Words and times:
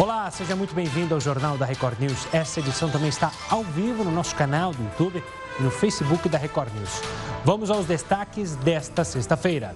Olá, 0.00 0.30
seja 0.30 0.54
muito 0.54 0.72
bem-vindo 0.76 1.12
ao 1.12 1.20
Jornal 1.20 1.58
da 1.58 1.66
Record 1.66 1.98
News. 1.98 2.28
Essa 2.32 2.60
edição 2.60 2.88
também 2.88 3.08
está 3.08 3.32
ao 3.50 3.64
vivo 3.64 4.04
no 4.04 4.12
nosso 4.12 4.32
canal 4.36 4.72
do 4.72 4.80
YouTube 4.80 5.20
e 5.58 5.62
no 5.64 5.72
Facebook 5.72 6.28
da 6.28 6.38
Record 6.38 6.72
News. 6.72 7.02
Vamos 7.44 7.68
aos 7.68 7.84
destaques 7.84 8.54
desta 8.54 9.02
sexta-feira. 9.02 9.74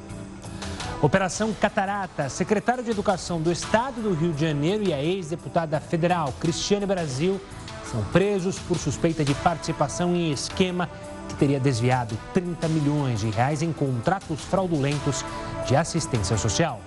Operação 1.03 1.53
Catarata. 1.53 2.29
Secretário 2.29 2.85
de 2.85 2.93
Educação 2.93 3.43
do 3.43 3.50
Estado 3.50 4.00
do 4.00 4.14
Rio 4.14 4.32
de 4.32 4.43
Janeiro 4.43 4.85
e 4.88 4.93
a 4.93 5.03
ex-deputada 5.03 5.80
federal 5.80 6.32
Cristiane 6.39 6.86
Brasil 6.86 7.41
são 7.91 8.04
presos 8.12 8.61
por 8.61 8.79
suspeita 8.79 9.25
de 9.25 9.34
participação 9.34 10.14
em 10.14 10.30
esquema 10.30 10.89
que 11.29 11.34
teria 11.34 11.59
desviado 11.59 12.16
30 12.32 12.68
milhões 12.68 13.18
de 13.18 13.30
reais 13.30 13.61
em 13.61 13.73
contratos 13.73 14.41
fraudulentos 14.43 15.25
de 15.66 15.75
assistência 15.75 16.39
social. 16.39 16.80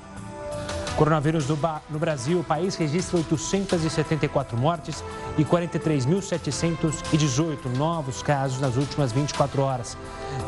Coronavírus 0.95 1.47
no 1.49 1.57
Brasil, 1.99 2.39
o 2.39 2.43
país 2.43 2.75
registra 2.75 3.17
874 3.17 4.57
mortes 4.57 5.03
e 5.37 5.43
43.718 5.43 7.65
novos 7.75 8.23
casos 8.23 8.61
nas 8.61 8.77
últimas 8.77 9.11
24 9.11 9.61
horas. 9.61 9.97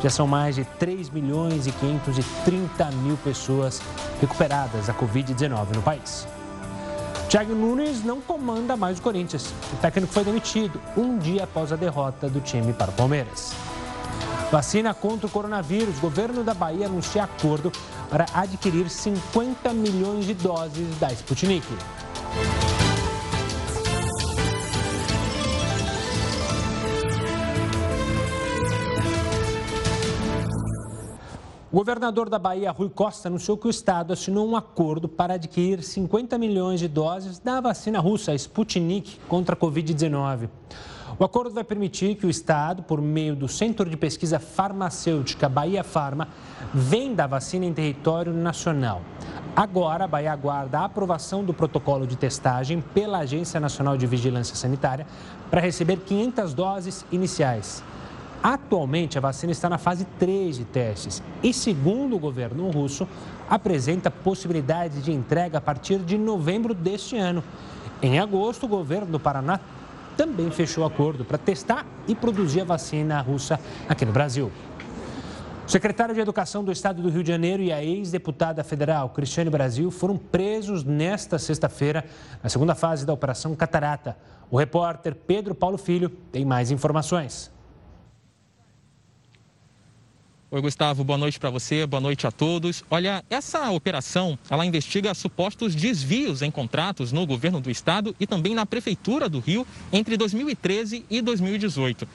Já 0.01 0.09
são 0.09 0.25
mais 0.25 0.55
de 0.55 0.63
3 0.63 1.09
milhões 1.09 1.67
e 1.67 1.73
530 1.73 2.91
mil 2.91 3.17
pessoas 3.17 3.81
recuperadas 4.21 4.87
da 4.87 4.93
Covid-19 4.93 5.75
no 5.75 5.81
país. 5.81 6.25
Thiago 7.29 7.53
Nunes 7.53 8.05
não 8.05 8.21
comanda 8.21 8.77
mais 8.77 8.99
o 8.99 9.01
Corinthians. 9.01 9.53
O 9.73 9.77
técnico 9.81 10.13
foi 10.13 10.23
demitido 10.23 10.79
um 10.95 11.17
dia 11.17 11.43
após 11.43 11.73
a 11.73 11.75
derrota 11.75 12.29
do 12.29 12.39
time 12.39 12.71
para 12.71 12.89
o 12.89 12.93
Palmeiras. 12.93 13.53
Vacina 14.51 14.93
contra 14.93 15.27
o 15.27 15.29
coronavírus. 15.29 15.99
Governo 15.99 16.43
da 16.43 16.53
Bahia 16.53 16.85
anuncia 16.85 17.23
acordo 17.23 17.71
para 18.09 18.25
adquirir 18.33 18.89
50 18.89 19.73
milhões 19.73 20.25
de 20.25 20.33
doses 20.33 20.97
da 20.99 21.11
Sputnik. 21.11 21.67
O 31.69 31.75
governador 31.75 32.29
da 32.29 32.39
Bahia, 32.39 32.71
Rui 32.71 32.89
Costa, 32.89 33.27
anunciou 33.27 33.57
que 33.57 33.67
o 33.67 33.69
estado 33.69 34.13
assinou 34.13 34.47
um 34.47 34.55
acordo 34.55 35.09
para 35.09 35.33
adquirir 35.33 35.83
50 35.83 36.37
milhões 36.37 36.79
de 36.79 36.87
doses 36.87 37.39
da 37.39 37.59
vacina 37.59 37.99
russa 37.99 38.33
Sputnik 38.33 39.19
contra 39.27 39.53
a 39.53 39.57
Covid-19. 39.57 40.47
O 41.19 41.25
acordo 41.25 41.53
vai 41.53 41.65
permitir 41.65 42.15
que 42.15 42.25
o 42.25 42.29
Estado, 42.29 42.83
por 42.83 43.01
meio 43.01 43.35
do 43.35 43.49
Centro 43.49 43.89
de 43.89 43.97
Pesquisa 43.97 44.39
Farmacêutica 44.39 45.49
Bahia 45.49 45.83
Farma, 45.83 46.29
venda 46.73 47.25
a 47.25 47.27
vacina 47.27 47.65
em 47.65 47.73
território 47.73 48.31
nacional. 48.31 49.01
Agora, 49.53 50.05
a 50.05 50.07
Bahia 50.07 50.31
aguarda 50.31 50.79
a 50.79 50.85
aprovação 50.85 51.43
do 51.43 51.53
protocolo 51.53 52.07
de 52.07 52.15
testagem 52.15 52.79
pela 52.79 53.19
Agência 53.19 53.59
Nacional 53.59 53.97
de 53.97 54.07
Vigilância 54.07 54.55
Sanitária 54.55 55.05
para 55.49 55.59
receber 55.59 55.97
500 55.97 56.53
doses 56.53 57.05
iniciais. 57.11 57.83
Atualmente, 58.41 59.17
a 59.17 59.21
vacina 59.21 59.51
está 59.51 59.67
na 59.67 59.77
fase 59.77 60.05
3 60.19 60.57
de 60.57 60.65
testes 60.65 61.23
e, 61.41 61.53
segundo 61.53 62.15
o 62.15 62.19
governo 62.19 62.69
russo, 62.69 63.07
apresenta 63.49 64.11
possibilidade 64.11 65.01
de 65.01 65.11
entrega 65.11 65.57
a 65.57 65.61
partir 65.61 65.99
de 65.99 66.17
novembro 66.17 66.73
deste 66.73 67.17
ano. 67.17 67.43
Em 68.01 68.19
agosto, 68.19 68.65
o 68.65 68.69
governo 68.69 69.07
do 69.07 69.19
Paraná 69.19 69.59
também 70.15 70.51
fechou 70.51 70.85
acordo 70.85 71.25
para 71.25 71.37
testar 71.37 71.85
e 72.07 72.15
produzir 72.15 72.61
a 72.61 72.65
vacina 72.65 73.19
russa 73.21 73.59
aqui 73.87 74.05
no 74.05 74.11
Brasil. 74.11 74.51
O 75.65 75.69
secretário 75.69 76.15
de 76.15 76.21
Educação 76.21 76.63
do 76.63 76.71
Estado 76.71 77.01
do 77.01 77.09
Rio 77.09 77.21
de 77.21 77.29
Janeiro 77.29 77.61
e 77.61 77.73
a 77.73 77.83
ex-deputada 77.83 78.63
federal 78.63 79.09
Cristiane 79.09 79.49
Brasil 79.49 79.91
foram 79.91 80.15
presos 80.15 80.83
nesta 80.83 81.37
sexta-feira, 81.37 82.05
na 82.41 82.49
segunda 82.49 82.73
fase 82.73 83.05
da 83.05 83.11
Operação 83.11 83.53
Catarata. 83.53 84.17
O 84.49 84.57
repórter 84.57 85.13
Pedro 85.13 85.53
Paulo 85.53 85.77
Filho 85.77 86.09
tem 86.31 86.45
mais 86.45 86.71
informações. 86.71 87.51
Oi, 90.49 90.61
Gustavo, 90.61 91.03
boa 91.03 91.17
noite 91.17 91.37
para 91.37 91.49
você, 91.49 91.85
boa 91.85 91.99
noite 91.99 92.25
a 92.25 92.31
todos. 92.31 92.81
Olha, 92.89 93.21
essa 93.29 93.69
operação, 93.69 94.39
ela 94.49 94.65
investiga 94.65 95.13
supostos 95.13 95.75
desvios 95.75 96.41
em 96.41 96.49
contratos 96.49 97.11
no 97.11 97.27
governo 97.27 97.59
do 97.59 97.69
estado 97.69 98.15
e 98.17 98.25
também 98.25 98.55
na 98.55 98.65
prefeitura 98.65 99.27
do 99.27 99.41
Rio 99.41 99.67
entre 99.91 100.15
2013 100.15 101.03
e 101.09 101.21
2018. 101.21 102.07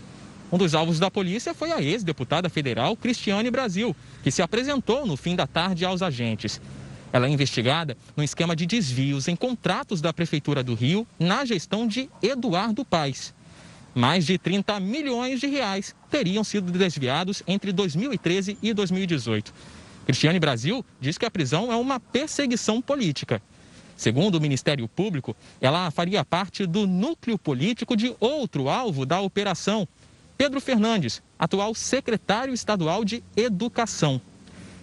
Um 0.50 0.56
dos 0.56 0.74
alvos 0.74 0.98
da 0.98 1.10
polícia 1.10 1.52
foi 1.52 1.72
a 1.72 1.82
ex-deputada 1.82 2.48
federal 2.48 2.96
Cristiane 2.96 3.50
Brasil, 3.50 3.94
que 4.22 4.30
se 4.30 4.40
apresentou 4.40 5.04
no 5.04 5.14
fim 5.14 5.36
da 5.36 5.46
tarde 5.46 5.84
aos 5.84 6.00
agentes. 6.00 6.58
Ela 7.12 7.26
é 7.26 7.30
investigada 7.30 7.98
no 8.16 8.24
esquema 8.24 8.56
de 8.56 8.64
desvios 8.64 9.28
em 9.28 9.36
contratos 9.36 10.00
da 10.00 10.10
prefeitura 10.10 10.62
do 10.62 10.74
Rio 10.74 11.06
na 11.18 11.44
gestão 11.44 11.86
de 11.86 12.08
Eduardo 12.22 12.82
Paes 12.82 13.34
mais 13.94 14.24
de 14.26 14.38
30 14.38 14.78
milhões 14.80 15.40
de 15.40 15.46
reais 15.46 15.94
teriam 16.10 16.42
sido 16.42 16.70
desviados 16.72 17.42
entre 17.46 17.72
2013 17.72 18.58
e 18.62 18.72
2018. 18.72 19.52
Cristiane 20.06 20.40
Brasil 20.40 20.84
diz 21.00 21.16
que 21.16 21.26
a 21.26 21.30
prisão 21.30 21.72
é 21.72 21.76
uma 21.76 22.00
perseguição 22.00 22.80
política. 22.80 23.40
Segundo 23.96 24.36
o 24.36 24.40
Ministério 24.40 24.88
Público, 24.88 25.36
ela 25.60 25.90
faria 25.90 26.24
parte 26.24 26.66
do 26.66 26.86
núcleo 26.86 27.38
político 27.38 27.96
de 27.96 28.16
outro 28.18 28.68
alvo 28.68 29.06
da 29.06 29.20
operação, 29.20 29.86
Pedro 30.36 30.60
Fernandes, 30.60 31.22
atual 31.38 31.74
secretário 31.74 32.52
estadual 32.52 33.04
de 33.04 33.22
Educação. 33.36 34.20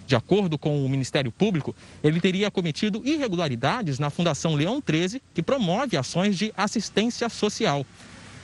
De 0.08 0.16
acordo 0.16 0.58
com 0.58 0.84
o 0.84 0.90
Ministério 0.90 1.32
Público, 1.32 1.76
ele 2.04 2.20
teria 2.20 2.50
cometido 2.50 3.02
irregularidades 3.06 4.00
na 4.00 4.10
Fundação 4.10 4.56
Leão 4.56 4.82
13, 4.82 5.22
que 5.34 5.44
promove 5.44 5.98
ações 5.98 6.38
de 6.38 6.54
assistência 6.58 7.30
social. 7.30 7.86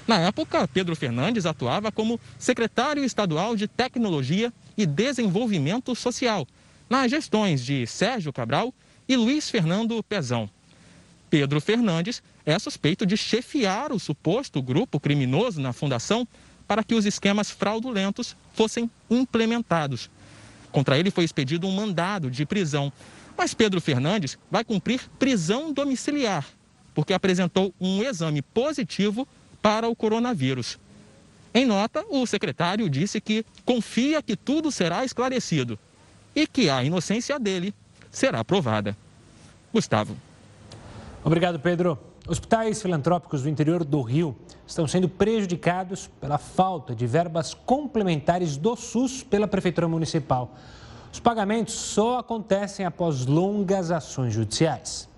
Na 0.08 0.20
época, 0.20 0.68
Pedro 0.68 0.96
Fernandes 0.96 1.46
atuava 1.48 1.92
como 1.92 2.20
secretário 2.38 3.04
estadual 3.04 3.56
de 3.56 3.68
Tecnologia 3.68 4.54
e 4.78 4.86
Desenvolvimento 4.86 5.96
Social, 5.96 6.48
nas 6.88 7.10
gestões 7.10 7.66
de 7.66 7.88
Sérgio 7.88 8.32
Cabral 8.32 8.74
e 9.08 9.16
Luiz 9.16 9.50
Fernando 9.50 10.02
Pezão. 10.04 10.48
Pedro 11.28 11.60
Fernandes 11.60 12.22
é 12.46 12.58
suspeito 12.60 13.04
de 13.04 13.18
chefiar 13.18 13.92
o 13.92 14.00
suposto 14.00 14.62
grupo 14.62 15.00
criminoso 15.00 15.60
na 15.60 15.74
fundação 15.74 16.28
para 16.68 16.84
que 16.84 16.94
os 16.94 17.06
esquemas 17.06 17.50
fraudulentos 17.50 18.36
fossem 18.54 18.90
implementados. 19.10 20.10
Contra 20.72 21.00
ele 21.00 21.10
foi 21.10 21.24
expedido 21.24 21.68
um 21.68 21.72
mandado 21.72 22.30
de 22.30 22.46
prisão, 22.46 22.94
mas 23.36 23.56
Pedro 23.56 23.82
Fernandes 23.82 24.38
vai 24.52 24.64
cumprir 24.64 25.02
prisão 25.18 25.74
domiciliar, 25.74 26.46
porque 26.94 27.14
apresentou 27.14 27.74
um 27.82 28.04
exame 28.04 28.42
positivo 28.42 29.28
para 29.66 29.90
o 29.90 29.96
coronavírus. 29.96 30.78
Em 31.52 31.66
nota, 31.66 32.06
o 32.08 32.28
secretário 32.28 32.88
disse 32.88 33.20
que 33.20 33.44
confia 33.66 34.22
que 34.22 34.38
tudo 34.38 34.72
será 34.72 35.04
esclarecido 35.04 35.80
e 36.36 36.46
que 36.46 36.70
a 36.70 36.84
inocência 36.84 37.40
dele 37.40 37.74
será 38.12 38.46
provada. 38.46 38.96
Gustavo. 39.74 40.16
Obrigado, 41.24 41.60
Pedro. 41.60 41.98
Hospitais 42.28 42.80
filantrópicos 42.80 43.42
do 43.42 43.50
interior 43.50 43.84
do 43.84 44.04
Rio 44.04 44.36
estão 44.68 44.88
sendo 44.88 45.10
prejudicados 45.10 46.12
pela 46.22 46.38
falta 46.38 46.94
de 46.94 47.08
verbas 47.08 47.56
complementares 47.56 48.58
do 48.58 48.76
SUS 48.76 49.24
pela 49.24 49.48
Prefeitura 49.48 49.88
Municipal. 49.88 50.54
Os 51.12 51.20
pagamentos 51.20 51.74
só 51.74 52.20
acontecem 52.20 52.86
após 52.86 53.26
longas 53.26 53.90
ações 53.90 54.32
judiciais. 54.32 55.10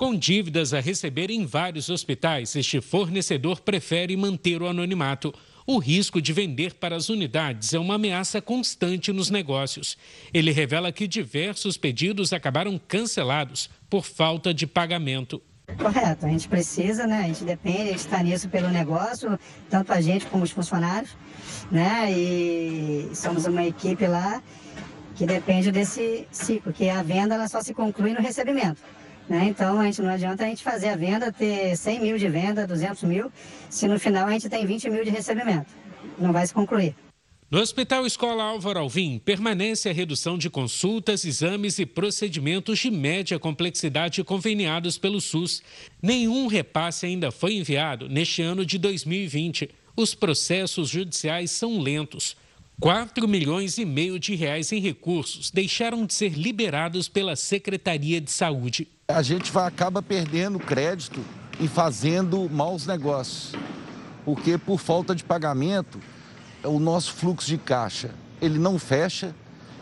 Com 0.00 0.16
dívidas 0.16 0.72
a 0.72 0.80
receber 0.80 1.28
em 1.28 1.44
vários 1.44 1.90
hospitais, 1.90 2.56
este 2.56 2.80
fornecedor 2.80 3.60
prefere 3.60 4.16
manter 4.16 4.62
o 4.62 4.66
anonimato. 4.66 5.30
O 5.66 5.76
risco 5.76 6.22
de 6.22 6.32
vender 6.32 6.72
para 6.72 6.96
as 6.96 7.10
unidades 7.10 7.74
é 7.74 7.78
uma 7.78 7.96
ameaça 7.96 8.40
constante 8.40 9.12
nos 9.12 9.28
negócios. 9.28 9.98
Ele 10.32 10.52
revela 10.52 10.90
que 10.90 11.06
diversos 11.06 11.76
pedidos 11.76 12.32
acabaram 12.32 12.80
cancelados 12.88 13.68
por 13.90 14.06
falta 14.06 14.54
de 14.54 14.66
pagamento. 14.66 15.42
Correto, 15.76 16.24
a 16.24 16.30
gente 16.30 16.48
precisa, 16.48 17.06
né? 17.06 17.18
A 17.18 17.26
gente 17.26 17.44
depende, 17.44 17.82
a 17.82 17.86
gente 17.88 17.98
está 17.98 18.22
nisso 18.22 18.48
pelo 18.48 18.70
negócio, 18.70 19.38
tanto 19.68 19.92
a 19.92 20.00
gente 20.00 20.24
como 20.24 20.44
os 20.44 20.50
funcionários, 20.50 21.14
né? 21.70 22.10
E 22.10 23.10
somos 23.12 23.44
uma 23.44 23.66
equipe 23.66 24.06
lá 24.06 24.42
que 25.14 25.26
depende 25.26 25.70
desse 25.70 26.26
ciclo, 26.30 26.72
que 26.72 26.88
a 26.88 27.02
venda 27.02 27.34
ela 27.34 27.48
só 27.48 27.60
se 27.60 27.74
conclui 27.74 28.14
no 28.14 28.22
recebimento. 28.22 28.80
Né? 29.30 29.44
Então, 29.44 29.78
a 29.78 29.84
gente 29.84 30.02
não 30.02 30.10
adianta 30.10 30.42
a 30.42 30.48
gente 30.48 30.60
fazer 30.60 30.88
a 30.88 30.96
venda, 30.96 31.30
ter 31.30 31.76
100 31.76 32.00
mil 32.00 32.18
de 32.18 32.28
venda, 32.28 32.66
200 32.66 33.04
mil, 33.04 33.30
se 33.70 33.86
no 33.86 33.96
final 33.96 34.26
a 34.26 34.32
gente 34.32 34.48
tem 34.48 34.66
20 34.66 34.90
mil 34.90 35.04
de 35.04 35.10
recebimento. 35.10 35.72
Não 36.18 36.32
vai 36.32 36.44
se 36.44 36.52
concluir. 36.52 36.96
No 37.48 37.60
Hospital 37.60 38.04
Escola 38.04 38.42
Álvaro 38.42 38.80
Alvim, 38.80 39.20
permanece 39.24 39.88
a 39.88 39.92
redução 39.92 40.36
de 40.36 40.50
consultas, 40.50 41.24
exames 41.24 41.78
e 41.78 41.86
procedimentos 41.86 42.80
de 42.80 42.90
média 42.90 43.38
complexidade 43.38 44.24
conveniados 44.24 44.98
pelo 44.98 45.20
SUS. 45.20 45.62
Nenhum 46.02 46.48
repasse 46.48 47.06
ainda 47.06 47.30
foi 47.30 47.54
enviado 47.54 48.08
neste 48.08 48.42
ano 48.42 48.66
de 48.66 48.78
2020. 48.78 49.70
Os 49.96 50.12
processos 50.12 50.88
judiciais 50.88 51.52
são 51.52 51.78
lentos. 51.80 52.36
4 52.80 53.28
milhões 53.28 53.76
e 53.76 53.84
meio 53.84 54.18
de 54.18 54.34
reais 54.34 54.72
em 54.72 54.80
recursos 54.80 55.50
deixaram 55.50 56.06
de 56.06 56.14
ser 56.14 56.30
liberados 56.30 57.08
pela 57.08 57.36
Secretaria 57.36 58.22
de 58.22 58.32
Saúde. 58.32 58.88
A 59.06 59.20
gente 59.20 59.52
vai, 59.52 59.68
acaba 59.68 60.02
perdendo 60.02 60.58
crédito 60.58 61.20
e 61.60 61.68
fazendo 61.68 62.48
maus 62.48 62.86
negócios. 62.86 63.52
Porque 64.24 64.56
por 64.56 64.78
falta 64.78 65.14
de 65.14 65.22
pagamento, 65.22 66.00
o 66.64 66.78
nosso 66.78 67.12
fluxo 67.12 67.46
de 67.46 67.58
caixa, 67.58 68.14
ele 68.40 68.58
não 68.58 68.78
fecha 68.78 69.34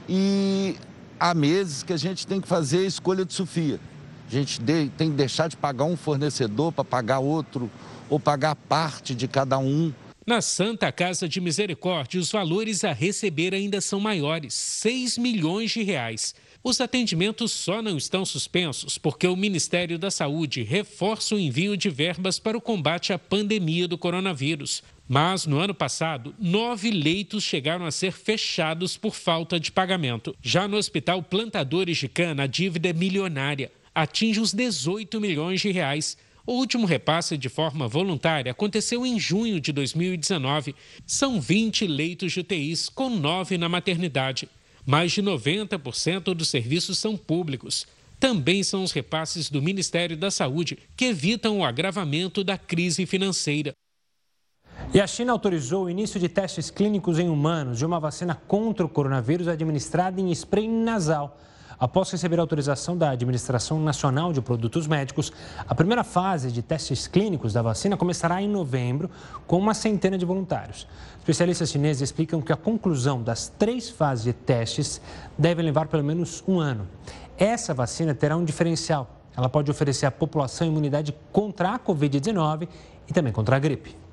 e 0.08 0.74
há 1.20 1.32
meses 1.34 1.84
que 1.84 1.92
a 1.92 1.96
gente 1.96 2.26
tem 2.26 2.40
que 2.40 2.48
fazer 2.48 2.78
a 2.78 2.86
escolha 2.88 3.24
de 3.24 3.32
Sofia. 3.32 3.78
A 4.26 4.30
gente 4.30 4.60
tem 4.60 5.10
que 5.10 5.16
deixar 5.16 5.48
de 5.48 5.56
pagar 5.56 5.84
um 5.84 5.96
fornecedor 5.96 6.72
para 6.72 6.84
pagar 6.84 7.20
outro, 7.20 7.70
ou 8.10 8.18
pagar 8.18 8.56
parte 8.56 9.14
de 9.14 9.28
cada 9.28 9.56
um. 9.56 9.92
Na 10.28 10.42
Santa 10.42 10.92
Casa 10.92 11.26
de 11.26 11.40
Misericórdia, 11.40 12.20
os 12.20 12.30
valores 12.30 12.84
a 12.84 12.92
receber 12.92 13.54
ainda 13.54 13.80
são 13.80 13.98
maiores, 13.98 14.52
6 14.52 15.16
milhões 15.16 15.70
de 15.70 15.82
reais. 15.82 16.34
Os 16.62 16.82
atendimentos 16.82 17.50
só 17.50 17.80
não 17.80 17.96
estão 17.96 18.26
suspensos 18.26 18.98
porque 18.98 19.26
o 19.26 19.34
Ministério 19.34 19.98
da 19.98 20.10
Saúde 20.10 20.62
reforça 20.62 21.34
o 21.34 21.38
envio 21.38 21.78
de 21.78 21.88
verbas 21.88 22.38
para 22.38 22.58
o 22.58 22.60
combate 22.60 23.10
à 23.10 23.18
pandemia 23.18 23.88
do 23.88 23.96
coronavírus. 23.96 24.82
Mas 25.08 25.46
no 25.46 25.58
ano 25.58 25.72
passado, 25.72 26.34
nove 26.38 26.90
leitos 26.90 27.42
chegaram 27.42 27.86
a 27.86 27.90
ser 27.90 28.12
fechados 28.12 28.98
por 28.98 29.14
falta 29.14 29.58
de 29.58 29.72
pagamento. 29.72 30.36
Já 30.42 30.68
no 30.68 30.76
Hospital 30.76 31.22
Plantadores 31.22 31.96
de 31.96 32.06
Cana, 32.06 32.42
a 32.42 32.46
dívida 32.46 32.90
é 32.90 32.92
milionária, 32.92 33.72
atinge 33.94 34.40
os 34.40 34.52
18 34.52 35.18
milhões 35.22 35.62
de 35.62 35.70
reais. 35.70 36.18
O 36.48 36.52
último 36.54 36.86
repasse 36.86 37.36
de 37.36 37.50
forma 37.50 37.86
voluntária 37.86 38.50
aconteceu 38.50 39.04
em 39.04 39.20
junho 39.20 39.60
de 39.60 39.70
2019. 39.70 40.74
São 41.06 41.38
20 41.38 41.86
leitos 41.86 42.32
de 42.32 42.40
UTIs, 42.40 42.88
com 42.88 43.10
nove 43.10 43.58
na 43.58 43.68
maternidade. 43.68 44.48
Mais 44.86 45.12
de 45.12 45.22
90% 45.22 46.32
dos 46.32 46.48
serviços 46.48 46.98
são 46.98 47.18
públicos. 47.18 47.86
Também 48.18 48.62
são 48.62 48.82
os 48.82 48.92
repasses 48.92 49.50
do 49.50 49.60
Ministério 49.60 50.16
da 50.16 50.30
Saúde 50.30 50.78
que 50.96 51.04
evitam 51.04 51.58
o 51.58 51.64
agravamento 51.66 52.42
da 52.42 52.56
crise 52.56 53.04
financeira. 53.04 53.74
E 54.94 55.02
a 55.02 55.06
China 55.06 55.32
autorizou 55.32 55.84
o 55.84 55.90
início 55.90 56.18
de 56.18 56.30
testes 56.30 56.70
clínicos 56.70 57.18
em 57.18 57.28
humanos 57.28 57.76
de 57.76 57.84
uma 57.84 58.00
vacina 58.00 58.34
contra 58.34 58.86
o 58.86 58.88
coronavírus 58.88 59.48
administrada 59.48 60.18
em 60.18 60.30
spray 60.30 60.66
nasal. 60.66 61.38
Após 61.80 62.10
receber 62.10 62.40
autorização 62.40 62.96
da 62.96 63.10
Administração 63.10 63.78
Nacional 63.78 64.32
de 64.32 64.40
Produtos 64.40 64.88
Médicos, 64.88 65.32
a 65.68 65.74
primeira 65.76 66.02
fase 66.02 66.50
de 66.50 66.60
testes 66.60 67.06
clínicos 67.06 67.52
da 67.52 67.62
vacina 67.62 67.96
começará 67.96 68.42
em 68.42 68.48
novembro, 68.48 69.08
com 69.46 69.56
uma 69.58 69.72
centena 69.74 70.18
de 70.18 70.24
voluntários. 70.24 70.88
Especialistas 71.18 71.70
chineses 71.70 72.02
explicam 72.02 72.42
que 72.42 72.52
a 72.52 72.56
conclusão 72.56 73.22
das 73.22 73.46
três 73.46 73.88
fases 73.88 74.24
de 74.24 74.32
testes 74.32 75.00
deve 75.38 75.62
levar 75.62 75.86
pelo 75.86 76.02
menos 76.02 76.42
um 76.48 76.58
ano. 76.58 76.88
Essa 77.38 77.72
vacina 77.72 78.12
terá 78.12 78.36
um 78.36 78.44
diferencial. 78.44 79.08
Ela 79.36 79.48
pode 79.48 79.70
oferecer 79.70 80.06
à 80.06 80.10
população 80.10 80.66
imunidade 80.66 81.14
contra 81.30 81.74
a 81.74 81.78
Covid-19 81.78 82.66
e 83.06 83.12
também 83.12 83.32
contra 83.32 83.54
a 83.54 83.58
gripe. 83.60 84.07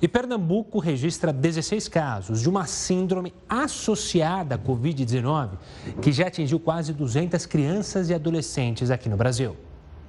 E 0.00 0.06
Pernambuco 0.06 0.78
registra 0.78 1.32
16 1.32 1.88
casos 1.88 2.40
de 2.40 2.48
uma 2.48 2.66
síndrome 2.66 3.34
associada 3.48 4.54
à 4.54 4.58
Covid-19, 4.58 5.58
que 6.00 6.12
já 6.12 6.28
atingiu 6.28 6.60
quase 6.60 6.92
200 6.92 7.44
crianças 7.46 8.08
e 8.08 8.14
adolescentes 8.14 8.92
aqui 8.92 9.08
no 9.08 9.16
Brasil. 9.16 9.56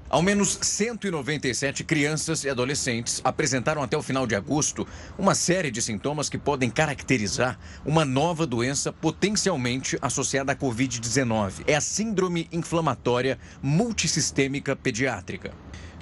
Ao 0.07 0.21
menos 0.21 0.59
197 0.61 1.83
crianças 1.83 2.43
e 2.43 2.49
adolescentes 2.49 3.19
apresentaram 3.23 3.81
até 3.81 3.97
o 3.97 4.01
final 4.01 4.25
de 4.25 4.35
agosto 4.35 4.87
uma 5.17 5.33
série 5.33 5.71
de 5.71 5.81
sintomas 5.81 6.29
que 6.29 6.37
podem 6.37 6.69
caracterizar 6.69 7.59
uma 7.85 8.05
nova 8.05 8.45
doença 8.45 8.91
potencialmente 8.93 9.97
associada 10.01 10.51
à 10.51 10.55
Covid-19. 10.55 11.63
É 11.65 11.75
a 11.75 11.81
Síndrome 11.81 12.47
Inflamatória 12.51 13.39
Multissistêmica 13.61 14.75
Pediátrica. 14.75 15.51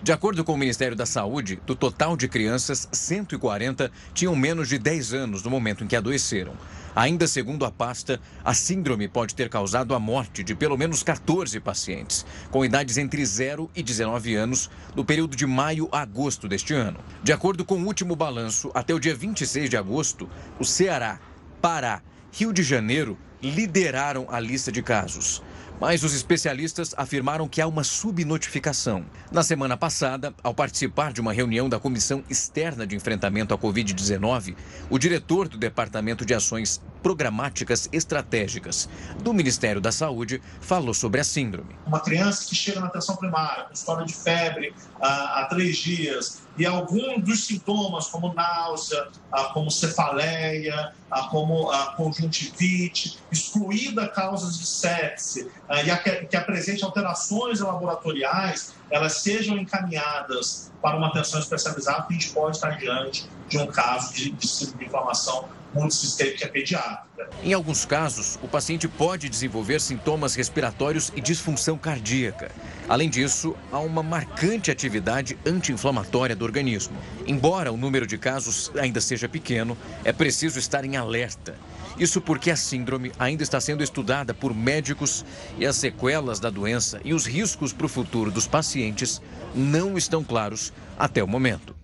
De 0.01 0.11
acordo 0.11 0.43
com 0.43 0.53
o 0.53 0.57
Ministério 0.57 0.95
da 0.95 1.07
Saúde, 1.07 1.59
do 1.65 1.75
total 1.75 2.15
de 2.15 2.27
crianças, 2.27 2.87
140 2.91 3.91
tinham 4.13 4.35
menos 4.35 4.69
de 4.69 4.77
10 4.77 5.13
anos 5.13 5.41
no 5.41 5.49
momento 5.49 5.83
em 5.83 5.87
que 5.87 5.95
adoeceram. 5.95 6.53
Ainda 6.95 7.27
segundo 7.27 7.65
a 7.65 7.71
pasta, 7.71 8.19
a 8.45 8.53
síndrome 8.53 9.07
pode 9.07 9.33
ter 9.33 9.49
causado 9.49 9.95
a 9.95 9.99
morte 9.99 10.43
de 10.43 10.53
pelo 10.53 10.77
menos 10.77 11.01
14 11.01 11.59
pacientes, 11.59 12.25
com 12.51 12.63
idades 12.63 12.97
entre 12.97 13.25
0 13.25 13.69
e 13.75 13.81
19 13.81 14.35
anos, 14.35 14.69
no 14.95 15.03
período 15.03 15.35
de 15.35 15.47
maio 15.47 15.89
a 15.91 16.01
agosto 16.01 16.47
deste 16.47 16.73
ano. 16.73 16.99
De 17.23 17.33
acordo 17.33 17.65
com 17.65 17.75
o 17.75 17.85
último 17.85 18.15
balanço, 18.15 18.71
até 18.75 18.93
o 18.93 18.99
dia 18.99 19.15
26 19.15 19.69
de 19.69 19.77
agosto, 19.77 20.29
o 20.59 20.63
Ceará, 20.63 21.19
Pará, 21.59 22.01
Rio 22.31 22.53
de 22.53 22.61
Janeiro 22.61 23.17
lideraram 23.41 24.27
a 24.29 24.39
lista 24.39 24.71
de 24.71 24.81
casos. 24.81 25.41
Mas 25.79 26.03
os 26.03 26.13
especialistas 26.13 26.95
afirmaram 26.97 27.47
que 27.47 27.61
há 27.61 27.67
uma 27.67 27.83
subnotificação. 27.83 29.05
Na 29.31 29.43
semana 29.43 29.77
passada, 29.77 30.33
ao 30.43 30.53
participar 30.53 31.13
de 31.13 31.21
uma 31.21 31.31
reunião 31.31 31.69
da 31.69 31.79
Comissão 31.79 32.23
Externa 32.27 32.87
de 32.87 32.95
Enfrentamento 32.95 33.53
à 33.53 33.57
Covid-19, 33.57 34.55
o 34.89 34.97
diretor 34.97 35.47
do 35.47 35.55
Departamento 35.55 36.25
de 36.25 36.33
Ações 36.33 36.81
Programáticas 37.01 37.89
Estratégicas 37.91 38.89
do 39.21 39.33
Ministério 39.33 39.79
da 39.81 39.91
Saúde 39.91 40.41
falou 40.61 40.93
sobre 40.93 41.21
a 41.21 41.23
síndrome. 41.23 41.75
Uma 41.85 41.99
criança 41.99 42.45
que 42.47 42.55
chega 42.55 42.79
na 42.79 42.87
atenção 42.87 43.15
primária 43.15 43.65
com 43.65 43.73
história 43.73 44.05
de 44.05 44.13
febre 44.13 44.73
há, 44.99 45.41
há 45.41 45.45
três 45.45 45.77
dias 45.77 46.41
e 46.57 46.65
algum 46.65 47.19
dos 47.19 47.45
sintomas, 47.45 48.07
como 48.07 48.33
náusea, 48.33 49.07
como 49.53 49.69
cefaleia, 49.69 50.91
como 51.29 51.69
conjuntivite, 51.95 53.19
excluída 53.31 54.07
causas 54.07 54.57
de 54.57 54.65
sepse, 54.65 55.47
e 55.69 56.25
que 56.25 56.35
apresente 56.35 56.83
alterações 56.83 57.59
laboratoriais, 57.59 58.73
elas 58.89 59.17
sejam 59.21 59.57
encaminhadas 59.57 60.71
para 60.81 60.97
uma 60.97 61.07
atenção 61.07 61.39
especializada, 61.39 62.07
a 62.09 62.13
gente 62.13 62.29
pode 62.31 62.55
estar 62.55 62.71
diante 62.71 63.29
de 63.47 63.57
um 63.57 63.67
caso 63.67 64.13
de, 64.13 64.31
de, 64.31 64.73
de 64.73 64.85
inflamação 64.85 65.47
multissistêmica 65.77 66.47
pediátrica. 66.47 67.29
Em 67.43 67.53
alguns 67.53 67.85
casos, 67.85 68.37
o 68.41 68.47
paciente 68.47 68.87
pode 68.87 69.29
desenvolver 69.29 69.79
sintomas 69.79 70.35
respiratórios 70.35 71.11
e 71.15 71.21
disfunção 71.21 71.77
cardíaca. 71.77 72.51
Além 72.89 73.09
disso, 73.09 73.55
há 73.71 73.79
uma 73.79 74.01
marcante 74.01 74.71
atividade 74.71 75.37
anti-inflamatória 75.45 76.35
do 76.35 76.45
organismo. 76.45 76.97
Embora 77.25 77.71
o 77.71 77.77
número 77.77 78.07
de 78.07 78.17
casos 78.17 78.71
ainda 78.75 78.99
seja 78.99 79.29
pequeno, 79.29 79.77
é 80.03 80.11
preciso 80.11 80.57
estar 80.57 80.83
em 80.83 80.97
alerta. 80.97 81.55
Isso 81.99 82.21
porque 82.21 82.51
a 82.51 82.55
síndrome 82.55 83.11
ainda 83.17 83.43
está 83.43 83.59
sendo 83.59 83.83
estudada 83.83 84.33
por 84.33 84.53
médicos 84.53 85.25
e 85.57 85.65
as 85.65 85.75
sequelas 85.75 86.39
da 86.39 86.49
doença 86.49 87.01
e 87.03 87.13
os 87.13 87.25
riscos 87.25 87.73
para 87.73 87.87
o 87.87 87.89
futuro 87.89 88.29
dos 88.29 88.47
pacientes 88.47 89.21
não 89.55 89.97
estão 89.97 90.23
claros 90.23 90.71
até 90.97 91.23
o 91.23 91.27
momento. 91.27 91.76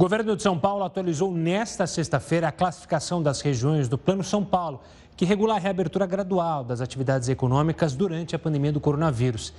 O 0.00 0.08
governo 0.08 0.34
de 0.34 0.42
São 0.42 0.58
Paulo 0.58 0.82
atualizou 0.82 1.30
nesta 1.30 1.86
sexta-feira 1.86 2.48
a 2.48 2.52
classificação 2.52 3.22
das 3.22 3.42
regiões 3.42 3.86
do 3.86 3.98
Plano 3.98 4.24
São 4.24 4.42
Paulo, 4.42 4.80
que 5.14 5.26
regula 5.26 5.56
a 5.56 5.58
reabertura 5.58 6.06
gradual 6.06 6.64
das 6.64 6.80
atividades 6.80 7.28
econômicas 7.28 7.94
durante 7.94 8.34
a 8.34 8.38
pandemia 8.38 8.72
do 8.72 8.80
coronavírus. 8.80 9.52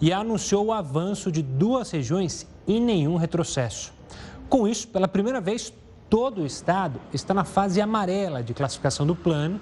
E 0.00 0.12
anunciou 0.12 0.66
o 0.66 0.72
avanço 0.72 1.32
de 1.32 1.42
duas 1.42 1.90
regiões 1.90 2.46
e 2.68 2.78
nenhum 2.78 3.16
retrocesso. 3.16 3.92
Com 4.48 4.68
isso, 4.68 4.86
pela 4.86 5.08
primeira 5.08 5.40
vez, 5.40 5.72
todo 6.08 6.42
o 6.42 6.46
estado 6.46 7.00
está 7.12 7.34
na 7.34 7.42
fase 7.42 7.80
amarela 7.80 8.44
de 8.44 8.54
classificação 8.54 9.04
do 9.04 9.16
plano. 9.16 9.60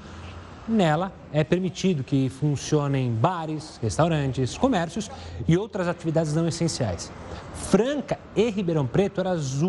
Nela 0.69 1.11
é 1.33 1.43
permitido 1.43 2.05
que 2.05 2.29
funcionem 2.29 3.11
bares, 3.11 3.79
restaurantes, 3.81 4.59
comércios 4.59 5.11
e 5.47 5.57
outras 5.57 5.89
atividades 5.89 6.35
não 6.35 6.47
essenciais. 6.47 7.11
Franca 7.55 8.19
e 8.37 8.51
Ribeirão 8.51 8.87
Preto 8.87 9.23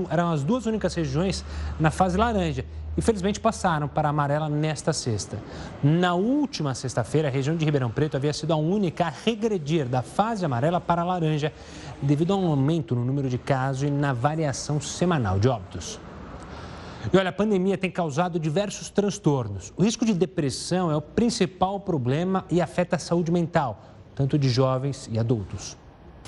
eram 0.09 0.31
as 0.31 0.43
duas 0.43 0.65
únicas 0.65 0.93
regiões 0.93 1.45
na 1.79 1.89
fase 1.89 2.17
laranja. 2.17 2.65
Infelizmente 2.97 3.39
passaram 3.39 3.87
para 3.87 4.09
amarela 4.09 4.49
nesta 4.49 4.91
sexta. 4.91 5.37
Na 5.81 6.15
última 6.15 6.75
sexta-feira, 6.75 7.29
a 7.29 7.31
região 7.31 7.55
de 7.55 7.63
Ribeirão 7.63 7.89
Preto 7.89 8.17
havia 8.17 8.33
sido 8.33 8.51
a 8.51 8.57
única 8.57 9.05
a 9.05 9.09
regredir 9.09 9.85
da 9.85 10.01
fase 10.01 10.43
amarela 10.43 10.81
para 10.81 11.01
a 11.01 11.05
laranja, 11.05 11.53
devido 12.01 12.33
a 12.33 12.35
um 12.35 12.47
aumento 12.47 12.93
no 12.93 13.05
número 13.05 13.29
de 13.29 13.37
casos 13.37 13.83
e 13.83 13.89
na 13.89 14.11
variação 14.11 14.81
semanal 14.81 15.39
de 15.39 15.47
óbitos. 15.47 15.97
E 17.11 17.17
olha, 17.17 17.29
a 17.29 17.33
pandemia 17.33 17.75
tem 17.75 17.89
causado 17.89 18.39
diversos 18.39 18.91
transtornos. 18.91 19.73
O 19.75 19.83
risco 19.83 20.05
de 20.05 20.13
depressão 20.13 20.91
é 20.91 20.95
o 20.95 21.01
principal 21.01 21.79
problema 21.79 22.45
e 22.51 22.61
afeta 22.61 22.97
a 22.97 22.99
saúde 22.99 23.31
mental, 23.31 23.83
tanto 24.13 24.37
de 24.37 24.47
jovens 24.47 25.09
e 25.11 25.17
adultos. 25.17 25.75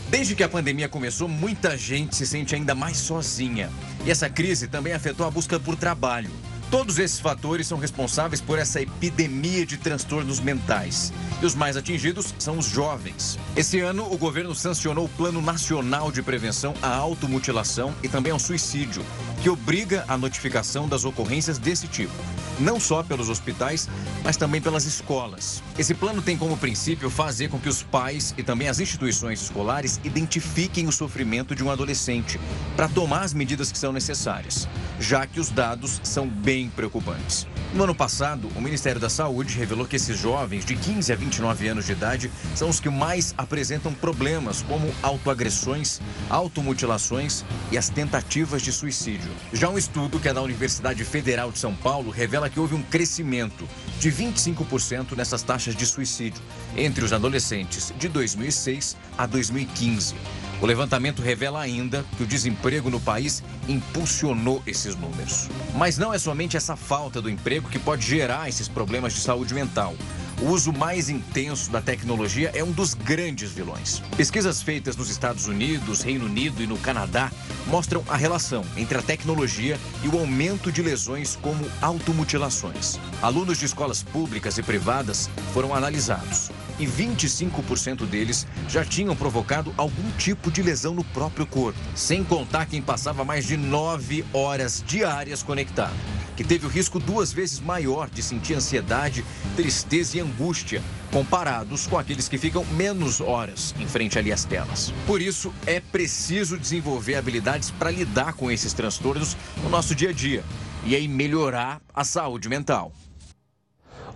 Desde 0.10 0.36
que 0.36 0.44
a 0.44 0.50
pandemia 0.50 0.90
começou, 0.90 1.28
muita 1.28 1.78
gente 1.78 2.16
se 2.16 2.26
sente 2.26 2.56
ainda 2.56 2.74
mais 2.74 2.98
sozinha. 2.98 3.70
E 4.04 4.10
essa 4.10 4.28
crise 4.28 4.68
também 4.68 4.94
afetou 4.94 5.28
a 5.28 5.30
busca 5.30 5.60
por 5.60 5.76
trabalho. 5.76 6.32
Todos 6.72 6.98
esses 7.00 7.20
fatores 7.20 7.68
são 7.68 7.78
responsáveis 7.78 8.40
por 8.40 8.58
essa 8.58 8.82
epidemia 8.82 9.66
de 9.66 9.76
transtornos 9.76 10.40
mentais. 10.40 11.12
E 11.42 11.46
os 11.46 11.54
mais 11.54 11.76
atingidos 11.76 12.34
são 12.40 12.58
os 12.58 12.66
jovens. 12.66 13.38
Esse 13.58 13.82
ano, 13.82 14.10
o 14.10 14.18
governo 14.18 14.56
sancionou 14.56 15.06
o 15.06 15.10
Plano 15.10 15.42
Nacional 15.42 16.14
de 16.14 16.24
Prevenção 16.24 16.74
à 16.82 16.96
Automutilação 16.96 17.94
e 18.02 18.08
também 18.08 18.32
ao 18.32 18.40
Suicídio, 18.40 19.04
que 19.44 19.50
obriga 19.50 20.06
a 20.08 20.18
notificação 20.18 20.88
das 20.88 21.04
ocorrências 21.04 21.58
desse 21.58 21.90
tipo, 21.90 22.14
não 22.58 22.80
só 22.80 23.04
pelos 23.04 23.28
hospitais, 23.28 23.90
mas 24.24 24.38
também 24.38 24.62
pelas 24.62 24.86
escolas. 24.86 25.62
Esse 25.78 25.94
plano 25.94 26.22
tem 26.22 26.38
como 26.38 26.56
princípio 26.56 27.10
fazer 27.10 27.50
com 27.50 27.60
que 27.60 27.68
os 27.68 27.84
pais 27.84 28.34
e 28.38 28.44
também 28.44 28.70
as 28.70 28.80
instituições 28.80 29.42
escolares 29.42 30.00
identifiquem 30.04 30.88
o 30.88 30.92
sofrimento 30.92 31.54
de 31.54 31.64
um 31.64 31.72
adolescente 31.72 32.40
para 32.78 32.88
tomar 32.88 33.24
as 33.24 33.34
medidas 33.34 33.72
que 33.72 33.78
são 33.78 33.92
necessárias, 33.92 34.70
já 35.00 35.26
que 35.26 35.40
os 35.40 35.50
dados 35.50 36.00
são 36.04 36.28
bem 36.28 36.61
preocupantes. 36.70 37.48
No 37.74 37.84
ano 37.84 37.96
passado, 37.96 38.50
o 38.56 38.62
Ministério 38.62 39.00
da 39.00 39.10
Saúde 39.10 39.58
revelou 39.58 39.86
que 39.86 39.96
esses 39.96 40.18
jovens 40.18 40.66
de 40.66 40.76
15 40.76 41.14
a 41.14 41.16
29 41.16 41.68
anos 41.68 41.86
de 41.86 41.94
idade 41.94 42.32
são 42.56 42.70
os 42.70 42.80
que 42.80 42.90
mais 42.90 43.34
apresentam 43.38 43.94
problemas 43.94 44.62
como 44.64 44.94
autoagressões, 45.02 46.00
automutilações 46.30 47.46
e 47.72 47.78
as 47.78 47.90
tentativas 47.90 48.62
de 48.62 48.72
suicídio. 48.72 49.32
Já 49.54 49.70
um 49.70 49.78
estudo 49.78 50.20
que 50.20 50.28
é 50.28 50.34
da 50.34 50.42
Universidade 50.42 51.04
Federal 51.06 51.52
de 51.52 51.60
São 51.60 51.74
Paulo 51.74 52.12
revela 52.12 52.50
que 52.50 52.60
houve 52.60 52.76
um 52.76 52.84
crescimento 52.84 53.68
de 54.00 54.12
25% 54.12 55.16
nessas 55.16 55.44
taxas 55.44 55.76
de 55.76 55.86
suicídio 55.86 56.42
entre 56.76 57.04
os 57.04 57.14
adolescentes 57.14 57.94
de 57.98 58.10
2006 58.10 58.98
a 59.18 59.26
2015. 59.26 60.16
O 60.62 60.66
levantamento 60.68 61.24
revela 61.24 61.60
ainda 61.60 62.06
que 62.16 62.22
o 62.22 62.28
desemprego 62.28 62.92
no 62.92 63.00
país 63.00 63.44
impulsionou 63.68 64.62
esses 64.68 64.96
números. 64.96 65.50
Mas 65.74 65.98
não 65.98 66.14
é 66.14 66.20
somente 66.20 66.56
essa 66.56 66.76
falta 66.76 67.20
do 67.20 67.32
emprego 67.32 67.68
que 67.68 67.80
pode 67.80 68.06
gerar 68.06 68.48
esses 68.48 68.68
problemas 68.68 69.14
de 69.14 69.22
saúde 69.22 69.56
mental. 69.56 69.96
O 70.40 70.50
uso 70.50 70.72
mais 70.72 71.10
intenso 71.10 71.72
da 71.72 71.82
tecnologia 71.82 72.52
é 72.54 72.64
um 72.64 72.72
dos 72.72 72.94
grandes 72.94 73.52
vilões. 73.52 74.04
Pesquisas 74.16 74.62
feitas 74.62 74.96
nos 74.96 75.10
Estados 75.10 75.48
Unidos, 75.48 76.02
Reino 76.02 76.26
Unido 76.26 76.62
e 76.62 76.68
no 76.68 76.78
Canadá 76.78 77.32
mostram 77.66 78.04
a 78.08 78.16
relação 78.16 78.64
entre 78.78 78.98
a 79.00 79.02
tecnologia 79.02 79.80
e 80.04 80.08
o 80.08 80.20
aumento 80.20 80.72
de 80.72 80.84
lesões 80.84 81.36
como 81.42 81.66
automutilações. 81.82 83.00
Alunos 83.22 83.58
de 83.58 83.66
escolas 83.66 84.04
públicas 84.04 84.60
e 84.60 84.64
privadas 84.64 85.28
foram 85.54 85.74
analisados 85.74 86.52
e 86.82 86.88
25% 86.88 88.06
deles 88.06 88.48
já 88.68 88.84
tinham 88.84 89.16
provocado 89.16 89.74
algum 89.78 90.12
tipo 90.18 90.52
de 90.52 90.62
lesão 90.62 90.94
no 90.94 91.04
próprio 91.04 91.46
corpo, 91.46 91.80
sem 91.96 92.24
contar 92.24 92.66
quem 92.66 92.82
passava 92.82 93.24
mais 93.24 93.46
de 93.46 93.56
nove 93.56 94.26
horas 94.34 94.84
diárias 94.86 95.44
conectado 95.44 95.96
que 96.42 96.48
teve 96.48 96.66
o 96.66 96.70
risco 96.70 97.00
duas 97.00 97.32
vezes 97.32 97.60
maior 97.60 98.10
de 98.10 98.24
sentir 98.24 98.56
ansiedade, 98.56 99.24
tristeza 99.56 100.18
e 100.18 100.20
angústia, 100.20 100.82
comparados 101.12 101.86
com 101.86 102.00
aqueles 102.00 102.28
que 102.28 102.38
ficam 102.38 102.66
menos 102.66 103.22
horas 103.22 103.76
em 103.80 103.88
frente 103.88 104.18
ali 104.18 104.32
às 104.32 104.44
telas. 104.44 104.92
Por 105.06 105.22
isso, 105.22 105.54
é 105.68 105.80
preciso 105.80 106.58
desenvolver 106.58 107.14
habilidades 107.14 107.70
para 107.70 107.92
lidar 107.92 108.34
com 108.34 108.50
esses 108.50 108.74
transtornos 108.74 109.38
no 109.62 109.70
nosso 109.70 109.94
dia 109.94 110.10
a 110.10 110.14
dia 110.14 110.44
e 110.84 110.96
aí 110.96 111.08
melhorar 111.08 111.80
a 111.94 112.04
saúde 112.04 112.50
mental. 112.50 112.92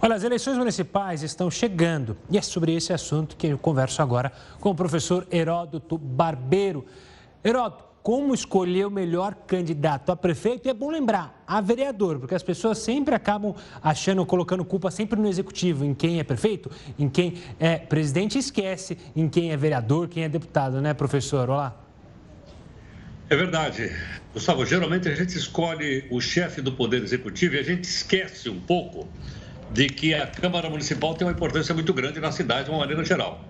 Olha, 0.05 0.17
as 0.17 0.24
eleições 0.24 0.55
municipais 0.55 1.24
estão 1.24 1.50
chegando 1.50 2.15
e 2.29 2.38
é 2.38 2.41
sobre 2.43 2.75
esse 2.75 2.93
assunto 2.93 3.35
que 3.35 3.47
eu 3.47 3.57
converso 3.57 4.03
agora 4.03 4.31
com 4.59 4.69
o 4.69 4.75
professor 4.75 5.25
Heródoto 5.31 5.97
Barbeiro. 5.97 6.85
Heródoto, 7.43 7.85
como 8.03 8.31
escolher 8.31 8.85
o 8.85 8.91
melhor 8.91 9.33
candidato 9.47 10.12
a 10.12 10.15
prefeito. 10.15 10.67
E 10.67 10.69
é 10.69 10.75
bom 10.75 10.91
lembrar, 10.91 11.43
a 11.47 11.59
vereador, 11.59 12.19
porque 12.19 12.35
as 12.35 12.43
pessoas 12.43 12.77
sempre 12.77 13.15
acabam 13.15 13.55
achando, 13.81 14.24
colocando 14.27 14.63
culpa 14.63 14.91
sempre 14.91 15.19
no 15.19 15.27
executivo, 15.27 15.83
em 15.83 15.95
quem 15.95 16.19
é 16.19 16.24
prefeito, 16.24 16.69
em 17.00 17.09
quem 17.09 17.41
é 17.59 17.79
presidente, 17.79 18.35
e 18.35 18.39
esquece 18.39 19.00
em 19.15 19.27
quem 19.27 19.51
é 19.51 19.57
vereador, 19.57 20.07
quem 20.07 20.24
é 20.24 20.29
deputado, 20.29 20.79
né, 20.81 20.93
professor? 20.93 21.50
Olá. 21.50 21.75
É 23.27 23.35
verdade. 23.35 23.91
Gustavo, 24.31 24.67
geralmente 24.67 25.09
a 25.09 25.15
gente 25.15 25.35
escolhe 25.35 26.05
o 26.12 26.21
chefe 26.21 26.62
do 26.62 26.71
Poder 26.71 27.01
Executivo 27.01 27.55
e 27.55 27.59
a 27.59 27.63
gente 27.63 27.85
esquece 27.85 28.51
um 28.51 28.62
pouco 28.62 29.09
de 29.72 29.88
que 29.89 30.13
a 30.13 30.27
Câmara 30.27 30.69
Municipal 30.69 31.13
tem 31.15 31.27
uma 31.27 31.34
importância 31.34 31.74
muito 31.74 31.93
grande 31.93 32.19
na 32.19 32.31
cidade 32.31 32.65
de 32.65 32.72
uma 32.72 32.79
maneira 32.79 33.03
geral. 33.03 33.43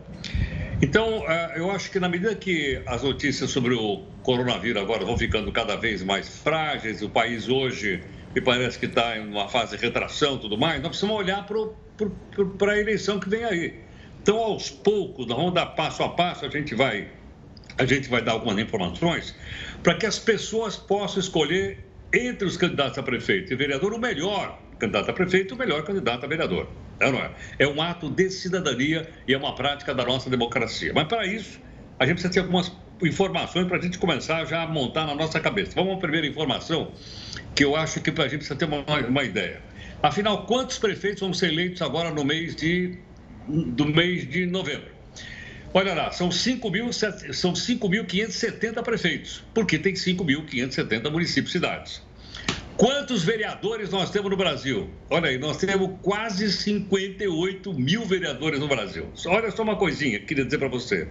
Então, 0.81 1.23
é, 1.29 1.53
eu 1.57 1.71
acho 1.71 1.89
que 1.89 1.99
na 1.99 2.09
medida 2.09 2.35
que 2.35 2.81
as 2.85 3.01
notícias 3.03 3.49
sobre 3.49 3.73
o 3.73 4.03
coronavírus 4.23 4.81
agora 4.81 5.05
vão 5.05 5.17
ficando 5.17 5.51
cada 5.51 5.75
vez 5.75 6.03
mais 6.03 6.27
frágeis, 6.27 7.01
o 7.01 7.09
país 7.09 7.47
hoje 7.47 8.03
me 8.33 8.41
parece 8.41 8.77
que 8.77 8.85
está 8.85 9.17
em 9.17 9.27
uma 9.27 9.47
fase 9.47 9.77
de 9.77 9.83
retração 9.83 10.35
e 10.35 10.39
tudo 10.39 10.57
mais, 10.57 10.81
nós 10.81 10.89
precisamos 10.89 11.15
olhar 11.15 11.45
para 11.45 12.73
a 12.73 12.77
eleição 12.77 13.19
que 13.19 13.29
vem 13.29 13.45
aí. 13.45 13.79
Então, 14.21 14.37
aos 14.37 14.69
poucos, 14.69 15.25
nós 15.27 15.37
vamos 15.37 15.53
dar 15.53 15.67
passo 15.67 16.03
a 16.03 16.09
passo, 16.09 16.45
a 16.45 16.49
gente 16.49 16.75
vai, 16.75 17.07
a 17.77 17.85
gente 17.85 18.09
vai 18.09 18.21
dar 18.21 18.33
algumas 18.33 18.57
informações 18.57 19.33
para 19.81 19.95
que 19.95 20.05
as 20.05 20.19
pessoas 20.19 20.75
possam 20.75 21.19
escolher 21.19 21.85
entre 22.11 22.45
os 22.45 22.57
candidatos 22.57 22.97
a 22.97 23.03
prefeito 23.03 23.53
e 23.53 23.55
vereador 23.55 23.93
o 23.93 23.99
melhor 23.99 24.59
candidato 24.79 25.09
a 25.09 25.13
prefeito 25.13 25.55
o 25.55 25.57
melhor 25.57 25.83
candidato 25.83 26.25
a 26.25 26.27
vereador. 26.27 26.67
É, 26.99 27.11
não 27.11 27.19
é? 27.19 27.31
é 27.59 27.67
um 27.67 27.81
ato 27.81 28.09
de 28.09 28.29
cidadania 28.29 29.09
e 29.27 29.33
é 29.33 29.37
uma 29.37 29.55
prática 29.55 29.93
da 29.93 30.05
nossa 30.05 30.29
democracia. 30.29 30.91
Mas 30.93 31.07
para 31.07 31.25
isso, 31.25 31.59
a 31.99 32.05
gente 32.05 32.15
precisa 32.15 32.33
ter 32.33 32.39
algumas 32.39 32.71
informações 33.01 33.67
para 33.67 33.77
a 33.77 33.81
gente 33.81 33.97
começar 33.97 34.45
já 34.45 34.63
a 34.63 34.67
montar 34.67 35.05
na 35.05 35.15
nossa 35.15 35.39
cabeça. 35.39 35.71
Vamos 35.75 35.95
à 35.95 35.97
primeira 35.97 36.27
informação, 36.27 36.91
que 37.53 37.63
eu 37.63 37.75
acho 37.75 38.01
que 38.01 38.09
a 38.09 38.23
gente 38.23 38.37
precisa 38.37 38.55
ter 38.55 38.65
uma, 38.65 38.83
uma 39.07 39.23
ideia. 39.23 39.61
Afinal, 40.01 40.45
quantos 40.45 40.77
prefeitos 40.77 41.21
vão 41.21 41.33
ser 41.33 41.51
eleitos 41.51 41.81
agora 41.81 42.11
no 42.11 42.23
mês 42.23 42.55
de, 42.55 42.97
do 43.47 43.85
mês 43.85 44.29
de 44.29 44.45
novembro? 44.45 44.93
Olha 45.73 45.93
lá, 45.93 46.09
são 46.11 46.29
5.570 46.29 48.81
prefeitos, 48.81 49.43
porque 49.53 49.77
tem 49.77 49.93
5.570 49.93 51.11
municípios 51.11 51.49
e 51.49 51.53
cidades. 51.53 52.01
Quantos 52.77 53.23
vereadores 53.23 53.89
nós 53.89 54.09
temos 54.09 54.29
no 54.29 54.35
Brasil? 54.35 54.89
Olha 55.09 55.29
aí, 55.29 55.37
nós 55.37 55.55
temos 55.55 55.97
quase 56.01 56.51
58 56.51 57.73
mil 57.73 58.05
vereadores 58.05 58.59
no 58.59 58.67
Brasil. 58.67 59.07
Olha 59.27 59.49
só 59.49 59.63
uma 59.63 59.77
coisinha 59.77 60.19
que 60.19 60.25
queria 60.25 60.43
dizer 60.43 60.57
para 60.57 60.67
você. 60.67 61.07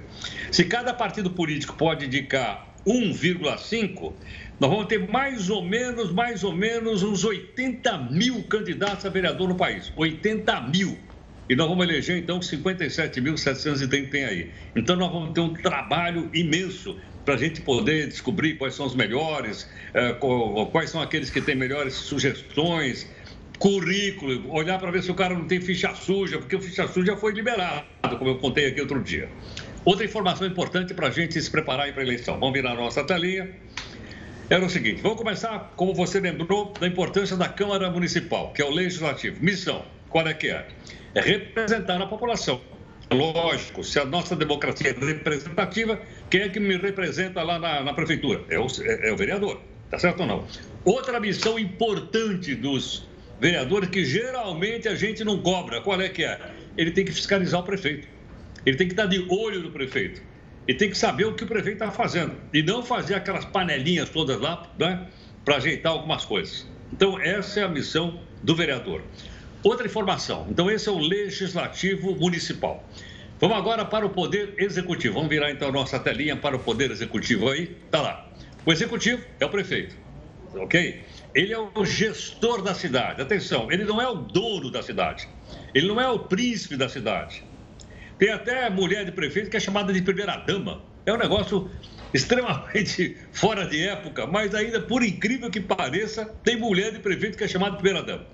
Se 0.53 0.65
cada 0.65 0.93
partido 0.93 1.31
político 1.31 1.75
pode 1.75 2.05
indicar 2.05 2.75
1,5, 2.87 4.13
nós 4.61 4.71
vamos 4.71 4.87
ter 4.87 5.11
mais 5.11 5.49
ou 5.49 5.65
menos, 5.65 6.13
mais 6.13 6.45
ou 6.45 6.53
menos 6.53 7.03
uns 7.03 7.25
80 7.25 7.97
mil 8.11 8.43
candidatos 8.43 9.07
a 9.07 9.09
vereador 9.09 9.49
no 9.49 9.57
país. 9.57 9.91
80 9.97 10.61
mil. 10.69 10.99
E 11.49 11.57
nós 11.57 11.67
vamos 11.67 11.87
eleger, 11.87 12.19
então, 12.19 12.41
57.730 12.41 14.11
tem 14.11 14.25
aí. 14.25 14.51
Então, 14.77 14.97
nós 14.97 15.11
vamos 15.11 15.33
ter 15.33 15.41
um 15.41 15.55
trabalho 15.55 16.31
imenso 16.35 16.99
para 17.25 17.35
a 17.35 17.37
gente 17.37 17.61
poder 17.61 18.09
descobrir 18.09 18.55
quais 18.55 18.75
são 18.75 18.87
os 18.87 18.95
melhores, 18.95 19.69
é, 19.93 20.13
quais 20.71 20.91
são 20.91 21.01
aqueles 21.01 21.31
que 21.31 21.41
têm 21.41 21.55
melhores 21.55 21.95
sugestões, 21.95 23.09
currículo, 23.59 24.53
olhar 24.53 24.79
para 24.79 24.91
ver 24.91 25.03
se 25.03 25.11
o 25.11 25.15
cara 25.15 25.35
não 25.35 25.47
tem 25.47 25.61
ficha 25.61 25.95
suja, 25.95 26.39
porque 26.39 26.57
o 26.57 26.61
ficha 26.61 26.87
suja 26.89 27.17
foi 27.17 27.33
liberado, 27.33 27.85
como 28.19 28.31
eu 28.31 28.39
contei 28.39 28.67
aqui 28.67 28.81
outro 28.81 29.03
dia. 29.03 29.29
Outra 29.85 30.05
informação 30.05 30.47
importante 30.47 30.95
para 30.95 31.09
a 31.09 31.11
gente 31.11 31.41
se 31.41 31.51
preparar 31.51 31.93
para 31.93 32.03
a 32.03 32.05
eleição. 32.05 32.39
Vamos 32.41 32.55
virar 32.55 32.73
a 32.73 32.75
nossa 32.75 33.05
telinha. 33.05 33.51
Era 34.49 34.65
o 34.65 34.69
seguinte, 34.69 35.01
vamos 35.03 35.19
começar, 35.19 35.73
como 35.77 35.95
você 35.95 36.21
lembrou, 36.21 36.73
da 36.79 36.87
importância 36.87 37.37
da 37.37 37.49
Câmara 37.49 37.91
Municipal, 37.91 38.53
que 38.53 38.61
é 38.61 38.65
o 38.65 38.71
Legislativo. 38.71 39.43
Missão, 39.43 39.85
qual 40.11 40.27
é 40.27 40.35
que 40.35 40.49
é? 40.49 40.67
É 41.15 41.21
representar 41.21 42.01
a 42.01 42.07
população. 42.07 42.61
Lógico, 43.11 43.85
se 43.85 43.99
a 43.99 44.05
nossa 44.05 44.35
democracia 44.35 44.91
é 44.91 45.05
representativa, 45.05 46.01
quem 46.31 46.43
é 46.43 46.49
que 46.49 46.61
me 46.61 46.77
representa 46.77 47.43
lá 47.43 47.59
na, 47.59 47.83
na 47.83 47.95
prefeitura? 47.95 48.43
É 48.49 48.59
o, 48.59 48.67
é, 48.83 49.09
é 49.09 49.13
o 49.13 49.17
vereador, 49.17 49.61
tá 49.91 49.99
certo 49.99 50.21
ou 50.21 50.27
não? 50.27 50.47
Outra 50.85 51.19
missão 51.21 51.59
importante 51.59 52.55
dos 52.55 53.07
vereadores 53.41 53.89
que 53.89 54.05
geralmente 54.05 54.89
a 54.89 54.95
gente 54.95 55.25
não 55.25 55.41
cobra, 55.41 55.81
qual 55.81 56.01
é 56.01 56.09
que 56.09 56.25
é? 56.25 56.41
Ele 56.77 56.91
tem 56.91 57.05
que 57.05 57.13
fiscalizar 57.13 57.61
o 57.61 57.63
prefeito. 57.63 58.09
Ele 58.65 58.77
tem 58.77 58.87
que 58.87 58.95
estar 58.95 59.07
de 59.07 59.27
olho 59.29 59.61
no 59.61 59.71
prefeito. 59.71 60.23
Ele 60.67 60.79
tem 60.79 60.89
que 60.89 60.97
saber 60.97 61.27
o 61.27 61.35
que 61.35 61.45
o 61.45 61.47
prefeito 61.47 61.83
está 61.83 61.91
fazendo. 61.91 62.35
E 62.53 62.63
não 62.63 62.83
fazer 62.83 63.15
aquelas 63.15 63.45
panelinhas 63.45 64.09
todas 64.09 64.41
lá, 64.41 64.71
né? 64.79 65.07
Para 65.45 65.57
ajeitar 65.57 65.93
algumas 65.93 66.25
coisas. 66.25 66.67
Então, 66.93 67.21
essa 67.21 67.61
é 67.61 67.63
a 67.65 67.69
missão 67.69 68.21
do 68.43 68.55
vereador. 68.55 69.03
Outra 69.63 69.87
informação. 69.87 70.47
Então, 70.51 70.71
esse 70.71 70.89
é 70.89 70.93
o 70.93 70.99
Legislativo 70.99 72.15
Municipal. 72.15 72.89
Vamos 73.45 73.59
agora 73.59 73.85
para 73.85 74.07
o 74.07 74.09
Poder 74.09 74.55
Executivo. 74.57 75.17
Vamos 75.17 75.29
virar 75.29 75.51
então 75.51 75.69
a 75.69 75.71
nossa 75.71 75.99
telinha 75.99 76.35
para 76.35 76.57
o 76.57 76.59
Poder 76.59 76.91
Executivo 76.91 77.51
aí. 77.51 77.77
Tá 77.91 78.01
lá. 78.01 78.27
O 78.65 78.73
Executivo 78.73 79.23
é 79.39 79.45
o 79.45 79.51
prefeito, 79.51 79.95
ok? 80.55 81.03
Ele 81.35 81.53
é 81.53 81.59
o 81.59 81.85
gestor 81.85 82.63
da 82.63 82.73
cidade. 82.73 83.21
Atenção, 83.21 83.71
ele 83.71 83.85
não 83.85 84.01
é 84.01 84.09
o 84.09 84.15
dono 84.15 84.71
da 84.71 84.83
cidade. 84.83 85.29
Ele 85.75 85.87
não 85.87 86.01
é 86.01 86.09
o 86.09 86.21
príncipe 86.21 86.75
da 86.75 86.89
cidade. 86.89 87.45
Tem 88.17 88.31
até 88.31 88.71
mulher 88.71 89.05
de 89.05 89.13
prefeito 89.13 89.51
que 89.51 89.59
é 89.59 89.61
chamada 89.61 89.93
de 89.93 90.01
primeira-dama. 90.01 90.81
É 91.05 91.13
um 91.13 91.19
negócio 91.19 91.71
extremamente 92.15 93.19
fora 93.31 93.67
de 93.67 93.87
época, 93.87 94.27
mas 94.27 94.55
ainda, 94.55 94.81
por 94.81 95.03
incrível 95.03 95.51
que 95.51 95.61
pareça, 95.61 96.25
tem 96.43 96.57
mulher 96.57 96.93
de 96.93 96.99
prefeito 96.99 97.37
que 97.37 97.45
é 97.45 97.49
chamada 97.49 97.77
primeira-dama. 97.77 98.25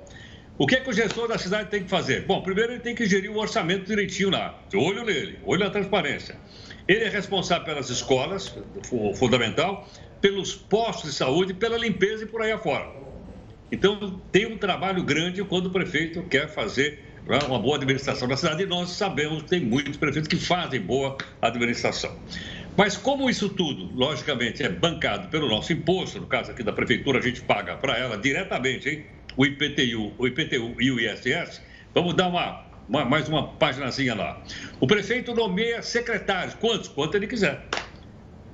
O 0.60 0.66
que 0.66 0.74
é 0.74 0.80
que 0.80 0.90
o 0.90 0.92
gestor 0.92 1.26
da 1.26 1.38
cidade 1.38 1.70
tem 1.70 1.84
que 1.84 1.88
fazer? 1.88 2.26
Bom, 2.26 2.42
primeiro 2.42 2.72
ele 2.72 2.80
tem 2.80 2.94
que 2.94 3.06
gerir 3.06 3.30
o 3.30 3.38
orçamento 3.38 3.86
direitinho 3.86 4.28
lá. 4.28 4.62
Olho 4.74 5.06
nele, 5.06 5.38
olho 5.42 5.64
na 5.64 5.70
transparência. 5.70 6.36
Ele 6.86 7.02
é 7.04 7.08
responsável 7.08 7.64
pelas 7.64 7.88
escolas, 7.88 8.54
fundamental, 9.14 9.88
pelos 10.20 10.54
postos 10.54 11.12
de 11.12 11.16
saúde, 11.16 11.54
pela 11.54 11.78
limpeza 11.78 12.24
e 12.24 12.26
por 12.26 12.42
aí 12.42 12.52
afora. 12.52 12.90
Então, 13.72 14.20
tem 14.30 14.44
um 14.44 14.58
trabalho 14.58 15.02
grande 15.02 15.42
quando 15.44 15.68
o 15.68 15.70
prefeito 15.70 16.22
quer 16.24 16.46
fazer 16.46 17.02
né, 17.26 17.38
uma 17.46 17.58
boa 17.58 17.76
administração 17.76 18.28
da 18.28 18.36
cidade 18.36 18.62
e 18.64 18.66
nós 18.66 18.90
sabemos 18.90 19.44
que 19.44 19.48
tem 19.48 19.60
muitos 19.60 19.96
prefeitos 19.96 20.28
que 20.28 20.36
fazem 20.36 20.78
boa 20.78 21.16
administração. 21.40 22.14
Mas 22.76 22.98
como 22.98 23.30
isso 23.30 23.48
tudo, 23.48 23.90
logicamente, 23.94 24.62
é 24.62 24.68
bancado 24.68 25.28
pelo 25.28 25.48
nosso 25.48 25.72
imposto, 25.72 26.20
no 26.20 26.26
caso 26.26 26.50
aqui 26.50 26.62
da 26.62 26.72
prefeitura, 26.72 27.18
a 27.18 27.22
gente 27.22 27.40
paga 27.40 27.76
para 27.76 27.96
ela 27.96 28.18
diretamente 28.18 28.88
hein, 28.90 29.06
o 29.40 29.46
IPTU, 29.46 30.12
o 30.18 30.26
IPTU 30.26 30.76
e 30.78 30.90
o 30.90 31.00
ISS, 31.00 31.62
vamos 31.94 32.12
dar 32.12 32.28
uma, 32.28 32.62
uma, 32.86 33.06
mais 33.06 33.26
uma 33.26 33.48
paginazinha 33.54 34.14
lá. 34.14 34.38
O 34.78 34.86
prefeito 34.86 35.34
nomeia 35.34 35.80
secretários, 35.80 36.52
quantos? 36.52 36.88
Quanto 36.88 37.14
ele 37.14 37.26
quiser. 37.26 37.64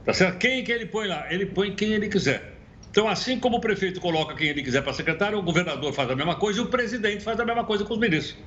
Tá 0.05 0.13
certo? 0.13 0.39
Quem 0.39 0.63
que 0.63 0.71
ele 0.71 0.87
põe 0.87 1.09
lá? 1.09 1.27
Ele 1.29 1.45
põe 1.45 1.75
quem 1.75 1.95
ele 1.95 2.09
quiser. 2.09 2.53
Então, 2.89 3.09
assim 3.09 3.37
como 3.41 3.57
o 3.57 3.61
prefeito 3.61 4.01
coloca 4.01 4.37
quem 4.37 4.47
ele 4.47 4.63
quiser 4.63 4.81
para 4.81 4.93
secretário, 4.93 5.37
o 5.37 5.43
governador 5.43 5.93
faz 5.93 6.09
a 6.09 6.15
mesma 6.15 6.37
coisa 6.37 6.61
e 6.61 6.63
o 6.63 6.67
presidente 6.67 7.25
faz 7.25 7.41
a 7.41 7.45
mesma 7.45 7.65
coisa 7.65 7.85
com 7.85 7.95
os 7.95 7.99
ministros. 7.99 8.39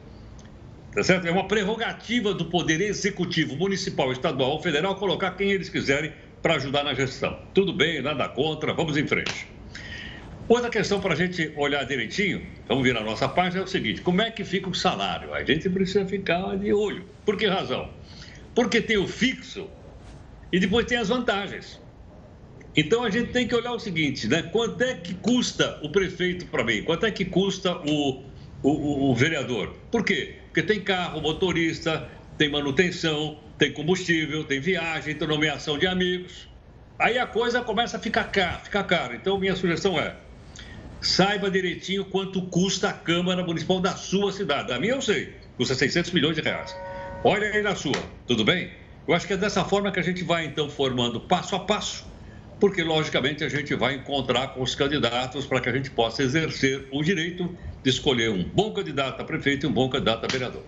Tá 0.95 1.03
certo? 1.03 1.27
É 1.27 1.31
uma 1.31 1.45
prerrogativa 1.45 2.33
do 2.33 2.45
poder 2.45 2.79
executivo 2.79 3.57
municipal, 3.57 4.13
estadual 4.13 4.51
ou 4.51 4.61
federal 4.61 4.95
colocar 4.95 5.31
quem 5.31 5.51
eles 5.51 5.67
quiserem 5.67 6.13
para 6.41 6.55
ajudar 6.55 6.85
na 6.85 6.93
gestão. 6.93 7.37
Tudo 7.53 7.73
bem, 7.73 8.01
nada 8.01 8.29
contra, 8.29 8.73
vamos 8.73 8.95
em 8.95 9.05
frente. 9.05 9.58
Outra 10.49 10.71
questão 10.71 10.99
para 10.99 11.13
a 11.13 11.15
gente 11.15 11.53
olhar 11.55 11.85
direitinho, 11.85 12.43
vamos 12.67 12.83
vir 12.83 12.95
na 12.95 13.01
nossa 13.01 13.29
página, 13.29 13.61
é 13.61 13.63
o 13.63 13.67
seguinte: 13.67 14.01
como 14.01 14.19
é 14.19 14.31
que 14.31 14.43
fica 14.43 14.67
o 14.67 14.73
salário? 14.73 15.31
A 15.31 15.43
gente 15.43 15.69
precisa 15.69 16.03
ficar 16.07 16.57
de 16.57 16.73
olho. 16.73 17.05
Por 17.23 17.37
que 17.37 17.45
razão? 17.45 17.87
Porque 18.55 18.81
tem 18.81 18.97
o 18.97 19.07
fixo 19.07 19.69
e 20.51 20.59
depois 20.59 20.87
tem 20.87 20.97
as 20.97 21.09
vantagens. 21.09 21.79
Então 22.75 23.03
a 23.03 23.11
gente 23.11 23.31
tem 23.31 23.47
que 23.47 23.53
olhar 23.53 23.73
o 23.73 23.79
seguinte, 23.79 24.27
né? 24.27 24.41
Quanto 24.41 24.81
é 24.83 24.95
que 24.95 25.13
custa 25.13 25.79
o 25.83 25.91
prefeito 25.91 26.47
para 26.47 26.63
mim? 26.63 26.81
Quanto 26.81 27.05
é 27.05 27.11
que 27.11 27.25
custa 27.25 27.77
o, 27.87 28.23
o, 28.63 29.11
o 29.11 29.15
vereador? 29.15 29.75
Por 29.91 30.03
quê? 30.03 30.39
Porque 30.45 30.63
tem 30.63 30.81
carro, 30.81 31.21
motorista, 31.21 32.09
tem 32.39 32.49
manutenção, 32.49 33.39
tem 33.59 33.71
combustível, 33.71 34.43
tem 34.43 34.59
viagem, 34.59 35.13
tem 35.13 35.27
nomeação 35.27 35.77
de 35.77 35.85
amigos. 35.85 36.49
Aí 36.97 37.19
a 37.19 37.27
coisa 37.27 37.61
começa 37.61 37.97
a 37.97 37.99
ficar 37.99 38.23
cara, 38.23 38.57
ficar 38.57 38.83
cara. 38.85 39.15
Então 39.15 39.37
minha 39.37 39.55
sugestão 39.55 39.99
é: 39.99 40.15
saiba 41.01 41.49
direitinho 41.49 42.05
quanto 42.05 42.41
custa 42.43 42.89
a 42.89 42.93
Câmara 42.93 43.43
Municipal 43.43 43.79
da 43.79 43.95
sua 43.95 44.31
cidade. 44.31 44.71
A 44.71 44.79
minha 44.79 44.93
eu 44.93 45.01
sei, 45.01 45.33
custa 45.57 45.75
600 45.75 46.11
milhões 46.11 46.35
de 46.35 46.41
reais. 46.41 46.75
Olha 47.23 47.49
aí 47.49 47.61
na 47.61 47.75
sua, 47.75 48.01
tudo 48.27 48.43
bem? 48.43 48.71
Eu 49.07 49.13
acho 49.13 49.25
que 49.25 49.33
é 49.33 49.37
dessa 49.37 49.65
forma 49.65 49.91
que 49.91 49.99
a 49.99 50.03
gente 50.03 50.23
vai 50.23 50.45
então 50.45 50.69
formando 50.69 51.19
passo 51.19 51.55
a 51.55 51.59
passo, 51.59 52.05
porque 52.59 52.83
logicamente 52.83 53.43
a 53.43 53.49
gente 53.49 53.73
vai 53.75 53.95
encontrar 53.95 54.49
com 54.49 54.61
os 54.61 54.75
candidatos 54.75 55.45
para 55.45 55.59
que 55.59 55.69
a 55.69 55.71
gente 55.71 55.89
possa 55.89 56.21
exercer 56.21 56.87
o 56.91 57.01
direito 57.01 57.49
de 57.83 57.89
escolher 57.89 58.29
um 58.29 58.43
bom 58.43 58.71
candidato 58.71 59.21
a 59.21 59.25
prefeito 59.25 59.65
e 59.65 59.69
um 59.69 59.73
bom 59.73 59.89
candidato 59.89 60.25
a 60.25 60.27
vereador. 60.27 60.63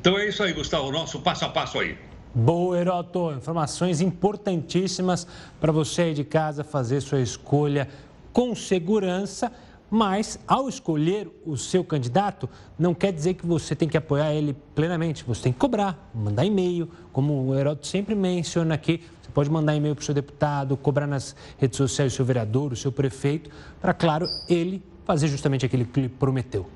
Então 0.00 0.18
é 0.18 0.28
isso 0.28 0.42
aí, 0.42 0.52
Gustavo, 0.52 0.90
nosso 0.90 1.20
passo 1.20 1.44
a 1.44 1.48
passo 1.48 1.78
aí. 1.78 1.96
Boa, 2.34 2.76
Heroto. 2.76 3.30
Informações 3.30 4.00
importantíssimas 4.00 5.24
para 5.60 5.70
você 5.70 6.02
aí 6.02 6.14
de 6.14 6.24
casa 6.24 6.64
fazer 6.64 7.00
sua 7.00 7.20
escolha 7.20 7.88
com 8.34 8.54
segurança. 8.54 9.50
Mas, 9.90 10.40
ao 10.48 10.68
escolher 10.68 11.30
o 11.46 11.56
seu 11.56 11.84
candidato, 11.84 12.48
não 12.76 12.92
quer 12.92 13.12
dizer 13.12 13.34
que 13.34 13.46
você 13.46 13.76
tem 13.76 13.88
que 13.88 13.96
apoiar 13.96 14.34
ele 14.34 14.56
plenamente. 14.74 15.22
Você 15.24 15.44
tem 15.44 15.52
que 15.52 15.58
cobrar, 15.58 16.10
mandar 16.12 16.44
e-mail, 16.44 16.90
como 17.12 17.46
o 17.46 17.56
Heroto 17.56 17.86
sempre 17.86 18.14
menciona 18.14 18.74
aqui. 18.74 19.02
Você 19.22 19.30
pode 19.32 19.48
mandar 19.48 19.76
e-mail 19.76 19.94
para 19.94 20.02
o 20.02 20.04
seu 20.04 20.14
deputado, 20.14 20.76
cobrar 20.76 21.06
nas 21.06 21.36
redes 21.58 21.76
sociais 21.76 22.12
o 22.12 22.16
seu 22.16 22.24
vereador, 22.24 22.72
o 22.72 22.76
seu 22.76 22.90
prefeito, 22.90 23.50
para, 23.80 23.94
claro, 23.94 24.26
ele 24.48 24.82
fazer 25.04 25.28
justamente 25.28 25.64
aquilo 25.64 25.84
que 25.84 26.00
ele 26.00 26.08
prometeu. 26.08 26.66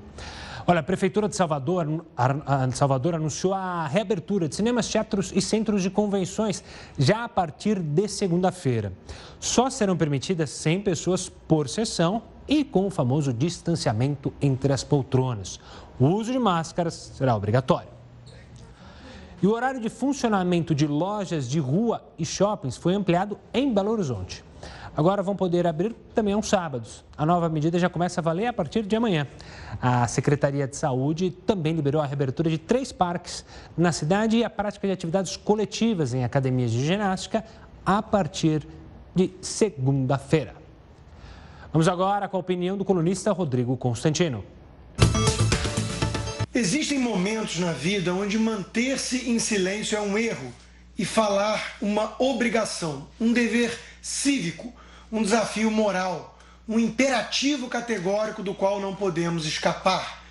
Olha, 0.69 0.81
a 0.81 0.83
Prefeitura 0.83 1.27
de 1.27 1.35
Salvador, 1.35 2.05
Salvador 2.75 3.15
anunciou 3.15 3.55
a 3.55 3.87
reabertura 3.87 4.47
de 4.47 4.55
cinemas, 4.55 4.87
teatros 4.87 5.31
e 5.35 5.41
centros 5.41 5.81
de 5.81 5.89
convenções 5.89 6.63
já 6.95 7.23
a 7.23 7.27
partir 7.27 7.79
de 7.79 8.07
segunda-feira. 8.07 8.93
Só 9.39 9.67
serão 9.71 9.97
permitidas 9.97 10.51
100 10.51 10.81
pessoas 10.81 11.27
por 11.27 11.67
sessão 11.67 12.21
e 12.47 12.63
com 12.63 12.85
o 12.85 12.91
famoso 12.91 13.33
distanciamento 13.33 14.31
entre 14.39 14.71
as 14.71 14.83
poltronas. 14.83 15.59
O 15.99 16.05
uso 16.05 16.31
de 16.31 16.37
máscaras 16.37 17.13
será 17.15 17.35
obrigatório. 17.35 17.89
E 19.41 19.47
o 19.47 19.51
horário 19.51 19.81
de 19.81 19.89
funcionamento 19.89 20.75
de 20.75 20.85
lojas 20.85 21.49
de 21.49 21.57
rua 21.59 22.03
e 22.15 22.23
shoppings 22.23 22.77
foi 22.77 22.93
ampliado 22.93 23.39
em 23.51 23.73
Belo 23.73 23.89
Horizonte 23.89 24.43
agora 24.99 25.23
vão 25.23 25.33
poder 25.33 25.65
abrir 25.65 25.95
também 26.13 26.33
aos 26.33 26.49
sábados. 26.49 27.05
A 27.17 27.25
nova 27.25 27.47
medida 27.47 27.79
já 27.79 27.87
começa 27.87 28.19
a 28.19 28.23
valer 28.23 28.47
a 28.47 28.53
partir 28.53 28.83
de 28.83 28.97
amanhã. 28.97 29.25
A 29.81 30.05
Secretaria 30.09 30.67
de 30.67 30.75
Saúde 30.75 31.31
também 31.31 31.73
liberou 31.73 32.01
a 32.01 32.05
reabertura 32.05 32.49
de 32.49 32.57
três 32.57 32.91
parques 32.91 33.45
na 33.77 33.93
cidade 33.93 34.35
e 34.35 34.43
a 34.43 34.49
prática 34.49 34.85
de 34.85 34.91
atividades 34.91 35.37
coletivas 35.37 36.13
em 36.13 36.25
academias 36.25 36.69
de 36.71 36.85
ginástica 36.85 37.45
a 37.85 38.03
partir 38.03 38.67
de 39.15 39.31
segunda-feira. 39.41 40.53
Vamos 41.71 41.87
agora 41.87 42.27
com 42.27 42.35
a 42.35 42.41
opinião 42.41 42.77
do 42.77 42.83
colunista 42.83 43.31
Rodrigo 43.31 43.77
Constantino. 43.77 44.43
Existem 46.53 46.99
momentos 46.99 47.57
na 47.57 47.71
vida 47.71 48.13
onde 48.13 48.37
manter-se 48.37 49.29
em 49.29 49.39
silêncio 49.39 49.97
é 49.97 50.01
um 50.01 50.17
erro 50.17 50.51
e 50.97 51.05
falar 51.05 51.77
uma 51.81 52.15
obrigação, 52.19 53.07
um 53.17 53.31
dever 53.31 53.79
cívico 54.01 54.73
um 55.11 55.23
desafio 55.23 55.71
moral, 55.71 56.37
um 56.67 56.79
imperativo 56.79 57.67
categórico 57.67 58.43
do 58.43 58.53
qual 58.53 58.79
não 58.79 58.95
podemos 58.95 59.45
escapar, 59.45 60.23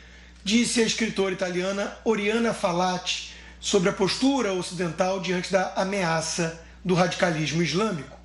disse 0.44 0.80
a 0.80 0.86
escritora 0.86 1.32
italiana 1.32 1.96
Oriana 2.04 2.54
Falati 2.54 3.34
sobre 3.60 3.88
a 3.88 3.92
postura 3.92 4.52
ocidental 4.52 5.20
diante 5.20 5.50
da 5.50 5.72
ameaça 5.74 6.64
do 6.84 6.94
radicalismo 6.94 7.62
islâmico. 7.62 8.16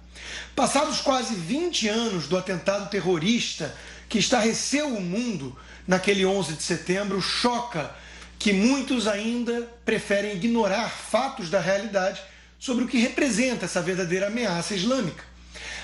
Passados 0.55 1.01
quase 1.01 1.33
20 1.33 1.87
anos 1.89 2.27
do 2.27 2.37
atentado 2.37 2.89
terrorista 2.89 3.75
que 4.07 4.19
estarreceu 4.19 4.87
o 4.95 5.01
mundo 5.01 5.57
naquele 5.87 6.25
11 6.25 6.53
de 6.53 6.63
setembro, 6.63 7.19
choca 7.19 7.91
que 8.37 8.53
muitos 8.53 9.07
ainda 9.07 9.67
preferem 9.83 10.35
ignorar 10.35 10.89
fatos 10.89 11.49
da 11.49 11.59
realidade 11.59 12.21
sobre 12.59 12.85
o 12.85 12.87
que 12.87 12.99
representa 12.99 13.65
essa 13.65 13.81
verdadeira 13.81 14.27
ameaça 14.27 14.75
islâmica. 14.75 15.32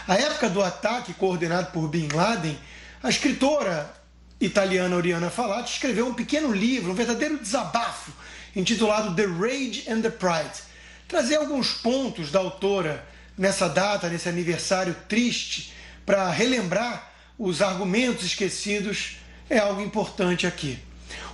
A 0.09 0.15
época 0.15 0.49
do 0.49 0.63
ataque 0.63 1.13
coordenado 1.13 1.71
por 1.71 1.87
Bin 1.87 2.07
Laden, 2.11 2.57
a 3.03 3.09
escritora 3.09 3.93
italiana 4.41 4.95
Oriana 4.95 5.29
Falati 5.29 5.73
escreveu 5.73 6.07
um 6.07 6.15
pequeno 6.15 6.51
livro, 6.51 6.91
um 6.91 6.95
verdadeiro 6.95 7.37
desabafo, 7.37 8.11
intitulado 8.55 9.15
The 9.15 9.27
Rage 9.27 9.83
and 9.87 10.01
the 10.01 10.09
Pride. 10.09 10.63
Trazer 11.07 11.35
alguns 11.35 11.73
pontos 11.73 12.31
da 12.31 12.39
autora 12.39 13.05
nessa 13.37 13.69
data, 13.69 14.09
nesse 14.09 14.27
aniversário 14.27 14.95
triste, 15.07 15.75
para 16.07 16.27
relembrar 16.31 17.11
os 17.37 17.61
argumentos 17.61 18.25
esquecidos 18.25 19.17
é 19.47 19.59
algo 19.59 19.79
importante 19.79 20.47
aqui. 20.47 20.79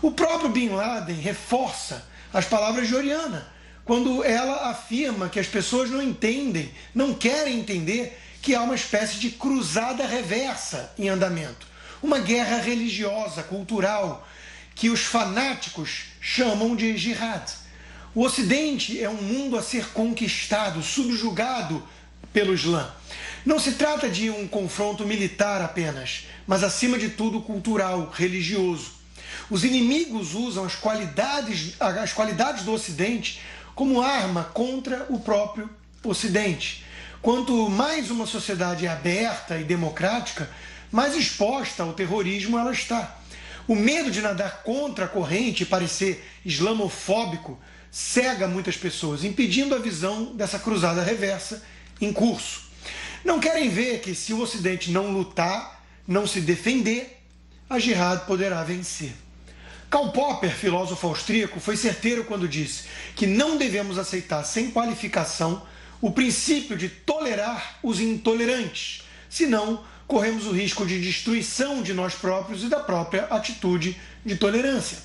O 0.02 0.12
próprio 0.12 0.50
Bin 0.50 0.72
Laden 0.72 1.16
reforça 1.22 2.06
as 2.34 2.44
palavras 2.44 2.90
de 2.90 2.96
Oriana, 2.96 3.48
quando 3.86 4.22
ela 4.22 4.70
afirma 4.70 5.30
que 5.30 5.40
as 5.40 5.48
pessoas 5.48 5.90
não 5.90 6.02
entendem, 6.02 6.70
não 6.94 7.14
querem 7.14 7.58
entender 7.58 8.20
que 8.46 8.54
há 8.54 8.62
uma 8.62 8.76
espécie 8.76 9.18
de 9.18 9.32
cruzada 9.32 10.06
reversa 10.06 10.94
em 11.00 11.10
andamento. 11.10 11.66
Uma 12.00 12.20
guerra 12.20 12.58
religiosa, 12.58 13.42
cultural, 13.42 14.28
que 14.76 14.92
os 14.92 15.00
fanáticos 15.00 16.04
chamam 16.22 16.76
de 16.76 16.96
jihad. 16.96 17.44
O 18.14 18.22
Ocidente 18.22 19.02
é 19.02 19.10
um 19.10 19.20
mundo 19.20 19.58
a 19.58 19.64
ser 19.64 19.88
conquistado, 19.88 20.84
subjugado 20.84 21.82
pelo 22.32 22.54
Islã. 22.54 22.94
Não 23.44 23.58
se 23.58 23.72
trata 23.72 24.08
de 24.08 24.30
um 24.30 24.48
confronto 24.48 25.04
militar 25.06 25.60
apenas, 25.64 26.28
mas 26.46 26.64
acima 26.64 27.00
de 27.00 27.10
tudo 27.10 27.42
cultural, 27.42 28.12
religioso. 28.14 28.92
Os 29.50 29.64
inimigos 29.64 30.36
usam 30.36 30.66
as 30.66 30.76
qualidades, 30.76 31.74
as 31.80 32.14
qualidades 32.14 32.64
do 32.64 32.74
Ocidente 32.74 33.42
como 33.74 34.04
arma 34.04 34.44
contra 34.54 35.08
o 35.10 35.20
próprio 35.20 35.68
Ocidente. 36.04 36.86
Quanto 37.22 37.70
mais 37.70 38.12
uma 38.12 38.26
sociedade 38.26 38.86
é 38.86 38.90
aberta 38.90 39.58
e 39.58 39.64
democrática, 39.64 40.50
mais 40.92 41.16
exposta 41.16 41.84
ao 41.84 41.94
terrorismo 41.94 42.58
ela 42.58 42.72
está. 42.72 43.20
O 43.68 43.76
medo 43.76 44.12
de 44.12 44.22
nadar 44.22 44.62
contra 44.64 45.06
a 45.06 45.08
corrente 45.08 45.64
e 45.64 45.66
parecer 45.66 46.24
islamofóbico 46.46 47.60
cega 47.90 48.48
muitas 48.48 48.78
pessoas, 48.78 49.24
impedindo 49.24 49.74
a 49.74 49.80
visão 49.80 50.36
dessa 50.36 50.60
cruzada 50.60 51.02
reversa 51.02 51.64
em 52.00 52.14
curso. 52.14 52.66
Não 53.24 53.40
querem 53.40 53.70
ver 53.70 54.02
que 54.02 54.14
se 54.14 54.34
o 54.34 54.42
Ocidente 54.42 54.92
não 54.92 55.12
lutar, 55.12 55.84
não 56.08 56.28
se 56.28 56.42
defender, 56.42 57.20
a 57.68 57.80
jihad 57.80 58.26
poderá 58.26 58.64
vencer. 58.64 59.14
Karl 59.90 60.12
Popper, 60.12 60.52
filósofo 60.52 61.08
austríaco, 61.08 61.60
foi 61.60 61.76
certeiro 61.76 62.26
quando 62.26 62.48
disse 62.48 62.84
que 63.16 63.26
não 63.26 63.58
devemos 63.58 63.98
aceitar 63.98 64.44
sem 64.44 64.70
qualificação 64.70 65.66
o 66.02 66.12
princípio 66.12 66.78
de 66.78 66.90
tolerar 66.90 67.80
os 67.82 68.00
intolerantes, 68.00 69.04
senão 69.30 69.84
corremos 70.08 70.46
o 70.46 70.52
risco 70.52 70.86
de 70.86 71.02
destruição 71.02 71.82
de 71.82 71.94
nós 71.94 72.14
próprios 72.14 72.64
e 72.64 72.68
da 72.68 72.80
própria 72.80 73.24
atitude 73.26 74.00
de 74.24 74.36
tolerância. 74.36 75.00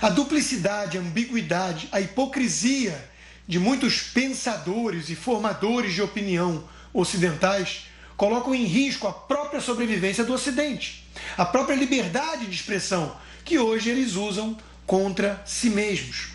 A 0.00 0.08
duplicidade, 0.08 0.96
a 0.96 1.00
ambiguidade, 1.00 1.88
a 1.92 2.00
hipocrisia 2.00 3.10
de 3.46 3.58
muitos 3.58 4.00
pensadores 4.00 5.10
e 5.10 5.14
formadores 5.14 5.94
de 5.94 6.02
opinião 6.02 6.64
ocidentais 6.92 7.86
colocam 8.16 8.54
em 8.54 8.64
risco 8.64 9.06
a 9.06 9.12
própria 9.12 9.60
sobrevivência 9.60 10.24
do 10.24 10.32
Ocidente, 10.32 11.06
a 11.36 11.44
própria 11.44 11.76
liberdade 11.76 12.46
de 12.46 12.54
expressão 12.54 13.16
que 13.44 13.58
hoje 13.58 13.90
eles 13.90 14.14
usam 14.14 14.56
contra 14.86 15.42
si 15.46 15.70
mesmos. 15.70 16.30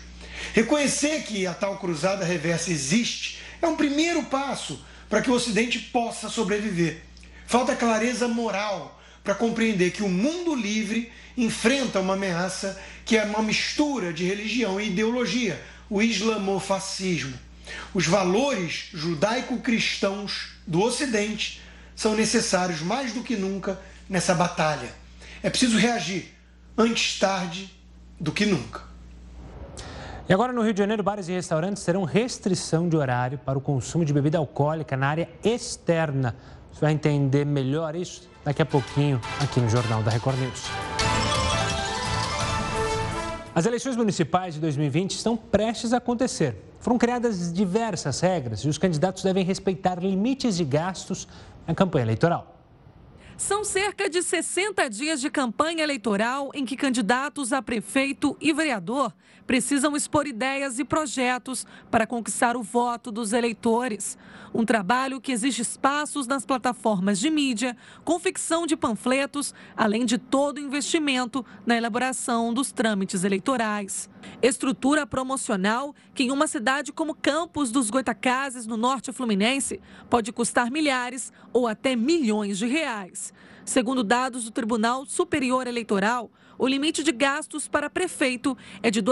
Reconhecer 0.52 1.22
que 1.24 1.46
a 1.46 1.54
tal 1.54 1.78
cruzada 1.78 2.24
reversa 2.24 2.70
existe 2.70 3.38
é 3.64 3.68
um 3.68 3.76
primeiro 3.76 4.22
passo 4.24 4.84
para 5.08 5.22
que 5.22 5.30
o 5.30 5.34
Ocidente 5.34 5.78
possa 5.78 6.28
sobreviver. 6.28 7.02
Falta 7.46 7.76
clareza 7.76 8.26
moral 8.26 9.00
para 9.22 9.34
compreender 9.34 9.90
que 9.90 10.02
o 10.02 10.08
mundo 10.08 10.54
livre 10.54 11.10
enfrenta 11.36 12.00
uma 12.00 12.14
ameaça 12.14 12.80
que 13.04 13.16
é 13.16 13.24
uma 13.24 13.42
mistura 13.42 14.12
de 14.12 14.24
religião 14.24 14.80
e 14.80 14.88
ideologia, 14.88 15.62
o 15.88 16.02
islamofascismo. 16.02 17.38
Os 17.92 18.06
valores 18.06 18.88
judaico-cristãos 18.92 20.56
do 20.66 20.82
Ocidente 20.82 21.60
são 21.96 22.14
necessários 22.14 22.80
mais 22.80 23.12
do 23.12 23.22
que 23.22 23.36
nunca 23.36 23.80
nessa 24.08 24.34
batalha. 24.34 24.94
É 25.42 25.50
preciso 25.50 25.78
reagir 25.78 26.34
antes 26.76 27.18
tarde 27.18 27.70
do 28.18 28.32
que 28.32 28.44
nunca. 28.44 28.93
E 30.26 30.32
agora 30.32 30.54
no 30.54 30.62
Rio 30.62 30.72
de 30.72 30.78
Janeiro, 30.78 31.02
bares 31.02 31.28
e 31.28 31.32
restaurantes 31.32 31.84
terão 31.84 32.02
restrição 32.04 32.88
de 32.88 32.96
horário 32.96 33.36
para 33.36 33.58
o 33.58 33.60
consumo 33.60 34.06
de 34.06 34.12
bebida 34.12 34.38
alcoólica 34.38 34.96
na 34.96 35.08
área 35.08 35.28
externa. 35.44 36.34
Você 36.72 36.80
vai 36.80 36.92
entender 36.92 37.44
melhor 37.44 37.94
isso 37.94 38.26
daqui 38.42 38.62
a 38.62 38.64
pouquinho 38.64 39.20
aqui 39.38 39.60
no 39.60 39.68
Jornal 39.68 40.02
da 40.02 40.10
Record 40.10 40.38
News. 40.38 40.62
As 43.54 43.66
eleições 43.66 43.96
municipais 43.96 44.54
de 44.54 44.60
2020 44.60 45.10
estão 45.10 45.36
prestes 45.36 45.92
a 45.92 45.98
acontecer. 45.98 46.56
Foram 46.80 46.96
criadas 46.96 47.52
diversas 47.52 48.18
regras 48.20 48.60
e 48.60 48.68
os 48.68 48.78
candidatos 48.78 49.22
devem 49.22 49.44
respeitar 49.44 50.02
limites 50.02 50.56
de 50.56 50.64
gastos 50.64 51.28
na 51.66 51.74
campanha 51.74 52.06
eleitoral. 52.06 52.54
São 53.36 53.64
cerca 53.64 54.08
de 54.08 54.22
60 54.22 54.88
dias 54.88 55.20
de 55.20 55.28
campanha 55.28 55.82
eleitoral 55.82 56.50
em 56.54 56.64
que 56.64 56.76
candidatos 56.76 57.52
a 57.52 57.60
prefeito 57.60 58.36
e 58.40 58.52
vereador 58.52 59.12
precisam 59.46 59.96
expor 59.96 60.26
ideias 60.26 60.78
e 60.78 60.84
projetos 60.84 61.66
para 61.90 62.06
conquistar 62.06 62.56
o 62.56 62.62
voto 62.62 63.10
dos 63.10 63.32
eleitores. 63.32 64.16
Um 64.54 64.64
trabalho 64.64 65.20
que 65.20 65.32
exige 65.32 65.62
espaços 65.62 66.26
nas 66.26 66.46
plataformas 66.46 67.18
de 67.18 67.28
mídia, 67.28 67.76
confecção 68.04 68.66
de 68.66 68.76
panfletos, 68.76 69.52
além 69.76 70.04
de 70.04 70.16
todo 70.16 70.60
investimento 70.60 71.44
na 71.66 71.76
elaboração 71.76 72.54
dos 72.54 72.70
trâmites 72.70 73.24
eleitorais. 73.24 74.08
Estrutura 74.40 75.06
promocional 75.06 75.94
que, 76.14 76.24
em 76.24 76.30
uma 76.30 76.46
cidade 76.46 76.92
como 76.92 77.14
Campos 77.14 77.70
dos 77.70 77.90
Goitacazes, 77.90 78.66
no 78.66 78.76
norte 78.76 79.12
fluminense, 79.12 79.80
pode 80.08 80.32
custar 80.32 80.70
milhares 80.70 81.32
ou 81.52 81.66
até 81.66 81.96
milhões 81.96 82.58
de 82.58 82.66
reais. 82.66 83.32
Segundo 83.64 84.04
dados 84.04 84.44
do 84.44 84.50
Tribunal 84.50 85.06
Superior 85.06 85.66
Eleitoral, 85.66 86.30
o 86.58 86.66
limite 86.66 87.02
de 87.02 87.12
gastos 87.12 87.68
para 87.68 87.90
prefeito 87.90 88.56
é 88.82 88.90
de 88.90 89.00
R$ 89.00 89.04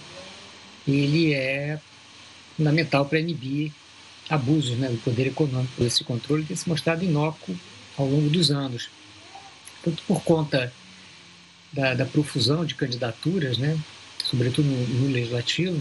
ele 0.88 1.34
é 1.34 1.80
fundamental 2.56 3.06
para 3.06 3.20
inibir 3.20 3.72
abusos 4.30 4.78
né, 4.78 4.90
do 4.90 4.98
poder 4.98 5.28
econômico. 5.28 5.84
Esse 5.84 6.04
controle 6.04 6.44
tem 6.44 6.56
se 6.56 6.68
mostrado 6.68 7.04
inócuo 7.04 7.56
ao 7.98 8.08
longo 8.08 8.30
dos 8.30 8.52
anos. 8.52 8.90
Tanto 9.84 10.02
por 10.04 10.24
conta 10.24 10.74
da, 11.72 11.94
da 11.94 12.06
profusão 12.06 12.66
de 12.66 12.76
candidaturas, 12.76 13.58
né, 13.58 13.78
sobretudo 14.24 14.68
no, 14.68 14.88
no 15.02 15.12
legislativo, 15.12 15.80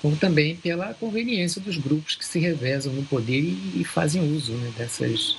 como 0.00 0.16
também 0.16 0.56
pela 0.56 0.92
conveniência 0.94 1.60
dos 1.60 1.78
grupos 1.78 2.14
que 2.14 2.24
se 2.24 2.38
revezam 2.38 2.92
no 2.92 3.02
poder 3.04 3.40
e, 3.40 3.80
e 3.80 3.84
fazem 3.84 4.22
uso 4.36 4.52
né, 4.52 4.72
dessas, 4.76 5.36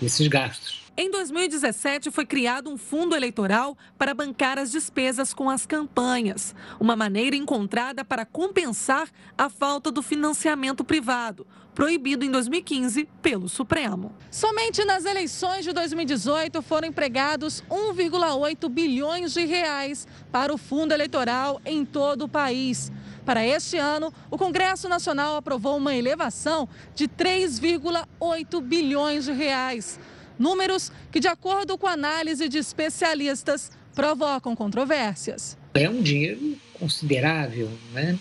desses 0.00 0.26
gastos. 0.28 0.83
Em 0.96 1.10
2017, 1.10 2.08
foi 2.12 2.24
criado 2.24 2.70
um 2.70 2.76
fundo 2.76 3.16
eleitoral 3.16 3.76
para 3.98 4.14
bancar 4.14 4.60
as 4.60 4.70
despesas 4.70 5.34
com 5.34 5.50
as 5.50 5.66
campanhas, 5.66 6.54
uma 6.78 6.94
maneira 6.94 7.34
encontrada 7.34 8.04
para 8.04 8.24
compensar 8.24 9.08
a 9.36 9.48
falta 9.50 9.90
do 9.90 10.00
financiamento 10.02 10.84
privado, 10.84 11.44
proibido 11.74 12.24
em 12.24 12.30
2015 12.30 13.08
pelo 13.20 13.48
Supremo. 13.48 14.14
Somente 14.30 14.84
nas 14.84 15.04
eleições 15.04 15.64
de 15.64 15.72
2018 15.72 16.62
foram 16.62 16.86
empregados 16.86 17.64
1,8 17.68 18.68
bilhões 18.68 19.32
de 19.32 19.44
reais 19.44 20.06
para 20.30 20.54
o 20.54 20.56
fundo 20.56 20.94
eleitoral 20.94 21.60
em 21.66 21.84
todo 21.84 22.26
o 22.26 22.28
país. 22.28 22.92
Para 23.24 23.44
este 23.44 23.78
ano, 23.78 24.12
o 24.30 24.38
Congresso 24.38 24.88
Nacional 24.88 25.34
aprovou 25.34 25.76
uma 25.76 25.96
elevação 25.96 26.68
de 26.94 27.08
3,8 27.08 28.60
bilhões 28.60 29.24
de 29.24 29.32
reais. 29.32 29.98
Números 30.38 30.90
que, 31.10 31.20
de 31.20 31.28
acordo 31.28 31.76
com 31.78 31.86
análise 31.86 32.48
de 32.48 32.58
especialistas, 32.58 33.70
provocam 33.94 34.54
controvérsias. 34.56 35.56
É 35.74 35.88
um 35.88 36.02
dinheiro 36.02 36.56
considerável, 36.74 37.70
né? 37.92 38.18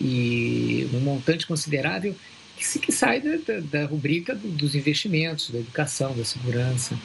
E 0.00 0.88
um 0.92 1.00
montante 1.00 1.46
considerável 1.46 2.14
que, 2.56 2.92
sai 2.92 3.20
da, 3.20 3.36
da, 3.36 3.60
da 3.60 3.86
rubrica 3.86 4.34
do, 4.34 4.48
dos 4.48 4.74
investimentos, 4.74 5.50
da 5.50 5.58
educação, 5.58 6.14
da 6.14 6.24
segurança. 6.24 6.98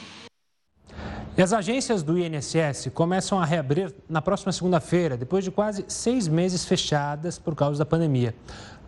E 1.34 1.40
as 1.40 1.54
agências 1.54 2.02
do 2.02 2.18
INSS 2.18 2.90
começam 2.92 3.40
a 3.40 3.44
reabrir 3.46 3.94
na 4.06 4.20
próxima 4.20 4.52
segunda-feira, 4.52 5.16
depois 5.16 5.42
de 5.42 5.50
quase 5.50 5.82
seis 5.88 6.28
meses 6.28 6.62
fechadas 6.66 7.38
por 7.38 7.54
causa 7.54 7.78
da 7.78 7.86
pandemia. 7.86 8.34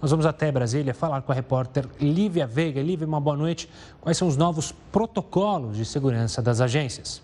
Nós 0.03 0.11
vamos 0.11 0.27
até 0.27 0.53
Brasília 0.53 0.93
falar 0.93 1.23
com 1.23 1.33
a 1.33 1.35
repórter 1.35 1.89
Lívia 1.99 2.47
Veiga. 2.47 2.83
Lívia, 2.83 3.07
uma 3.07 3.19
boa 3.19 3.35
noite. 3.35 3.67
Quais 3.99 4.19
são 4.19 4.29
os 4.29 4.37
novos 4.37 4.75
protocolos 4.93 5.75
de 5.75 5.87
segurança 5.87 6.43
das 6.43 6.61
agências? 6.61 7.24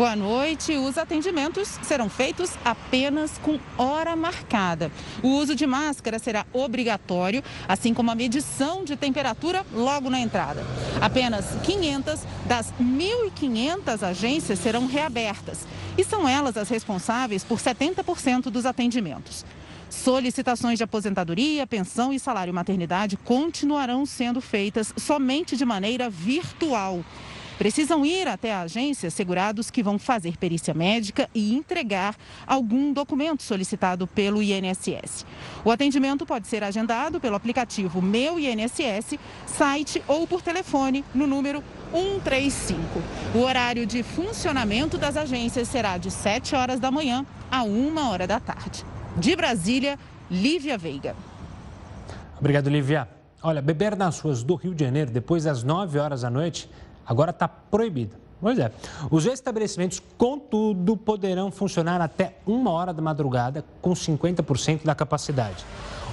Boa 0.00 0.16
noite. 0.16 0.78
Os 0.78 0.96
atendimentos 0.96 1.78
serão 1.82 2.08
feitos 2.08 2.52
apenas 2.64 3.36
com 3.36 3.60
hora 3.76 4.16
marcada. 4.16 4.90
O 5.22 5.28
uso 5.28 5.54
de 5.54 5.66
máscara 5.66 6.18
será 6.18 6.46
obrigatório, 6.54 7.44
assim 7.68 7.92
como 7.92 8.10
a 8.10 8.14
medição 8.14 8.82
de 8.82 8.96
temperatura 8.96 9.62
logo 9.74 10.08
na 10.08 10.18
entrada. 10.18 10.64
Apenas 11.02 11.54
500 11.64 12.20
das 12.46 12.72
1.500 12.80 14.02
agências 14.02 14.58
serão 14.58 14.86
reabertas 14.86 15.66
e 15.98 16.02
são 16.02 16.26
elas 16.26 16.56
as 16.56 16.70
responsáveis 16.70 17.44
por 17.44 17.58
70% 17.58 18.44
dos 18.44 18.64
atendimentos. 18.64 19.44
Solicitações 19.90 20.78
de 20.78 20.84
aposentadoria, 20.84 21.66
pensão 21.66 22.10
e 22.10 22.18
salário 22.18 22.54
maternidade 22.54 23.18
continuarão 23.18 24.06
sendo 24.06 24.40
feitas 24.40 24.94
somente 24.96 25.58
de 25.58 25.64
maneira 25.66 26.08
virtual. 26.08 27.04
Precisam 27.60 28.06
ir 28.06 28.26
até 28.26 28.54
a 28.54 28.62
agência 28.62 29.10
segurados 29.10 29.70
que 29.70 29.82
vão 29.82 29.98
fazer 29.98 30.38
perícia 30.38 30.72
médica 30.72 31.28
e 31.34 31.54
entregar 31.54 32.16
algum 32.46 32.90
documento 32.90 33.42
solicitado 33.42 34.06
pelo 34.06 34.42
INSS. 34.42 35.26
O 35.62 35.70
atendimento 35.70 36.24
pode 36.24 36.46
ser 36.46 36.64
agendado 36.64 37.20
pelo 37.20 37.36
aplicativo 37.36 38.00
Meu 38.00 38.38
INSS, 38.38 39.18
site 39.44 40.02
ou 40.08 40.26
por 40.26 40.40
telefone 40.40 41.04
no 41.14 41.26
número 41.26 41.62
135. 41.92 42.80
O 43.34 43.40
horário 43.40 43.84
de 43.84 44.02
funcionamento 44.02 44.96
das 44.96 45.18
agências 45.18 45.68
será 45.68 45.98
de 45.98 46.10
7 46.10 46.56
horas 46.56 46.80
da 46.80 46.90
manhã 46.90 47.26
a 47.50 47.62
1 47.62 47.94
hora 48.08 48.26
da 48.26 48.40
tarde. 48.40 48.86
De 49.18 49.36
Brasília, 49.36 49.98
Lívia 50.30 50.78
Veiga. 50.78 51.14
Obrigado, 52.38 52.70
Lívia. 52.70 53.06
Olha, 53.42 53.60
beber 53.60 53.96
nas 53.96 54.18
ruas 54.18 54.42
do 54.42 54.54
Rio 54.54 54.74
de 54.74 54.82
Janeiro 54.82 55.10
depois 55.10 55.44
das 55.44 55.62
9 55.62 55.98
horas 55.98 56.22
da 56.22 56.30
noite 56.30 56.70
agora 57.06 57.30
está 57.30 57.48
proibido. 57.48 58.16
Pois 58.40 58.58
é. 58.58 58.72
Os 59.10 59.26
estabelecimentos, 59.26 60.02
contudo, 60.16 60.96
poderão 60.96 61.50
funcionar 61.50 62.00
até 62.00 62.36
uma 62.46 62.70
hora 62.70 62.92
da 62.92 63.02
madrugada 63.02 63.64
com 63.82 63.90
50% 63.90 64.84
da 64.84 64.94
capacidade. 64.94 65.64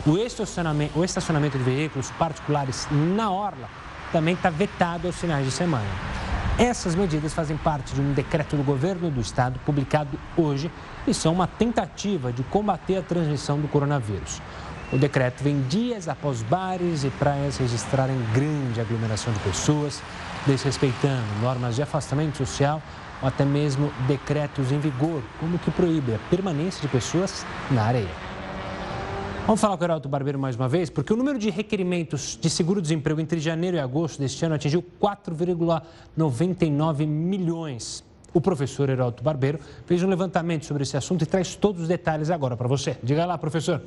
O 0.06 0.18
estacionamento, 0.18 1.00
o 1.00 1.06
estacionamento 1.06 1.58
de 1.58 1.64
veículos 1.64 2.12
particulares 2.12 2.88
na 2.92 3.32
orla 3.32 3.70
também 4.12 4.34
está 4.34 4.50
vetado 4.50 5.08
aos 5.08 5.16
finais 5.16 5.46
de 5.46 5.52
semana. 5.52 5.88
Essas 6.58 6.96
medidas 6.96 7.34
fazem 7.34 7.56
parte 7.56 7.94
de 7.94 8.02
um 8.02 8.14
decreto 8.14 8.58
do 8.58 8.64
governo 8.64 9.12
do 9.12 9.22
estado 9.22 9.60
publicado 9.60 10.18
hoje 10.36 10.72
e 11.06 11.14
são 11.14 11.32
uma 11.32 11.46
tentativa 11.46 12.34
de 12.34 12.44
combater 12.44 12.98
a 12.98 13.02
transmissão 13.02 13.60
do 13.60 13.68
coronavírus. 13.68 14.42
O 14.92 14.98
decreto 14.98 15.44
vem 15.44 15.62
dias 15.64 16.08
após 16.08 16.42
bares 16.42 17.04
e 17.04 17.10
praias 17.12 17.58
registrarem 17.58 18.18
grande 18.34 18.82
aglomeração 18.82 19.32
de 19.34 19.40
pessoas, 19.40 20.02
desrespeitando 20.48 21.22
normas 21.42 21.76
de 21.76 21.84
afastamento 21.84 22.38
social 22.38 22.82
ou 23.22 23.28
até 23.28 23.44
mesmo 23.44 23.92
decretos 24.08 24.72
em 24.72 24.80
vigor, 24.80 25.22
como 25.40 25.60
que 25.60 25.70
proíbe 25.70 26.16
a 26.16 26.20
permanência 26.30 26.82
de 26.82 26.88
pessoas 26.88 27.46
na 27.70 27.84
areia. 27.84 28.08
Vamos 29.46 29.60
falar 29.62 29.78
com 29.78 29.84
o 29.84 29.86
Heraldo 29.86 30.10
Barbeiro 30.10 30.40
mais 30.40 30.56
uma 30.56 30.68
vez, 30.68 30.90
porque 30.90 31.14
o 31.14 31.16
número 31.16 31.38
de 31.40 31.50
requerimentos 31.50 32.38
de 32.40 32.50
seguro-desemprego 32.50 33.22
entre 33.22 33.40
janeiro 33.40 33.78
e 33.78 33.80
agosto 33.80 34.20
deste 34.20 34.44
ano 34.44 34.56
atingiu 34.56 34.84
4,99 35.02 37.08
milhões. 37.08 38.04
O 38.34 38.42
professor 38.42 38.90
Heraldo 38.90 39.24
Barbeiro 39.24 39.58
fez 39.86 40.04
um 40.04 40.08
levantamento 40.08 40.66
sobre 40.66 40.84
esse 40.84 40.98
assunto 40.98 41.24
e 41.24 41.26
traz 41.26 41.56
todos 41.56 41.84
os 41.84 41.88
detalhes 41.88 42.30
agora 42.30 42.58
para 42.58 42.68
você. 42.68 42.98
Diga 43.02 43.26
lá, 43.26 43.38
professor. 43.38 43.82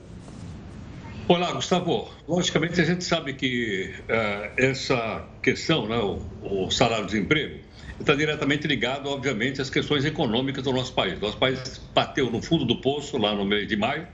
Olá, 1.29 1.53
Gustavo. 1.53 2.11
Logicamente, 2.27 2.81
a 2.81 2.85
gente 2.85 3.05
sabe 3.05 3.35
que 3.35 3.95
uh, 4.03 4.53
essa 4.57 5.29
questão, 5.43 5.87
né, 5.87 5.99
o, 5.99 6.67
o 6.67 6.71
salário-desemprego, 6.71 7.61
está 8.01 8.15
diretamente 8.15 8.67
ligado, 8.67 9.09
obviamente, 9.09 9.61
às 9.61 9.71
questões 9.71 10.05
econômicas 10.05 10.65
do 10.65 10.73
nosso 10.73 10.93
país. 10.93 11.21
Nosso 11.21 11.39
país 11.39 11.81
bateu 11.95 12.31
no 12.31 12.43
fundo 12.43 12.65
do 12.65 12.81
poço 12.81 13.17
lá 13.19 13.35
no 13.35 13.45
mês 13.45 13.69
de 13.69 13.77
maio 13.77 14.07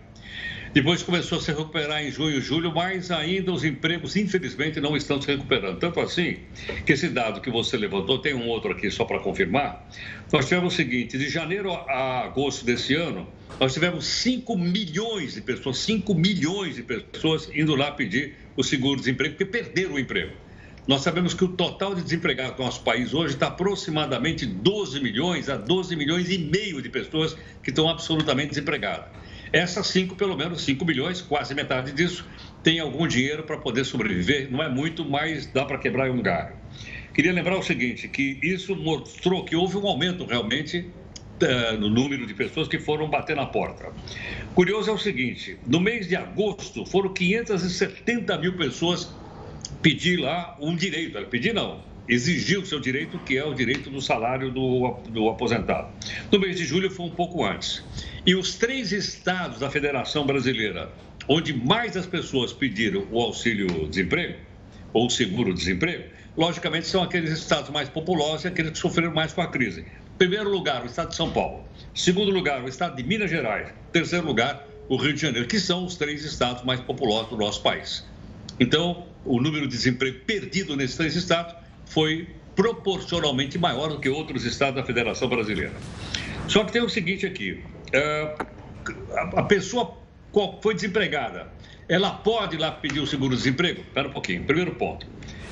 depois 0.72 1.02
começou 1.02 1.38
a 1.38 1.40
se 1.40 1.50
recuperar 1.50 2.04
em 2.04 2.10
junho 2.10 2.38
e 2.38 2.40
julho, 2.40 2.72
mas 2.74 3.10
ainda 3.10 3.52
os 3.52 3.64
empregos, 3.64 4.16
infelizmente, 4.16 4.80
não 4.80 4.96
estão 4.96 5.20
se 5.20 5.26
recuperando. 5.26 5.78
Tanto 5.78 6.00
assim 6.00 6.38
que 6.84 6.92
esse 6.92 7.08
dado 7.08 7.40
que 7.40 7.50
você 7.50 7.76
levantou, 7.76 8.18
tem 8.18 8.34
um 8.34 8.46
outro 8.46 8.72
aqui 8.72 8.90
só 8.90 9.04
para 9.04 9.18
confirmar. 9.20 9.88
Nós 10.32 10.46
tivemos 10.46 10.74
o 10.74 10.76
seguinte: 10.76 11.16
de 11.16 11.28
janeiro 11.28 11.72
a 11.72 12.24
agosto 12.24 12.64
desse 12.64 12.94
ano, 12.94 13.26
nós 13.58 13.72
tivemos 13.72 14.04
5 14.06 14.56
milhões 14.56 15.34
de 15.34 15.40
pessoas, 15.40 15.78
5 15.78 16.14
milhões 16.14 16.76
de 16.76 16.82
pessoas 16.82 17.48
indo 17.54 17.74
lá 17.74 17.90
pedir 17.90 18.34
o 18.56 18.62
seguro-desemprego, 18.62 19.34
porque 19.36 19.50
perderam 19.50 19.94
o 19.94 19.98
emprego. 19.98 20.32
Nós 20.86 21.00
sabemos 21.00 21.34
que 21.34 21.42
o 21.42 21.48
total 21.48 21.96
de 21.96 22.02
desempregados 22.02 22.56
do 22.56 22.62
nosso 22.62 22.80
país 22.82 23.12
hoje 23.12 23.34
está 23.34 23.48
aproximadamente 23.48 24.46
12 24.46 25.00
milhões 25.00 25.48
a 25.48 25.56
12 25.56 25.96
milhões 25.96 26.30
e 26.30 26.38
meio 26.38 26.80
de 26.80 26.88
pessoas 26.88 27.36
que 27.60 27.70
estão 27.70 27.88
absolutamente 27.88 28.50
desempregadas. 28.50 29.08
Essas 29.52 29.86
cinco, 29.86 30.14
pelo 30.16 30.36
menos 30.36 30.62
5 30.62 30.84
milhões, 30.84 31.20
quase 31.20 31.54
metade 31.54 31.92
disso, 31.92 32.26
tem 32.62 32.80
algum 32.80 33.06
dinheiro 33.06 33.44
para 33.44 33.56
poder 33.56 33.84
sobreviver. 33.84 34.50
Não 34.50 34.62
é 34.62 34.68
muito, 34.68 35.04
mas 35.04 35.46
dá 35.46 35.64
para 35.64 35.78
quebrar 35.78 36.10
um 36.10 36.20
galho. 36.20 36.54
Queria 37.14 37.32
lembrar 37.32 37.56
o 37.56 37.62
seguinte, 37.62 38.08
que 38.08 38.38
isso 38.42 38.76
mostrou 38.76 39.44
que 39.44 39.56
houve 39.56 39.76
um 39.78 39.86
aumento 39.86 40.24
realmente 40.24 40.90
uh, 41.42 41.78
no 41.78 41.88
número 41.88 42.26
de 42.26 42.34
pessoas 42.34 42.68
que 42.68 42.78
foram 42.78 43.08
bater 43.08 43.34
na 43.36 43.46
porta. 43.46 43.90
Curioso 44.54 44.90
é 44.90 44.92
o 44.92 44.98
seguinte, 44.98 45.58
no 45.66 45.80
mês 45.80 46.08
de 46.08 46.16
agosto 46.16 46.84
foram 46.84 47.12
570 47.12 48.36
mil 48.38 48.56
pessoas 48.56 49.10
pedir 49.80 50.18
lá 50.18 50.56
um 50.60 50.76
direito. 50.76 51.18
Pedir 51.26 51.54
não, 51.54 51.80
exigir 52.08 52.58
o 52.58 52.66
seu 52.66 52.80
direito, 52.80 53.18
que 53.20 53.36
é 53.36 53.44
o 53.44 53.54
direito 53.54 53.90
do 53.90 54.00
salário 54.00 54.50
do, 54.50 54.98
do 55.08 55.28
aposentado. 55.28 55.88
No 56.30 56.38
mês 56.38 56.56
de 56.56 56.64
julho 56.64 56.90
foi 56.90 57.06
um 57.06 57.10
pouco 57.10 57.44
antes. 57.44 57.84
E 58.26 58.34
os 58.34 58.56
três 58.56 58.90
estados 58.90 59.60
da 59.60 59.70
Federação 59.70 60.26
Brasileira, 60.26 60.90
onde 61.28 61.54
mais 61.54 61.96
as 61.96 62.06
pessoas 62.06 62.52
pediram 62.52 63.06
o 63.12 63.20
auxílio-desemprego, 63.20 64.34
ou 64.92 65.08
seguro-desemprego, 65.08 66.10
logicamente 66.36 66.88
são 66.88 67.04
aqueles 67.04 67.30
estados 67.30 67.70
mais 67.70 67.88
populosos 67.88 68.44
e 68.44 68.48
aqueles 68.48 68.72
que 68.72 68.78
sofreram 68.78 69.14
mais 69.14 69.32
com 69.32 69.42
a 69.42 69.46
crise. 69.46 69.84
Primeiro 70.18 70.50
lugar, 70.50 70.82
o 70.82 70.86
estado 70.86 71.10
de 71.10 71.14
São 71.14 71.30
Paulo. 71.30 71.68
Segundo 71.94 72.32
lugar, 72.32 72.64
o 72.64 72.68
estado 72.68 72.96
de 72.96 73.04
Minas 73.04 73.30
Gerais. 73.30 73.68
Terceiro 73.92 74.26
lugar, 74.26 74.66
o 74.88 74.96
Rio 74.96 75.12
de 75.12 75.20
Janeiro, 75.20 75.46
que 75.46 75.60
são 75.60 75.84
os 75.84 75.94
três 75.94 76.24
estados 76.24 76.64
mais 76.64 76.80
populosos 76.80 77.30
do 77.30 77.36
nosso 77.36 77.62
país. 77.62 78.04
Então, 78.58 79.06
o 79.24 79.40
número 79.40 79.68
de 79.68 79.76
desemprego 79.76 80.18
perdido 80.26 80.74
nesses 80.74 80.96
três 80.96 81.14
estados 81.14 81.54
foi 81.84 82.28
proporcionalmente 82.56 83.56
maior 83.56 83.90
do 83.90 84.00
que 84.00 84.08
outros 84.08 84.44
estados 84.44 84.74
da 84.74 84.84
Federação 84.84 85.28
Brasileira. 85.28 85.74
Só 86.48 86.64
que 86.64 86.72
tem 86.72 86.82
o 86.82 86.88
seguinte 86.88 87.24
aqui: 87.24 87.62
a 89.36 89.42
pessoa 89.42 89.96
foi 90.62 90.74
desempregada, 90.74 91.48
ela 91.88 92.10
pode 92.10 92.56
ir 92.56 92.58
lá 92.58 92.72
pedir 92.72 93.00
o 93.00 93.06
seguro-desemprego? 93.06 93.80
Espera 93.80 94.08
um 94.08 94.12
pouquinho. 94.12 94.44
Primeiro 94.44 94.74
ponto. 94.74 95.06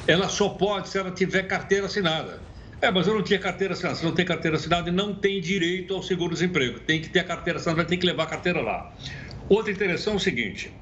Ela 0.07 0.29
só 0.29 0.51
pode 0.51 0.89
se 0.89 0.99
ela 0.99 1.11
tiver 1.11 1.45
carteira 1.45 1.87
assinada. 1.87 2.43
É, 2.81 2.91
mas 2.91 3.07
eu 3.07 3.15
não 3.15 3.23
tinha 3.23 3.39
carteira 3.39 3.73
assinada. 3.73 3.97
Se 3.97 4.05
não 4.05 4.13
tem 4.13 4.27
carteira 4.27 4.57
assinada, 4.57 4.91
não 4.93 5.15
tem 5.15 5.41
direito 5.41 5.95
ao 5.95 6.03
seguro-desemprego. 6.03 6.81
Tem 6.81 7.01
que 7.01 7.09
ter 7.09 7.21
a 7.21 7.25
carteira 7.25 7.59
assinada, 7.59 7.85
ter 7.85 7.97
que 7.97 8.07
levar 8.07 8.25
a 8.25 8.27
carteira 8.27 8.61
lá. 8.61 8.93
Outra 9.49 9.73
interessante 9.73 10.15
é 10.15 10.17
o 10.17 10.21
seguinte: 10.21 10.73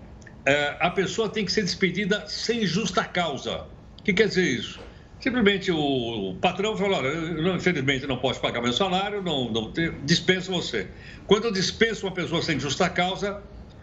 é, 0.45 0.77
a 0.81 0.91
pessoa 0.91 1.29
tem 1.29 1.45
que 1.45 1.53
ser 1.53 1.63
despedida 1.63 2.25
sem 2.27 2.67
justa 2.67 3.05
causa. 3.05 3.67
O 4.01 4.03
que 4.03 4.13
quer 4.13 4.27
dizer 4.27 4.45
isso? 4.45 4.81
Simplesmente 5.23 5.71
o 5.71 6.37
patrão 6.41 6.77
falou: 6.77 6.99
olha, 6.99 7.57
infelizmente 7.57 8.09
não 8.09 8.19
posso 8.19 8.41
pagar 8.41 8.61
meu 8.61 8.73
salário, 8.73 9.23
não, 9.23 9.53
não 9.53 9.73
dispenso 10.05 10.51
você. 10.51 10.89
Quando 11.29 11.45
eu 11.45 11.53
dispenso 11.53 12.07
uma 12.07 12.13
pessoa 12.13 12.43
sem 12.43 12.59
justa 12.59 12.91
causa, 12.91 13.41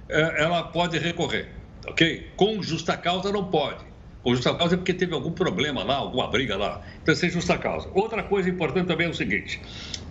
é, 0.09 0.43
ela 0.43 0.63
pode 0.63 0.99
recorrer, 0.99 1.47
ok? 1.87 2.29
Com 2.35 2.61
justa 2.61 2.97
causa 2.97 3.31
não 3.31 3.45
pode. 3.45 3.85
Com 4.21 4.35
justa 4.35 4.53
causa 4.53 4.75
é 4.75 4.77
porque 4.77 4.93
teve 4.93 5.13
algum 5.13 5.31
problema 5.31 5.81
lá, 5.81 5.95
alguma 5.95 6.27
briga 6.27 6.57
lá. 6.57 6.81
Então, 7.01 7.15
sem 7.15 7.29
justa 7.29 7.57
causa. 7.57 7.89
Outra 7.93 8.21
coisa 8.21 8.49
importante 8.49 8.87
também 8.87 9.07
é 9.07 9.09
o 9.09 9.13
seguinte: 9.13 9.61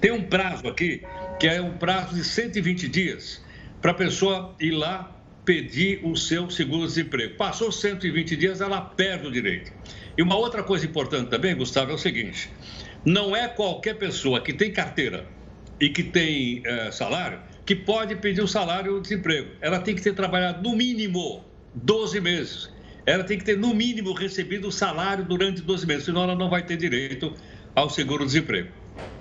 tem 0.00 0.10
um 0.10 0.22
prazo 0.22 0.66
aqui, 0.66 1.02
que 1.38 1.46
é 1.46 1.60
um 1.60 1.76
prazo 1.76 2.14
de 2.14 2.24
120 2.24 2.88
dias, 2.88 3.44
para 3.82 3.90
a 3.90 3.94
pessoa 3.94 4.56
ir 4.58 4.70
lá 4.70 5.14
pedir 5.44 6.00
o 6.02 6.16
seu 6.16 6.50
seguro-desemprego. 6.50 7.36
Passou 7.36 7.70
120 7.70 8.34
dias, 8.34 8.62
ela 8.62 8.80
perde 8.80 9.26
o 9.26 9.30
direito. 9.30 9.72
E 10.18 10.22
uma 10.22 10.34
outra 10.34 10.64
coisa 10.64 10.84
importante 10.84 11.30
também, 11.30 11.54
Gustavo, 11.54 11.92
é 11.92 11.94
o 11.94 11.98
seguinte: 11.98 12.50
não 13.04 13.36
é 13.36 13.46
qualquer 13.46 13.94
pessoa 13.94 14.40
que 14.40 14.52
tem 14.52 14.72
carteira 14.72 15.24
e 15.80 15.88
que 15.88 16.02
tem 16.02 16.60
é, 16.66 16.90
salário 16.90 17.38
que 17.64 17.76
pode 17.76 18.16
pedir 18.16 18.40
o 18.40 18.48
salário 18.48 18.94
de 18.94 19.02
desemprego. 19.02 19.50
Ela 19.60 19.78
tem 19.78 19.94
que 19.94 20.02
ter 20.02 20.14
trabalhado 20.14 20.62
no 20.62 20.74
mínimo 20.74 21.44
12 21.74 22.20
meses. 22.20 22.72
Ela 23.04 23.22
tem 23.22 23.38
que 23.38 23.44
ter, 23.44 23.56
no 23.58 23.74
mínimo, 23.74 24.12
recebido 24.12 24.68
o 24.68 24.72
salário 24.72 25.24
durante 25.24 25.60
12 25.60 25.86
meses, 25.86 26.04
senão 26.04 26.24
ela 26.24 26.34
não 26.34 26.48
vai 26.48 26.62
ter 26.62 26.76
direito 26.76 27.32
ao 27.74 27.88
seguro-desemprego. 27.88 28.70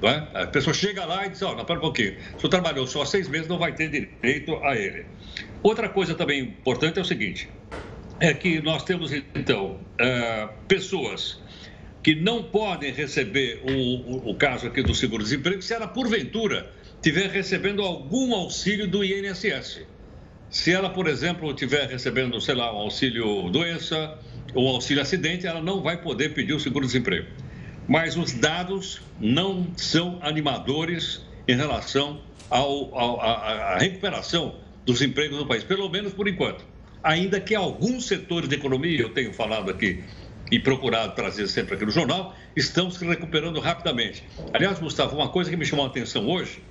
É? 0.02 0.44
A 0.44 0.48
pessoa 0.48 0.74
chega 0.74 1.06
lá 1.06 1.26
e 1.26 1.30
diz: 1.30 1.42
Ó, 1.42 1.52
oh, 1.52 1.66
pera 1.66 1.80
um 1.80 1.82
pouquinho, 1.82 2.14
se 2.20 2.42
você 2.42 2.50
trabalhou 2.50 2.88
só 2.88 3.04
seis 3.06 3.28
meses, 3.28 3.48
não 3.48 3.60
vai 3.60 3.74
ter 3.74 3.90
direito 3.90 4.56
a 4.64 4.76
ele. 4.76 5.06
Outra 5.62 5.90
coisa 5.90 6.16
também 6.16 6.40
importante 6.40 7.00
é 7.00 7.02
o 7.02 7.06
seguinte: 7.06 7.50
é 8.20 8.34
que 8.34 8.62
nós 8.62 8.84
temos, 8.84 9.12
então, 9.12 9.80
uh, 10.02 10.54
pessoas 10.68 11.40
que 12.02 12.16
não 12.16 12.44
podem 12.44 12.92
receber 12.92 13.62
o, 13.64 13.72
o, 13.72 14.32
o 14.32 14.36
caso 14.36 14.68
aqui 14.68 14.82
do 14.82 14.96
seguro-desemprego 14.96 15.62
se 15.62 15.74
ela, 15.74 15.88
porventura, 15.88 16.72
estiver 16.96 17.30
recebendo 17.30 17.82
algum 17.82 18.34
auxílio 18.34 18.88
do 18.88 19.04
INSS. 19.04 19.82
Se 20.50 20.72
ela, 20.72 20.90
por 20.90 21.08
exemplo, 21.08 21.50
estiver 21.52 21.88
recebendo, 21.88 22.40
sei 22.40 22.56
lá, 22.56 22.74
um 22.74 22.78
auxílio 22.78 23.50
doença 23.50 24.18
ou 24.54 24.68
auxílio 24.70 25.02
acidente, 25.02 25.46
ela 25.46 25.62
não 25.62 25.82
vai 25.82 26.02
poder 26.02 26.34
pedir 26.34 26.54
o 26.54 26.60
seguro-desemprego. 26.60 27.28
Mas 27.88 28.18
os 28.18 28.34
dados 28.34 29.02
não 29.20 29.68
são 29.76 30.20
animadores 30.22 31.26
em 31.48 31.56
relação 31.56 32.22
à 32.50 33.78
recuperação 33.78 34.56
dos 34.86 35.02
empregos 35.02 35.38
no 35.38 35.46
país, 35.46 35.64
pelo 35.64 35.90
menos 35.90 36.14
por 36.14 36.28
enquanto 36.28 36.66
ainda 37.08 37.40
que 37.40 37.56
alguns 37.56 38.06
setores 38.06 38.50
da 38.50 38.56
economia, 38.56 39.00
eu 39.00 39.10
tenho 39.10 39.34
falado 39.34 39.72
aqui 39.72 40.04
e 40.52 40.60
procurado 40.60 41.16
trazer 41.16 41.48
sempre 41.48 41.76
aqui 41.76 41.86
no 41.86 41.92
jornal, 41.92 42.36
estão 42.54 42.92
se 42.92 43.06
recuperando 43.06 43.62
rapidamente. 43.62 44.24
Aliás, 44.54 44.78
Gustavo, 44.78 45.16
uma 45.16 45.30
coisa 45.30 45.50
que 45.50 45.56
me 45.56 45.66
chamou 45.66 45.86
a 45.86 45.88
atenção 45.88 46.28
hoje 46.28 46.62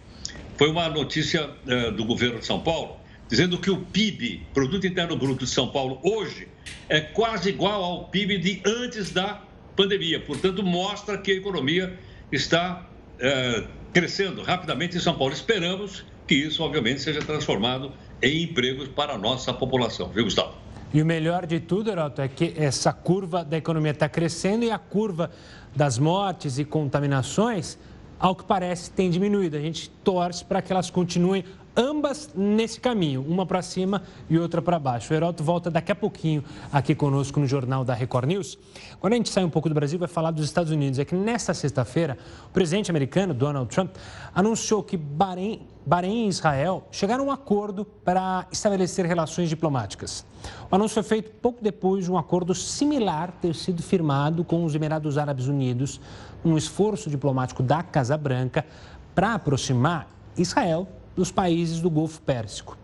foi 0.59 0.69
uma 0.69 0.91
notícia 0.91 1.49
uh, 1.49 1.91
do 1.91 2.05
governo 2.05 2.39
de 2.39 2.45
São 2.45 2.61
Paulo, 2.61 2.99
dizendo 3.31 3.57
que 3.57 3.71
o 3.71 3.79
PIB, 3.79 4.47
Produto 4.53 4.87
Interno 4.87 5.17
Bruto 5.17 5.47
de 5.47 5.51
São 5.51 5.69
Paulo, 5.69 6.01
hoje 6.03 6.49
é 6.87 7.01
quase 7.01 7.49
igual 7.49 7.83
ao 7.83 8.09
PIB 8.09 8.37
de 8.37 8.63
antes 8.67 9.13
da 9.13 9.43
pandemia. 9.75 10.21
Portanto, 10.21 10.63
mostra 10.63 11.17
que 11.17 11.31
a 11.31 11.35
economia 11.35 11.99
está 12.31 12.87
uh, 13.15 13.67
crescendo 13.91 14.43
rapidamente 14.43 14.99
em 14.99 15.01
São 15.01 15.17
Paulo. 15.17 15.33
Esperamos 15.33 16.05
que 16.27 16.35
isso, 16.35 16.63
obviamente, 16.63 17.01
seja 17.01 17.21
transformado 17.21 17.93
em 18.21 18.43
empregos 18.43 18.89
para 18.89 19.15
a 19.15 19.19
nossa 19.19 19.53
população. 19.53 20.09
Viu, 20.09 20.25
Gustavo? 20.25 20.55
E 20.93 21.03
o 21.03 21.07
melhor 21.07 21.47
de 21.47 21.61
tudo, 21.61 21.91
Heroto, 21.91 22.23
é 22.23 22.29
que 22.29 22.55
essa 22.57 22.93
curva 22.93 23.45
da 23.45 23.57
economia 23.57 23.91
está 23.91 24.09
crescendo 24.09 24.65
e 24.65 24.71
a 24.71 24.79
curva 24.79 25.31
das 25.75 25.99
mortes 25.99 26.59
e 26.59 26.65
contaminações, 26.65 27.79
ao 28.19 28.35
que 28.35 28.45
parece, 28.45 28.91
tem 28.91 29.11
diminuído. 29.11 29.57
A 29.57 29.61
gente 29.61 29.91
torce 30.03 30.45
para 30.45 30.63
que 30.63 30.73
elas 30.73 30.89
continuem 30.89 31.45
ambas 31.77 32.31
nesse 32.35 32.81
caminho, 32.81 33.23
uma 33.29 33.45
para 33.45 33.61
cima 33.61 34.03
e 34.31 34.39
outra 34.39 34.63
para 34.63 34.79
baixo. 34.79 35.13
O 35.13 35.17
Heroto 35.17 35.45
volta 35.45 35.71
daqui 35.71 35.93
a 35.93 35.95
pouquinho 35.95 36.43
aqui 36.73 36.95
conosco 36.95 37.39
no 37.39 37.47
Jornal 37.47 37.85
da 37.85 37.93
Record 37.93 38.29
News. 38.29 38.59
Quando 38.99 39.13
a 39.13 39.17
gente 39.17 39.29
sai 39.29 39.45
um 39.45 39.51
pouco 39.51 39.69
do 39.69 39.75
Brasil, 39.75 39.99
vai 39.99 40.09
falar 40.09 40.31
dos 40.31 40.47
Estados 40.47 40.73
Unidos. 40.73 40.99
É 40.99 41.05
que 41.05 41.15
nesta 41.15 41.53
sexta-feira, 41.53 42.17
o 42.47 42.51
presidente 42.51 42.91
americano, 42.91 43.35
Donald 43.35 43.69
Trump, 43.69 43.95
anunciou 44.35 44.83
que 44.83 44.97
Bahrein, 44.97 45.67
Bahrein 45.87 46.27
e 46.27 46.29
Israel 46.29 46.89
chegaram 46.91 47.23
a 47.23 47.27
um 47.29 47.31
acordo 47.31 47.85
para 47.85 48.49
estabelecer 48.51 49.07
relações 49.07 49.49
diplomáticas. 49.49 50.27
O 50.69 50.75
anúncio 50.75 50.95
foi 50.95 51.05
feito 51.05 51.31
pouco 51.41 51.63
depois 51.63 52.05
de 52.05 52.11
um 52.11 52.19
acordo 52.19 52.53
similar 52.57 53.31
ter 53.41 53.55
sido 53.55 53.85
firmado 53.85 54.43
com 54.43 54.65
os 54.65 54.75
Emirados 54.75 55.17
Árabes 55.17 55.47
Unidos, 55.47 56.01
um 56.45 56.57
esforço 56.57 57.09
diplomático 57.09 57.63
da 57.63 57.85
Casa 57.85 58.17
Branca 58.17 58.67
para 59.15 59.35
aproximar 59.35 60.09
Israel 60.37 60.89
dos 61.15 61.31
países 61.31 61.81
do 61.81 61.89
Golfo 61.89 62.21
Pérsico. 62.21 62.77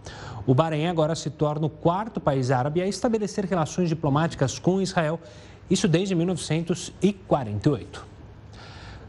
O 0.47 0.55
Bahrein 0.55 0.87
agora 0.87 1.17
se 1.17 1.29
torna 1.29 1.67
o 1.67 1.71
quarto 1.71 2.21
país 2.21 2.53
árabe 2.53 2.81
a 2.81 2.87
estabelecer 2.87 3.45
relações 3.47 3.89
diplomáticas 3.89 4.61
com 4.61 4.81
Israel, 4.81 5.19
isso 5.69 5.89
desde 5.89 6.15
1948. 6.15 8.12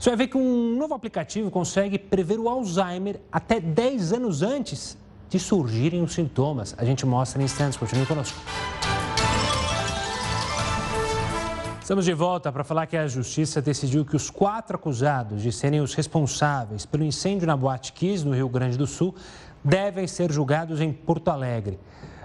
Você 0.03 0.09
vai 0.09 0.17
ver 0.17 0.27
que 0.27 0.37
um 0.37 0.75
novo 0.75 0.93
aplicativo 0.93 1.49
consegue 1.49 1.97
prever 1.97 2.37
o 2.37 2.49
Alzheimer 2.49 3.21
até 3.31 3.61
10 3.61 4.11
anos 4.11 4.41
antes 4.41 4.97
de 5.29 5.39
surgirem 5.39 6.03
os 6.03 6.11
sintomas. 6.11 6.75
A 6.77 6.83
gente 6.83 7.05
mostra 7.05 7.41
em 7.41 7.45
instantes. 7.45 7.77
Continue 7.77 8.05
conosco. 8.05 8.37
Estamos 11.79 12.03
de 12.03 12.11
volta 12.11 12.51
para 12.51 12.65
falar 12.65 12.85
que 12.85 12.97
a 12.97 13.07
Justiça 13.07 13.61
decidiu 13.61 14.03
que 14.03 14.13
os 14.13 14.29
quatro 14.29 14.75
acusados 14.75 15.41
de 15.41 15.53
serem 15.53 15.79
os 15.79 15.93
responsáveis 15.93 16.85
pelo 16.85 17.05
incêndio 17.05 17.47
na 17.47 17.55
Boate 17.55 17.93
Kiss, 17.93 18.25
no 18.25 18.35
Rio 18.35 18.49
Grande 18.49 18.77
do 18.77 18.85
Sul, 18.85 19.15
devem 19.63 20.05
ser 20.05 20.29
julgados 20.33 20.81
em 20.81 20.91
Porto 20.91 21.29
Alegre. 21.29 21.79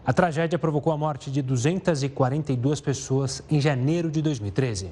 A 0.05 0.13
tragédia 0.13 0.59
provocou 0.59 0.93
a 0.93 0.97
morte 0.97 1.31
de 1.31 1.41
242 1.43 2.81
pessoas 2.81 3.41
em 3.49 3.61
janeiro 3.61 4.11
de 4.11 4.21
2013. 4.21 4.91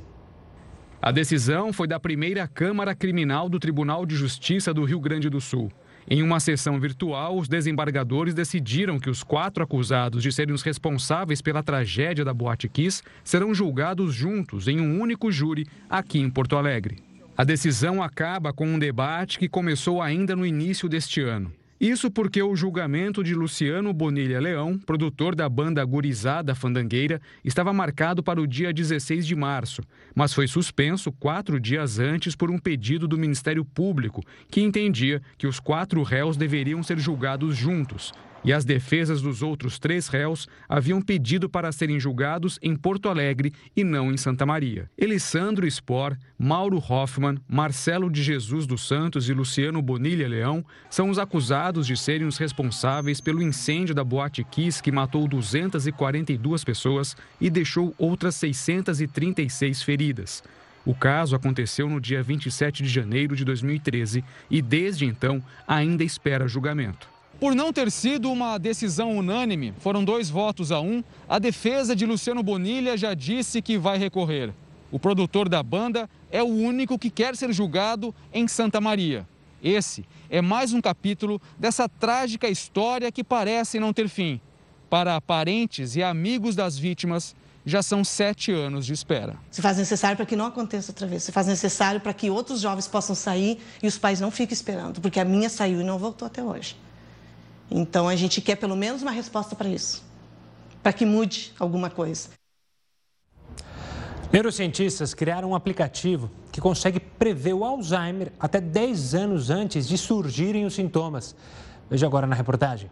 A 1.01 1.13
decisão 1.13 1.73
foi 1.73 1.87
da 1.87 2.01
primeira 2.01 2.49
Câmara 2.49 2.95
Criminal 2.95 3.49
do 3.49 3.61
Tribunal 3.61 4.07
de 4.07 4.17
Justiça 4.17 4.73
do 4.73 4.85
Rio 4.85 4.99
Grande 4.99 5.29
do 5.29 5.41
Sul. 5.41 5.71
Em 6.09 6.23
uma 6.23 6.41
sessão 6.41 6.81
virtual, 6.81 7.37
os 7.37 7.49
desembargadores 7.49 8.33
decidiram 8.33 8.99
que 8.99 9.11
os 9.11 9.23
quatro 9.23 9.63
acusados 9.63 10.23
de 10.23 10.33
serem 10.33 10.55
os 10.55 10.63
responsáveis 10.63 11.43
pela 11.43 11.63
tragédia 11.63 12.25
da 12.25 12.33
Boate 12.33 12.69
Kiss 12.69 13.03
serão 13.25 13.53
julgados 13.53 14.15
juntos 14.15 14.69
em 14.69 14.81
um 14.81 15.01
único 15.01 15.31
júri 15.31 15.67
aqui 15.91 16.19
em 16.19 16.31
Porto 16.31 16.57
Alegre. 16.57 16.99
A 17.37 17.45
decisão 17.45 18.03
acaba 18.03 18.53
com 18.53 18.67
um 18.67 18.79
debate 18.79 19.39
que 19.39 19.49
começou 19.49 20.01
ainda 20.01 20.35
no 20.35 20.47
início 20.47 20.89
deste 20.89 21.21
ano. 21.21 21.53
Isso 21.81 22.11
porque 22.11 22.43
o 22.43 22.57
julgamento 22.57 23.23
de 23.23 23.35
Luciano 23.35 23.93
Bonilha 23.93 24.41
Leão, 24.41 24.79
produtor 24.79 25.35
da 25.35 25.47
banda 25.47 25.85
Gurizada 25.85 26.55
Fandangueira, 26.55 27.21
estava 27.45 27.71
marcado 27.71 28.23
para 28.23 28.41
o 28.41 28.47
dia 28.47 28.73
16 28.73 29.27
de 29.27 29.37
março, 29.37 29.83
mas 30.15 30.33
foi 30.33 30.49
suspenso 30.49 31.13
quatro 31.13 31.61
dias 31.61 31.99
antes 31.99 32.35
por 32.35 32.51
um 32.51 32.59
pedido 32.59 33.07
do 33.07 33.19
Ministério 33.19 33.63
Público, 33.63 34.23
que 34.51 34.63
entendia 34.63 35.21
que 35.37 35.47
os 35.47 35.61
quatro 35.61 36.03
réus 36.03 36.39
deveriam 36.39 36.83
ser 36.83 36.99
julgados 36.99 37.55
juntos, 37.55 38.11
e 38.47 38.53
as 38.53 38.65
defesas 38.65 39.21
dos 39.21 39.43
outros 39.43 39.77
três 39.77 40.07
réus 40.07 40.47
haviam 40.69 41.03
pedido 41.03 41.49
para 41.49 41.73
serem 41.73 41.99
julgados 41.99 42.61
em 42.63 42.77
Porto 42.77 43.09
Alegre 43.09 43.53
e 43.77 43.83
não 43.83 44.13
em 44.13 44.17
Santa 44.17 44.47
Maria. 44.47 44.89
Elisandro 44.97 45.69
Spor, 45.69 46.17
Mauro 46.39 46.79
Hoffman, 46.79 47.39
Marcelo 47.49 48.09
de 48.09 48.23
Jesus 48.23 48.65
dos 48.65 48.87
Santos 48.87 49.29
e 49.29 49.35
Luciano 49.35 49.83
Bonilha 49.83 50.29
Leão 50.29 50.65
são 50.89 51.11
os 51.11 51.19
acusados 51.19 51.89
de 51.89 51.97
serem 51.97 52.27
os 52.27 52.39
responsáveis 52.39 53.21
pelo 53.21 53.43
incêndio 53.43 53.95
da 53.95 54.05
Boate 54.05 54.45
Kiss 54.45 54.81
que 54.81 54.93
matou 54.93 55.27
242 55.27 56.63
pessoas 56.63 57.17
e 57.41 57.51
deixou 57.51 57.93
outras 57.99 58.37
636 58.37 59.83
feridas. 59.83 60.45
O 60.85 60.95
caso 60.95 61.35
aconteceu 61.35 61.91
no 61.91 62.01
dia 62.01 62.23
27 62.23 62.85
de 62.85 62.89
janeiro 62.89 63.35
de 63.35 63.45
2013 63.45 64.23
e, 64.49 64.63
desde 64.63 65.05
então, 65.05 65.43
ainda 65.67 66.05
espera 66.05 66.47
julgamento. 66.47 67.16
Por 67.39 67.55
não 67.55 67.71
ter 67.71 67.91
sido 67.91 68.33
uma 68.33 68.57
decisão 68.57 69.19
unânime, 69.19 69.75
foram 69.79 70.03
dois 70.03 70.31
votos 70.31 70.73
a 70.73 70.81
um, 70.81 71.05
a 71.29 71.39
defesa 71.39 71.95
de 71.95 72.07
Luciano 72.07 72.43
Bonilha 72.43 72.97
já 72.97 73.13
disse 73.13 73.61
que 73.61 73.77
vai 73.77 73.99
recorrer. 73.99 74.55
O 74.91 74.99
produtor 74.99 75.47
da 75.47 75.63
banda 75.63 76.09
é 76.31 76.43
o 76.43 76.47
único 76.47 76.99
que 76.99 77.11
quer 77.11 77.37
ser 77.37 77.53
julgado 77.53 78.15
em 78.33 78.49
Santa 78.49 78.81
Maria. 78.81 79.29
Esse 79.63 80.07
é 80.31 80.41
mais 80.41 80.73
um 80.73 80.81
capítulo 80.81 81.39
dessa 81.59 81.87
trágica 81.87 82.49
história 82.49 83.13
que 83.13 83.23
parece 83.23 83.79
não 83.79 83.93
ter 83.93 84.09
fim. 84.09 84.41
Para 84.89 85.21
parentes 85.21 85.95
e 85.95 86.03
amigos 86.03 86.57
das 86.57 86.79
vítimas, 86.79 87.37
já 87.67 87.83
são 87.83 88.03
sete 88.03 88.51
anos 88.51 88.87
de 88.87 88.95
espera. 88.95 89.37
Se 89.51 89.61
faz 89.61 89.77
necessário 89.77 90.17
para 90.17 90.25
que 90.25 90.37
não 90.37 90.47
aconteça 90.47 90.91
outra 90.91 91.07
vez. 91.07 91.25
Se 91.25 91.33
faz 91.33 91.49
necessário 91.49 92.01
para 92.01 92.15
que 92.15 92.31
outros 92.31 92.61
jovens 92.63 92.89
possam 92.89 93.15
sair 93.15 93.59
e 93.83 93.87
os 93.87 93.99
pais 93.99 94.21
não 94.21 94.31
fiquem 94.31 94.55
esperando, 94.55 95.03
porque 95.03 95.21
a 95.21 95.25
minha 95.25 95.51
saiu 95.51 95.83
e 95.83 95.85
não 95.85 95.99
voltou 95.99 96.25
até 96.25 96.43
hoje. 96.43 96.77
Então 97.71 98.09
a 98.09 98.17
gente 98.17 98.41
quer 98.41 98.57
pelo 98.57 98.77
menos 98.77 99.03
uma 99.03 99.11
resposta 99.11 99.57
para 99.57 99.69
isso, 99.69 100.05
para 100.83 100.93
que 100.93 101.05
mude 101.05 101.53
alguma 101.59 101.91
coisa. 101.91 102.31
Neurocientistas 104.33 105.15
criaram 105.15 105.51
um 105.51 105.55
aplicativo 105.55 106.31
que 106.53 106.61
consegue 106.61 106.99
prever 106.99 107.55
o 107.55 107.65
Alzheimer 107.65 108.33
até 108.39 108.61
10 108.61 109.15
anos 109.15 109.51
antes 109.51 109.87
de 109.87 109.97
surgirem 109.97 110.65
os 110.65 110.75
sintomas. 110.75 111.35
Veja 111.89 112.07
agora 112.07 112.27
na 112.27 112.35
reportagem. 112.35 112.91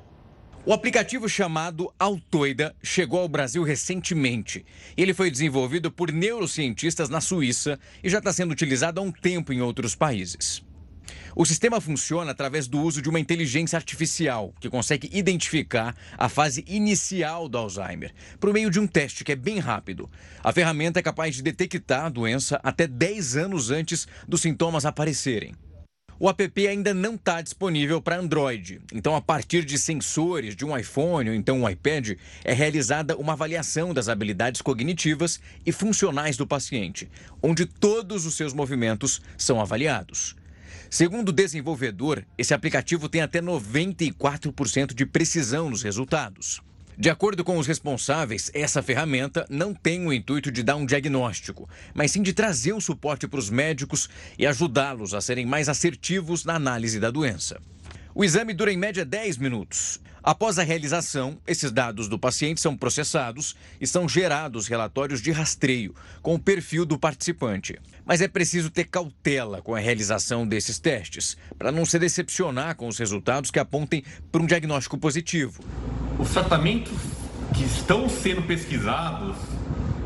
O 0.66 0.72
aplicativo 0.72 1.28
chamado 1.28 1.92
Altoida 1.98 2.74
chegou 2.82 3.20
ao 3.20 3.28
Brasil 3.28 3.62
recentemente. 3.62 4.64
Ele 4.96 5.12
foi 5.12 5.30
desenvolvido 5.30 5.90
por 5.90 6.10
neurocientistas 6.10 7.10
na 7.10 7.20
Suíça 7.20 7.78
e 8.02 8.08
já 8.08 8.18
está 8.18 8.32
sendo 8.32 8.52
utilizado 8.52 8.98
há 8.98 9.02
um 9.02 9.12
tempo 9.12 9.52
em 9.52 9.60
outros 9.60 9.94
países. 9.94 10.64
O 11.36 11.44
sistema 11.44 11.80
funciona 11.80 12.30
através 12.30 12.68
do 12.68 12.80
uso 12.80 13.02
de 13.02 13.08
uma 13.08 13.18
inteligência 13.18 13.76
artificial 13.76 14.54
que 14.60 14.70
consegue 14.70 15.10
identificar 15.12 15.96
a 16.16 16.28
fase 16.28 16.64
inicial 16.68 17.48
do 17.48 17.58
Alzheimer 17.58 18.14
por 18.38 18.52
meio 18.52 18.70
de 18.70 18.78
um 18.78 18.86
teste 18.86 19.24
que 19.24 19.32
é 19.32 19.36
bem 19.36 19.58
rápido. 19.58 20.08
A 20.44 20.52
ferramenta 20.52 21.00
é 21.00 21.02
capaz 21.02 21.34
de 21.34 21.42
detectar 21.42 22.04
a 22.04 22.08
doença 22.08 22.60
até 22.62 22.86
10 22.86 23.36
anos 23.36 23.72
antes 23.72 24.06
dos 24.28 24.42
sintomas 24.42 24.86
aparecerem. 24.86 25.56
O 26.20 26.28
app 26.28 26.68
ainda 26.68 26.94
não 26.94 27.16
está 27.16 27.42
disponível 27.42 28.00
para 28.00 28.16
Android, 28.16 28.80
então, 28.92 29.16
a 29.16 29.20
partir 29.20 29.64
de 29.64 29.76
sensores 29.76 30.54
de 30.54 30.64
um 30.64 30.78
iPhone 30.78 31.30
ou 31.30 31.34
então 31.34 31.62
um 31.62 31.68
iPad, 31.68 32.12
é 32.44 32.52
realizada 32.52 33.16
uma 33.16 33.32
avaliação 33.32 33.92
das 33.92 34.08
habilidades 34.08 34.62
cognitivas 34.62 35.40
e 35.66 35.72
funcionais 35.72 36.36
do 36.36 36.46
paciente, 36.46 37.10
onde 37.42 37.66
todos 37.66 38.24
os 38.24 38.36
seus 38.36 38.54
movimentos 38.54 39.20
são 39.36 39.60
avaliados. 39.60 40.36
Segundo 40.90 41.30
o 41.30 41.32
desenvolvedor, 41.32 42.24
esse 42.36 42.54
aplicativo 42.54 43.08
tem 43.08 43.20
até 43.20 43.40
94% 43.40 44.94
de 44.94 45.06
precisão 45.06 45.70
nos 45.70 45.82
resultados. 45.82 46.60
De 46.96 47.10
acordo 47.10 47.42
com 47.42 47.58
os 47.58 47.66
responsáveis, 47.66 48.52
essa 48.54 48.80
ferramenta 48.80 49.44
não 49.50 49.74
tem 49.74 50.06
o 50.06 50.12
intuito 50.12 50.52
de 50.52 50.62
dar 50.62 50.76
um 50.76 50.86
diagnóstico, 50.86 51.68
mas 51.92 52.12
sim 52.12 52.22
de 52.22 52.32
trazer 52.32 52.72
um 52.72 52.80
suporte 52.80 53.26
para 53.26 53.40
os 53.40 53.50
médicos 53.50 54.08
e 54.38 54.46
ajudá-los 54.46 55.12
a 55.12 55.20
serem 55.20 55.44
mais 55.44 55.68
assertivos 55.68 56.44
na 56.44 56.54
análise 56.54 57.00
da 57.00 57.10
doença. 57.10 57.60
O 58.14 58.24
exame 58.24 58.54
dura 58.54 58.72
em 58.72 58.76
média 58.76 59.04
10 59.04 59.38
minutos. 59.38 60.00
Após 60.24 60.58
a 60.58 60.62
realização, 60.62 61.36
esses 61.46 61.70
dados 61.70 62.08
do 62.08 62.18
paciente 62.18 62.58
são 62.58 62.74
processados 62.74 63.54
e 63.78 63.86
são 63.86 64.08
gerados 64.08 64.66
relatórios 64.66 65.20
de 65.20 65.30
rastreio 65.30 65.94
com 66.22 66.34
o 66.34 66.38
perfil 66.38 66.86
do 66.86 66.98
participante. 66.98 67.78
Mas 68.06 68.22
é 68.22 68.26
preciso 68.26 68.70
ter 68.70 68.84
cautela 68.84 69.60
com 69.60 69.74
a 69.74 69.78
realização 69.78 70.46
desses 70.46 70.78
testes, 70.78 71.36
para 71.58 71.70
não 71.70 71.84
se 71.84 71.98
decepcionar 71.98 72.74
com 72.74 72.88
os 72.88 72.96
resultados 72.96 73.50
que 73.50 73.58
apontem 73.58 74.02
para 74.32 74.40
um 74.40 74.46
diagnóstico 74.46 74.96
positivo. 74.96 75.62
Os 76.18 76.30
tratamentos 76.30 76.96
que 77.52 77.62
estão 77.62 78.08
sendo 78.08 78.40
pesquisados 78.44 79.36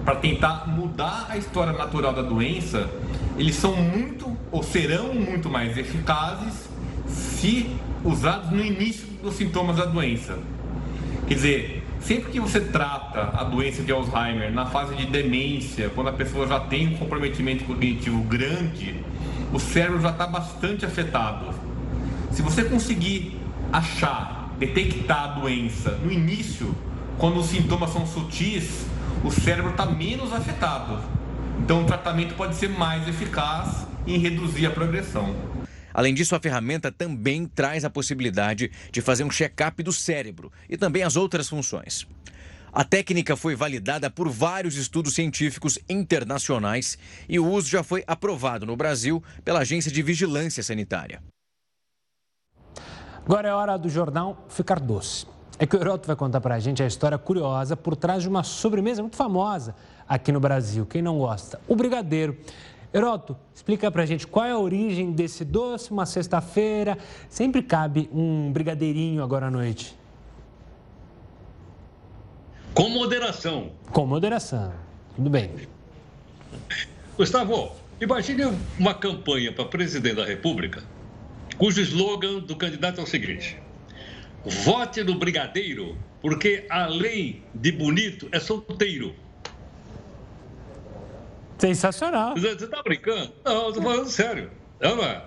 para 0.05 0.17
tentar 0.17 0.67
mudar 0.67 1.27
a 1.29 1.39
história 1.39 1.73
natural 1.73 2.13
da 2.13 2.23
doença, 2.23 2.91
eles 3.37 3.55
são 3.55 3.77
muito 3.77 4.37
ou 4.51 4.65
serão 4.65 5.15
muito 5.15 5.49
mais 5.49 5.79
eficazes 5.79 6.55
se 7.07 7.71
usados 8.05 8.51
no 8.51 8.65
início 8.65 9.08
dos 9.23 9.35
sintomas 9.35 9.77
da 9.77 9.85
doença. 9.85 10.39
Quer 11.27 11.35
dizer, 11.35 11.85
sempre 12.01 12.31
que 12.31 12.41
você 12.41 12.61
trata 12.61 13.31
a 13.35 13.45
doença 13.45 13.83
de 13.83 13.93
Alzheimer 13.93 14.53
na 14.53 14.67
fase 14.67 14.95
de 14.95 15.07
demência, 15.07 15.91
quando 15.91 16.09
a 16.09 16.13
pessoa 16.13 16.47
já 16.47 16.61
tem 16.61 16.89
um 16.89 16.97
comprometimento 16.97 17.65
cognitivo 17.65 18.23
grande, 18.23 19.03
o 19.53 19.59
cérebro 19.59 20.01
já 20.01 20.11
está 20.11 20.27
bastante 20.27 20.85
afetado. 20.87 21.55
Se 22.33 22.43
você 22.43 22.65
conseguir 22.65 23.39
achar 23.73 24.55
detectar 24.59 25.25
a 25.25 25.27
doença 25.41 25.93
no 26.03 26.11
início, 26.11 26.75
quando 27.19 27.41
os 27.41 27.47
sintomas 27.47 27.91
são 27.91 28.07
sutis, 28.07 28.87
o 29.25 29.31
cérebro 29.31 29.71
está 29.71 29.87
menos 29.87 30.33
afetado. 30.33 30.99
Então, 31.61 31.83
o 31.83 31.85
tratamento 31.85 32.35
pode 32.35 32.55
ser 32.55 32.69
mais 32.69 33.07
eficaz 33.09 33.87
em 34.07 34.19
reduzir 34.19 34.67
a 34.67 34.71
progressão. 34.71 35.35
Além 35.99 36.15
disso, 36.15 36.37
a 36.37 36.39
ferramenta 36.39 36.93
também 36.93 37.45
traz 37.45 37.85
a 37.85 37.91
possibilidade 37.91 38.71
de 38.93 39.01
fazer 39.01 39.25
um 39.25 39.31
check-up 39.33 39.83
do 39.83 39.93
cérebro 39.93 40.53
e 40.71 40.77
também 40.77 41.03
as 41.03 41.17
outras 41.17 41.49
funções. 41.49 42.07
A 42.73 42.85
técnica 42.85 43.35
foi 43.35 43.57
validada 43.57 44.09
por 44.09 44.29
vários 44.29 44.77
estudos 44.77 45.17
científicos 45.17 45.77
internacionais 45.89 46.97
e 47.29 47.41
o 47.41 47.51
uso 47.51 47.69
já 47.69 47.83
foi 47.83 48.05
aprovado 48.07 48.65
no 48.65 48.77
Brasil 48.77 49.21
pela 49.45 49.59
Agência 49.59 49.91
de 49.91 50.01
Vigilância 50.01 50.63
Sanitária. 50.63 51.21
Agora 53.25 53.49
é 53.49 53.53
hora 53.53 53.77
do 53.77 53.89
jornal 53.89 54.47
ficar 54.49 54.79
doce. 54.79 55.27
É 55.59 55.67
que 55.67 55.77
o 55.77 55.81
Heroto 55.81 56.07
vai 56.07 56.15
contar 56.15 56.41
para 56.41 56.55
a 56.55 56.61
gente 56.61 56.81
a 56.81 56.87
história 56.87 57.19
curiosa 57.19 57.77
por 57.77 57.97
trás 57.97 58.23
de 58.23 58.29
uma 58.29 58.45
sobremesa 58.45 59.03
muito 59.03 59.17
famosa 59.17 59.75
aqui 60.09 60.31
no 60.31 60.39
Brasil. 60.39 60.87
Quem 60.87 61.03
não 61.03 61.19
gosta? 61.19 61.61
O 61.67 61.75
brigadeiro. 61.75 62.39
Heroto, 62.93 63.37
explica 63.55 63.91
para 63.91 64.03
a 64.03 64.07
gente 64.07 64.27
qual 64.27 64.47
é 64.47 64.51
a 64.51 64.59
origem 64.59 65.13
desse 65.13 65.45
doce, 65.45 65.91
uma 65.91 66.07
sexta-feira. 66.07 66.97
Sempre 67.29 67.63
cabe 67.63 68.09
um 68.13 68.51
brigadeirinho 68.53 69.23
agora 69.23 69.47
à 69.47 69.51
noite. 69.51 69.97
Com 72.75 72.89
moderação. 72.89 73.73
Com 73.93 74.07
moderação. 74.07 74.73
Tudo 75.17 75.29
bem. 75.29 75.51
Gustavo, 77.17 77.73
imagine 78.01 78.45
uma 78.79 78.95
campanha 78.95 79.53
para 79.53 79.65
presidente 79.65 80.17
da 80.17 80.25
República 80.25 80.83
cujo 81.59 81.81
slogan 81.83 82.39
do 82.39 82.57
candidato 82.57 83.01
é 83.01 83.05
o 83.05 83.07
seguinte: 83.07 83.59
vote 84.65 85.03
no 85.03 85.17
brigadeiro, 85.19 85.99
porque 86.23 86.65
além 86.71 87.43
de 87.55 87.73
bonito, 87.73 88.29
é 88.33 88.39
solteiro. 88.39 89.15
Sensacional. 91.59 92.35
Você 92.35 92.65
está 92.65 92.83
brincando? 92.83 93.33
Não, 93.45 93.65
eu 93.65 93.69
estou 93.69 93.83
falando 93.83 94.09
sério. 94.09 94.51
Não, 94.81 95.03
é. 95.03 95.25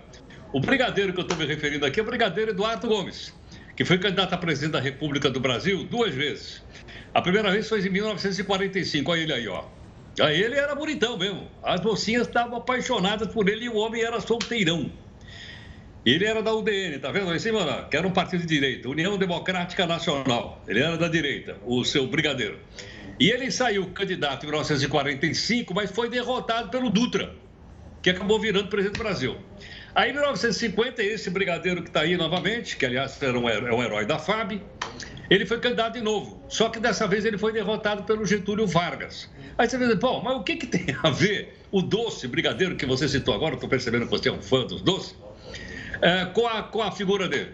O 0.53 0.59
brigadeiro 0.59 1.13
que 1.13 1.19
eu 1.19 1.23
estou 1.23 1.37
me 1.37 1.45
referindo 1.45 1.85
aqui 1.85 1.99
é 1.99 2.03
o 2.03 2.05
brigadeiro 2.05 2.51
Eduardo 2.51 2.87
Gomes, 2.87 3.33
que 3.75 3.85
foi 3.85 3.97
candidato 3.97 4.33
a 4.33 4.37
presidente 4.37 4.73
da 4.73 4.79
República 4.79 5.29
do 5.29 5.39
Brasil 5.39 5.83
duas 5.85 6.13
vezes. 6.13 6.63
A 7.13 7.21
primeira 7.21 7.51
vez 7.51 7.67
foi 7.67 7.85
em 7.85 7.89
1945, 7.89 9.11
olha 9.11 9.21
ele 9.21 9.33
aí, 9.33 9.47
ó. 9.47 9.65
Aí 10.19 10.41
ele 10.41 10.55
era 10.55 10.75
bonitão 10.75 11.17
mesmo. 11.17 11.47
As 11.63 11.81
mocinhas 11.81 12.27
estavam 12.27 12.57
apaixonadas 12.57 13.27
por 13.29 13.47
ele 13.47 13.65
e 13.65 13.69
o 13.69 13.75
homem 13.75 14.01
era 14.01 14.19
solteirão. 14.19 14.91
Ele 16.03 16.25
era 16.25 16.41
da 16.41 16.51
UDN, 16.51 16.97
tá 16.97 17.11
vendo 17.11 17.29
aí 17.29 17.39
cima? 17.39 17.63
Lá, 17.63 17.83
que 17.83 17.95
era 17.95 18.07
um 18.07 18.11
partido 18.11 18.41
de 18.41 18.47
direita, 18.47 18.89
União 18.89 19.19
Democrática 19.19 19.85
Nacional. 19.85 20.59
Ele 20.67 20.79
era 20.79 20.97
da 20.97 21.07
direita, 21.07 21.57
o 21.63 21.83
seu 21.85 22.07
brigadeiro. 22.07 22.57
E 23.19 23.29
ele 23.29 23.51
saiu 23.51 23.85
candidato 23.91 24.43
em 24.43 24.47
1945, 24.47 25.75
mas 25.75 25.91
foi 25.91 26.09
derrotado 26.09 26.69
pelo 26.69 26.89
Dutra, 26.89 27.35
que 28.01 28.09
acabou 28.09 28.39
virando 28.39 28.67
presidente 28.67 28.97
do 28.97 29.03
Brasil. 29.03 29.37
Aí, 29.93 30.09
em 30.09 30.13
1950, 30.13 31.03
esse 31.03 31.29
brigadeiro 31.29 31.83
que 31.83 31.89
está 31.89 32.01
aí 32.01 32.17
novamente, 32.17 32.77
que 32.77 32.85
aliás 32.85 33.21
era 33.21 33.37
um, 33.37 33.47
é 33.47 33.71
um 33.71 33.83
herói 33.83 34.03
da 34.03 34.17
FAB, 34.17 34.59
ele 35.29 35.45
foi 35.45 35.59
candidato 35.59 35.93
de 35.93 36.01
novo. 36.01 36.43
Só 36.49 36.69
que 36.69 36.79
dessa 36.79 37.07
vez 37.07 37.25
ele 37.25 37.37
foi 37.37 37.53
derrotado 37.53 38.03
pelo 38.03 38.25
Getúlio 38.25 38.65
Vargas. 38.65 39.29
Aí 39.55 39.69
você 39.69 39.77
diz, 39.77 39.93
bom, 39.99 40.19
mas 40.23 40.35
o 40.35 40.43
que, 40.43 40.55
que 40.55 40.65
tem 40.65 40.95
a 41.03 41.11
ver 41.11 41.59
o 41.69 41.79
doce 41.79 42.27
brigadeiro 42.27 42.75
que 42.75 42.87
você 42.87 43.07
citou 43.07 43.35
agora? 43.35 43.53
Estou 43.53 43.69
percebendo 43.69 44.05
que 44.05 44.11
você 44.11 44.29
é 44.29 44.31
um 44.31 44.41
fã 44.41 44.65
dos 44.65 44.81
doces 44.81 45.15
é, 46.01 46.25
com, 46.25 46.47
a, 46.47 46.63
com 46.63 46.81
a 46.81 46.91
figura 46.91 47.27
dele. 47.27 47.53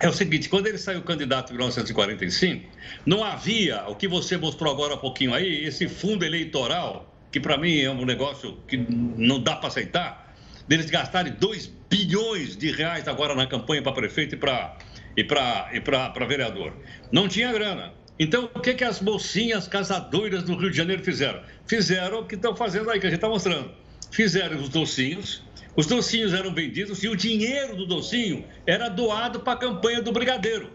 É 0.00 0.08
o 0.08 0.12
seguinte, 0.12 0.48
quando 0.48 0.66
ele 0.66 0.78
saiu 0.78 1.00
candidato 1.02 1.50
em 1.50 1.56
1945, 1.56 2.68
não 3.06 3.22
havia, 3.22 3.84
o 3.86 3.94
que 3.94 4.08
você 4.08 4.36
mostrou 4.36 4.72
agora 4.72 4.94
há 4.94 4.96
pouquinho 4.96 5.32
aí, 5.32 5.64
esse 5.64 5.88
fundo 5.88 6.24
eleitoral, 6.24 7.08
que 7.30 7.38
para 7.38 7.56
mim 7.56 7.80
é 7.80 7.90
um 7.90 8.04
negócio 8.04 8.58
que 8.66 8.76
não 8.76 9.40
dá 9.40 9.56
para 9.56 9.68
aceitar, 9.68 10.34
deles 10.66 10.90
gastarem 10.90 11.32
2 11.32 11.66
bilhões 11.88 12.56
de 12.56 12.72
reais 12.72 13.06
agora 13.06 13.34
na 13.34 13.46
campanha 13.46 13.82
para 13.82 13.92
prefeito 13.92 14.34
e 14.34 14.38
para 14.38 14.76
e 15.16 15.22
e 15.22 16.26
vereador. 16.26 16.72
Não 17.12 17.28
tinha 17.28 17.52
grana. 17.52 17.92
Então, 18.18 18.50
o 18.54 18.60
que, 18.60 18.74
que 18.74 18.84
as 18.84 19.00
mocinhas 19.00 19.66
casadoras 19.68 20.42
do 20.42 20.56
Rio 20.56 20.70
de 20.70 20.76
Janeiro 20.76 21.02
fizeram? 21.02 21.42
Fizeram 21.66 22.20
o 22.20 22.26
que 22.26 22.34
estão 22.34 22.54
fazendo 22.54 22.90
aí, 22.90 23.00
que 23.00 23.06
a 23.06 23.10
gente 23.10 23.18
está 23.18 23.28
mostrando. 23.28 23.70
Fizeram 24.10 24.58
os 24.58 24.68
docinhos, 24.68 25.42
os 25.74 25.86
docinhos 25.86 26.34
eram 26.34 26.52
vendidos 26.52 27.02
e 27.02 27.08
o 27.08 27.16
dinheiro 27.16 27.76
do 27.76 27.86
docinho 27.86 28.44
era 28.66 28.88
doado 28.88 29.40
para 29.40 29.54
a 29.54 29.56
campanha 29.56 30.02
do 30.02 30.12
Brigadeiro. 30.12 30.70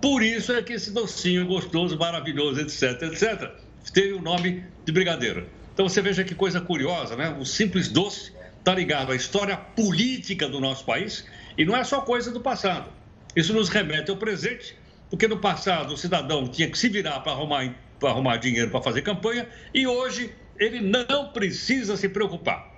Por 0.00 0.22
isso 0.22 0.52
é 0.52 0.62
que 0.62 0.74
esse 0.74 0.92
docinho 0.92 1.46
gostoso, 1.46 1.98
maravilhoso, 1.98 2.60
etc, 2.60 3.02
etc, 3.02 3.50
teve 3.92 4.12
o 4.12 4.22
nome 4.22 4.62
de 4.84 4.92
Brigadeiro. 4.92 5.48
Então 5.72 5.88
você 5.88 6.00
veja 6.00 6.22
que 6.22 6.34
coisa 6.34 6.60
curiosa, 6.60 7.16
né? 7.16 7.36
O 7.40 7.44
simples 7.44 7.88
doce 7.88 8.32
está 8.58 8.74
ligado 8.74 9.12
à 9.12 9.16
história 9.16 9.56
política 9.56 10.48
do 10.48 10.60
nosso 10.60 10.84
país 10.84 11.26
e 11.58 11.64
não 11.64 11.76
é 11.76 11.82
só 11.82 12.00
coisa 12.00 12.30
do 12.30 12.40
passado. 12.40 12.90
Isso 13.34 13.52
nos 13.52 13.68
remete 13.68 14.10
ao 14.10 14.16
presente, 14.16 14.76
porque 15.10 15.26
no 15.26 15.38
passado 15.38 15.92
o 15.92 15.96
cidadão 15.96 16.46
tinha 16.46 16.70
que 16.70 16.78
se 16.78 16.88
virar 16.88 17.20
para 17.20 17.32
arrumar, 17.32 17.74
arrumar 18.02 18.36
dinheiro 18.36 18.70
para 18.70 18.80
fazer 18.80 19.02
campanha 19.02 19.48
e 19.74 19.86
hoje 19.86 20.32
ele 20.58 20.80
não 20.80 21.28
precisa 21.32 21.96
se 21.96 22.08
preocupar. 22.08 22.74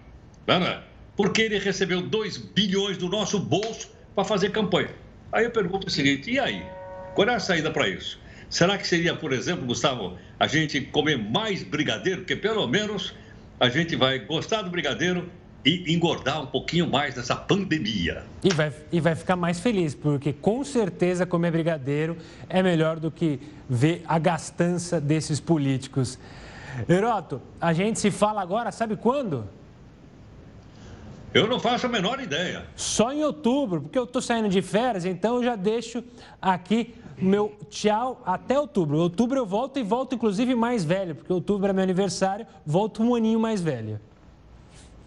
Não 0.46 0.56
é? 0.56 0.82
Porque 1.18 1.42
ele 1.42 1.58
recebeu 1.58 2.00
2 2.00 2.36
bilhões 2.36 2.96
do 2.96 3.08
nosso 3.08 3.40
bolso 3.40 3.90
para 4.14 4.22
fazer 4.22 4.52
campanha. 4.52 4.90
Aí 5.32 5.44
eu 5.44 5.50
pergunto 5.50 5.88
o 5.88 5.90
seguinte: 5.90 6.30
e 6.30 6.38
aí? 6.38 6.64
Qual 7.12 7.28
é 7.28 7.34
a 7.34 7.40
saída 7.40 7.72
para 7.72 7.88
isso? 7.88 8.20
Será 8.48 8.78
que 8.78 8.86
seria, 8.86 9.16
por 9.16 9.32
exemplo, 9.32 9.66
Gustavo, 9.66 10.16
a 10.38 10.46
gente 10.46 10.80
comer 10.80 11.18
mais 11.18 11.64
brigadeiro? 11.64 12.20
Porque 12.20 12.36
pelo 12.36 12.68
menos 12.68 13.16
a 13.58 13.68
gente 13.68 13.96
vai 13.96 14.20
gostar 14.20 14.62
do 14.62 14.70
brigadeiro 14.70 15.28
e 15.64 15.92
engordar 15.92 16.40
um 16.40 16.46
pouquinho 16.46 16.88
mais 16.88 17.16
nessa 17.16 17.34
pandemia. 17.34 18.22
E 18.44 18.54
vai, 18.54 18.72
e 18.92 19.00
vai 19.00 19.16
ficar 19.16 19.34
mais 19.34 19.58
feliz, 19.58 19.96
porque 19.96 20.32
com 20.32 20.62
certeza 20.62 21.26
comer 21.26 21.50
brigadeiro 21.50 22.16
é 22.48 22.62
melhor 22.62 23.00
do 23.00 23.10
que 23.10 23.40
ver 23.68 24.04
a 24.06 24.20
gastança 24.20 25.00
desses 25.00 25.40
políticos. 25.40 26.16
Heroto, 26.88 27.42
a 27.60 27.72
gente 27.72 27.98
se 27.98 28.12
fala 28.12 28.40
agora, 28.40 28.70
sabe 28.70 28.96
quando? 28.96 29.57
Eu 31.32 31.46
não 31.46 31.60
faço 31.60 31.86
a 31.86 31.88
menor 31.88 32.20
ideia. 32.20 32.66
Só 32.74 33.12
em 33.12 33.22
outubro, 33.22 33.82
porque 33.82 33.98
eu 33.98 34.04
estou 34.04 34.22
saindo 34.22 34.48
de 34.48 34.62
férias, 34.62 35.04
então 35.04 35.36
eu 35.36 35.44
já 35.44 35.56
deixo 35.56 36.02
aqui 36.40 36.94
meu 37.18 37.56
tchau 37.68 38.22
até 38.24 38.58
outubro. 38.58 38.98
Outubro 38.98 39.38
eu 39.38 39.46
volto 39.46 39.78
e 39.78 39.82
volto 39.82 40.14
inclusive 40.14 40.54
mais 40.54 40.84
velho, 40.84 41.14
porque 41.14 41.32
outubro 41.32 41.68
é 41.68 41.72
meu 41.72 41.82
aniversário, 41.82 42.46
volto 42.64 43.02
um 43.02 43.14
aninho 43.14 43.38
mais 43.38 43.60
velho. 43.60 44.00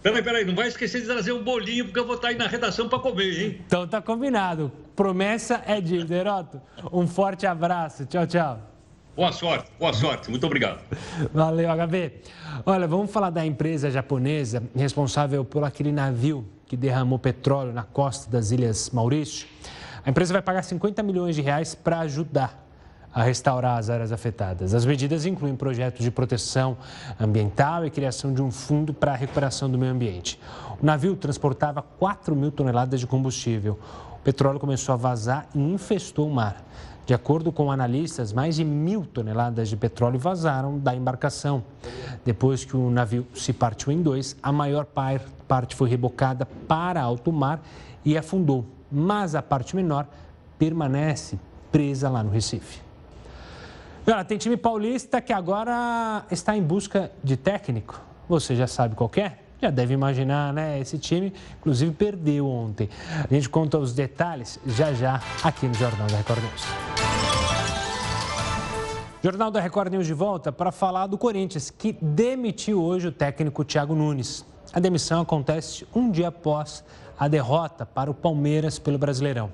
Peraí, 0.04 0.24
peraí, 0.24 0.46
não 0.46 0.56
vai 0.56 0.68
esquecer 0.68 1.02
de 1.02 1.08
trazer 1.08 1.32
um 1.32 1.44
bolinho, 1.44 1.86
porque 1.86 2.00
eu 2.00 2.06
vou 2.06 2.16
estar 2.16 2.30
aí 2.30 2.36
na 2.36 2.48
redação 2.48 2.90
para 2.90 2.98
comer, 2.98 3.40
hein? 3.40 3.62
Então 3.66 3.88
tá 3.88 4.02
combinado. 4.02 4.72
Promessa 4.96 5.62
é 5.66 5.80
dívida, 5.80 6.16
Heroto. 6.16 6.60
Um 6.92 7.08
forte 7.08 7.46
abraço. 7.46 8.06
Tchau, 8.08 8.26
tchau. 8.26 8.71
Boa 9.22 9.32
sorte, 9.32 9.72
boa 9.80 9.94
sorte. 9.94 10.32
Muito 10.32 10.48
obrigado. 10.48 10.80
Valeu, 11.32 11.70
HB. 11.70 12.12
Olha, 12.66 12.88
vamos 12.88 13.12
falar 13.12 13.30
da 13.30 13.46
empresa 13.46 13.92
japonesa 13.92 14.64
responsável 14.76 15.46
por 15.46 15.64
aquele 15.64 15.92
navio 15.92 16.44
que 16.66 16.76
derramou 16.76 17.20
petróleo 17.20 17.72
na 17.72 17.84
costa 17.84 18.32
das 18.32 18.50
Ilhas 18.50 18.90
Maurício. 18.90 19.48
A 20.04 20.10
empresa 20.10 20.34
vai 20.34 20.42
pagar 20.42 20.64
50 20.64 21.04
milhões 21.04 21.36
de 21.36 21.44
reais 21.44 21.76
para 21.76 22.00
ajudar 22.00 22.66
a 23.14 23.22
restaurar 23.22 23.78
as 23.78 23.92
áreas 23.92 24.12
afetadas. 24.12 24.74
As 24.74 24.86
medidas 24.86 25.24
incluem 25.24 25.56
projetos 25.56 26.04
de 26.04 26.10
proteção 26.10 26.76
ambiental 27.20 27.86
e 27.86 27.92
criação 27.92 28.34
de 28.34 28.42
um 28.42 28.50
fundo 28.50 28.92
para 28.92 29.12
a 29.12 29.16
recuperação 29.16 29.70
do 29.70 29.78
meio 29.78 29.92
ambiente. 29.92 30.40
O 30.82 30.84
navio 30.84 31.16
transportava 31.16 31.84
4 31.84 32.36
mil 32.36 32.52
toneladas 32.52 33.00
de 33.00 33.06
combustível. 33.06 33.78
O 34.14 34.24
petróleo 34.24 34.60
começou 34.60 34.94
a 34.94 34.96
vazar 34.96 35.48
e 35.54 35.60
infestou 35.60 36.28
o 36.28 36.34
mar. 36.34 36.66
De 37.12 37.16
acordo 37.16 37.52
com 37.52 37.70
analistas, 37.70 38.32
mais 38.32 38.56
de 38.56 38.64
mil 38.64 39.06
toneladas 39.06 39.68
de 39.68 39.76
petróleo 39.76 40.18
vazaram 40.18 40.80
da 40.80 40.96
embarcação. 40.96 41.62
Depois 42.24 42.64
que 42.64 42.78
o 42.78 42.90
navio 42.90 43.28
se 43.36 43.52
partiu 43.52 43.92
em 43.92 44.02
dois, 44.02 44.38
a 44.42 44.50
maior 44.50 44.86
parte 45.46 45.76
foi 45.76 45.90
rebocada 45.90 46.46
para 46.46 47.02
alto 47.02 47.30
mar 47.30 47.62
e 48.06 48.18
afundou, 48.18 48.66
mas 48.90 49.36
a 49.36 49.42
parte 49.42 49.76
menor 49.76 50.08
permanece 50.58 51.38
presa 51.70 52.10
lá 52.10 52.24
no 52.24 52.30
Recife. 52.30 52.80
Tem 54.26 54.38
time 54.38 54.56
paulista 54.56 55.20
que 55.20 55.34
agora 55.34 56.24
está 56.32 56.56
em 56.56 56.64
busca 56.64 57.12
de 57.22 57.36
técnico. 57.36 58.00
Você 58.30 58.56
já 58.56 58.68
sabe 58.68 58.96
qual 58.96 59.12
é? 59.18 59.34
Já 59.62 59.70
deve 59.70 59.94
imaginar, 59.94 60.52
né? 60.52 60.80
Esse 60.80 60.98
time, 60.98 61.32
inclusive, 61.60 61.92
perdeu 61.92 62.48
ontem. 62.48 62.90
A 63.30 63.32
gente 63.32 63.48
conta 63.48 63.78
os 63.78 63.94
detalhes 63.94 64.60
já 64.66 64.92
já 64.92 65.22
aqui 65.44 65.68
no 65.68 65.74
Jornal 65.76 66.08
da 66.08 66.18
Record 66.18 66.42
News. 66.42 66.64
Jornal 69.24 69.52
da 69.52 69.62
Record 69.62 69.92
News 69.92 70.08
de 70.08 70.16
volta 70.16 70.52
para 70.52 70.72
falar 70.72 71.06
do 71.06 71.16
Corinthians, 71.16 71.70
que 71.70 71.94
demitiu 72.02 72.82
hoje 72.82 73.10
o 73.10 73.12
técnico 73.12 73.64
Thiago 73.64 73.94
Nunes. 73.94 74.44
A 74.74 74.80
demissão 74.80 75.22
acontece 75.22 75.86
um 75.94 76.10
dia 76.10 76.30
após 76.30 76.84
a 77.20 77.28
derrota 77.28 77.86
para 77.86 78.10
o 78.10 78.16
Palmeiras 78.16 78.80
pelo 78.80 78.98
Brasileirão. 78.98 79.52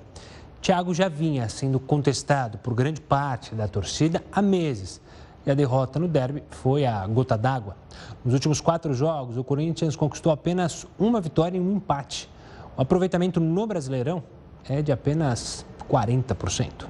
Thiago 0.62 0.94
já 0.94 1.10
vinha 1.10 1.50
sendo 1.50 1.82
contestado 1.82 2.58
por 2.60 2.74
grande 2.74 3.02
parte 3.02 3.54
da 3.54 3.68
torcida 3.68 4.24
há 4.32 4.42
meses. 4.42 5.02
E 5.48 5.52
a 5.52 5.54
derrota 5.54 5.98
no 5.98 6.10
derby 6.10 6.44
foi 6.52 6.86
a 6.86 7.08
gota 7.08 7.38
d'água. 7.38 7.78
Nos 8.26 8.34
últimos 8.34 8.60
quatro 8.60 8.94
jogos, 8.94 9.38
o 9.38 9.46
Corinthians 9.46 9.96
conquistou 9.96 10.30
apenas 10.30 10.86
uma 11.00 11.22
vitória 11.22 11.58
e 11.58 11.62
um 11.62 11.78
empate. 11.78 12.30
O 12.76 12.82
aproveitamento 12.82 13.40
no 13.40 13.66
Brasileirão 13.66 14.22
é 14.68 14.82
de 14.82 14.92
apenas 14.92 15.66
40%. 15.90 16.86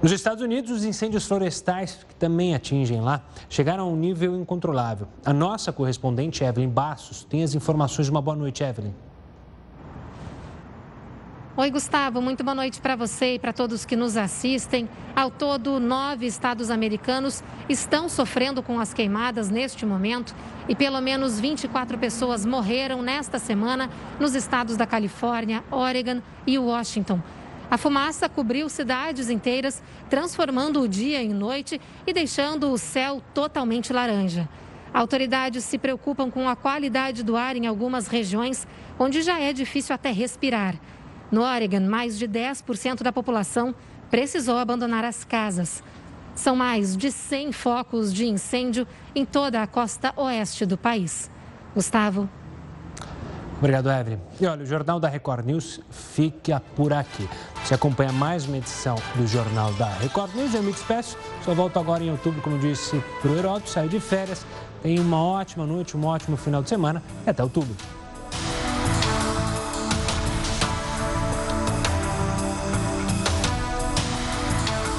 Nos 0.00 0.12
Estados 0.12 0.40
Unidos, 0.40 0.70
os 0.70 0.84
incêndios 0.84 1.26
florestais, 1.26 2.06
que 2.08 2.14
também 2.14 2.54
atingem 2.54 3.00
lá, 3.00 3.24
chegaram 3.48 3.84
a 3.84 3.86
um 3.88 3.96
nível 3.96 4.40
incontrolável. 4.40 5.08
A 5.26 5.32
nossa 5.32 5.72
correspondente, 5.72 6.44
Evelyn 6.44 6.68
Bassos, 6.68 7.24
tem 7.24 7.42
as 7.42 7.56
informações. 7.56 8.08
Uma 8.08 8.22
boa 8.22 8.36
noite, 8.36 8.62
Evelyn. 8.62 8.94
Oi, 11.56 11.68
Gustavo. 11.68 12.22
Muito 12.22 12.44
boa 12.44 12.54
noite 12.54 12.80
para 12.80 12.94
você 12.94 13.34
e 13.34 13.38
para 13.38 13.52
todos 13.52 13.84
que 13.84 13.96
nos 13.96 14.16
assistem. 14.16 14.88
Ao 15.16 15.32
todo, 15.32 15.80
nove 15.80 16.24
estados 16.24 16.70
americanos 16.70 17.42
estão 17.68 18.08
sofrendo 18.08 18.62
com 18.62 18.78
as 18.78 18.94
queimadas 18.94 19.50
neste 19.50 19.84
momento 19.84 20.32
e 20.68 20.76
pelo 20.76 21.00
menos 21.00 21.40
24 21.40 21.98
pessoas 21.98 22.46
morreram 22.46 23.02
nesta 23.02 23.40
semana 23.40 23.90
nos 24.20 24.36
estados 24.36 24.76
da 24.76 24.86
Califórnia, 24.86 25.64
Oregon 25.72 26.22
e 26.46 26.56
Washington. 26.56 27.20
A 27.68 27.76
fumaça 27.76 28.28
cobriu 28.28 28.68
cidades 28.68 29.28
inteiras, 29.28 29.82
transformando 30.08 30.80
o 30.80 30.86
dia 30.86 31.20
em 31.20 31.30
noite 31.30 31.80
e 32.06 32.12
deixando 32.12 32.70
o 32.70 32.78
céu 32.78 33.20
totalmente 33.34 33.92
laranja. 33.92 34.48
Autoridades 34.94 35.64
se 35.64 35.78
preocupam 35.78 36.30
com 36.30 36.48
a 36.48 36.54
qualidade 36.54 37.24
do 37.24 37.36
ar 37.36 37.56
em 37.56 37.66
algumas 37.66 38.06
regiões, 38.06 38.66
onde 38.98 39.20
já 39.20 39.40
é 39.40 39.52
difícil 39.52 39.94
até 39.94 40.12
respirar. 40.12 40.76
No 41.30 41.42
Oregon, 41.42 41.80
mais 41.80 42.18
de 42.18 42.26
10% 42.26 43.02
da 43.02 43.12
população 43.12 43.74
precisou 44.10 44.58
abandonar 44.58 45.04
as 45.04 45.24
casas. 45.24 45.82
São 46.34 46.56
mais 46.56 46.96
de 46.96 47.12
100 47.12 47.52
focos 47.52 48.12
de 48.12 48.26
incêndio 48.26 48.86
em 49.14 49.24
toda 49.24 49.62
a 49.62 49.66
costa 49.66 50.12
oeste 50.16 50.66
do 50.66 50.76
país. 50.76 51.30
Gustavo. 51.74 52.28
Obrigado, 53.58 53.90
Evelyn. 53.90 54.18
E 54.40 54.46
olha, 54.46 54.62
o 54.62 54.66
Jornal 54.66 54.98
da 54.98 55.06
Record 55.06 55.44
News 55.44 55.80
fica 55.90 56.62
por 56.74 56.94
aqui. 56.94 57.28
Você 57.62 57.74
acompanha 57.74 58.10
mais 58.10 58.46
uma 58.46 58.56
edição 58.56 58.96
do 59.14 59.26
Jornal 59.26 59.70
da 59.74 59.86
Record 59.86 60.34
News. 60.34 60.54
Eu 60.54 60.62
me 60.62 60.72
despeço. 60.72 61.16
Só 61.44 61.54
volto 61.54 61.78
agora 61.78 62.02
em 62.02 62.10
outubro, 62.10 62.40
como 62.40 62.58
disse, 62.58 63.02
para 63.20 63.30
o 63.30 63.36
Heródoto. 63.36 63.68
Saiu 63.68 63.88
de 63.88 64.00
férias. 64.00 64.46
Tenha 64.82 65.00
uma 65.02 65.22
ótima 65.22 65.66
noite, 65.66 65.94
um 65.94 66.06
ótimo 66.06 66.38
final 66.38 66.62
de 66.62 66.70
semana 66.70 67.02
e 67.26 67.30
até 67.30 67.42
outubro. 67.42 67.76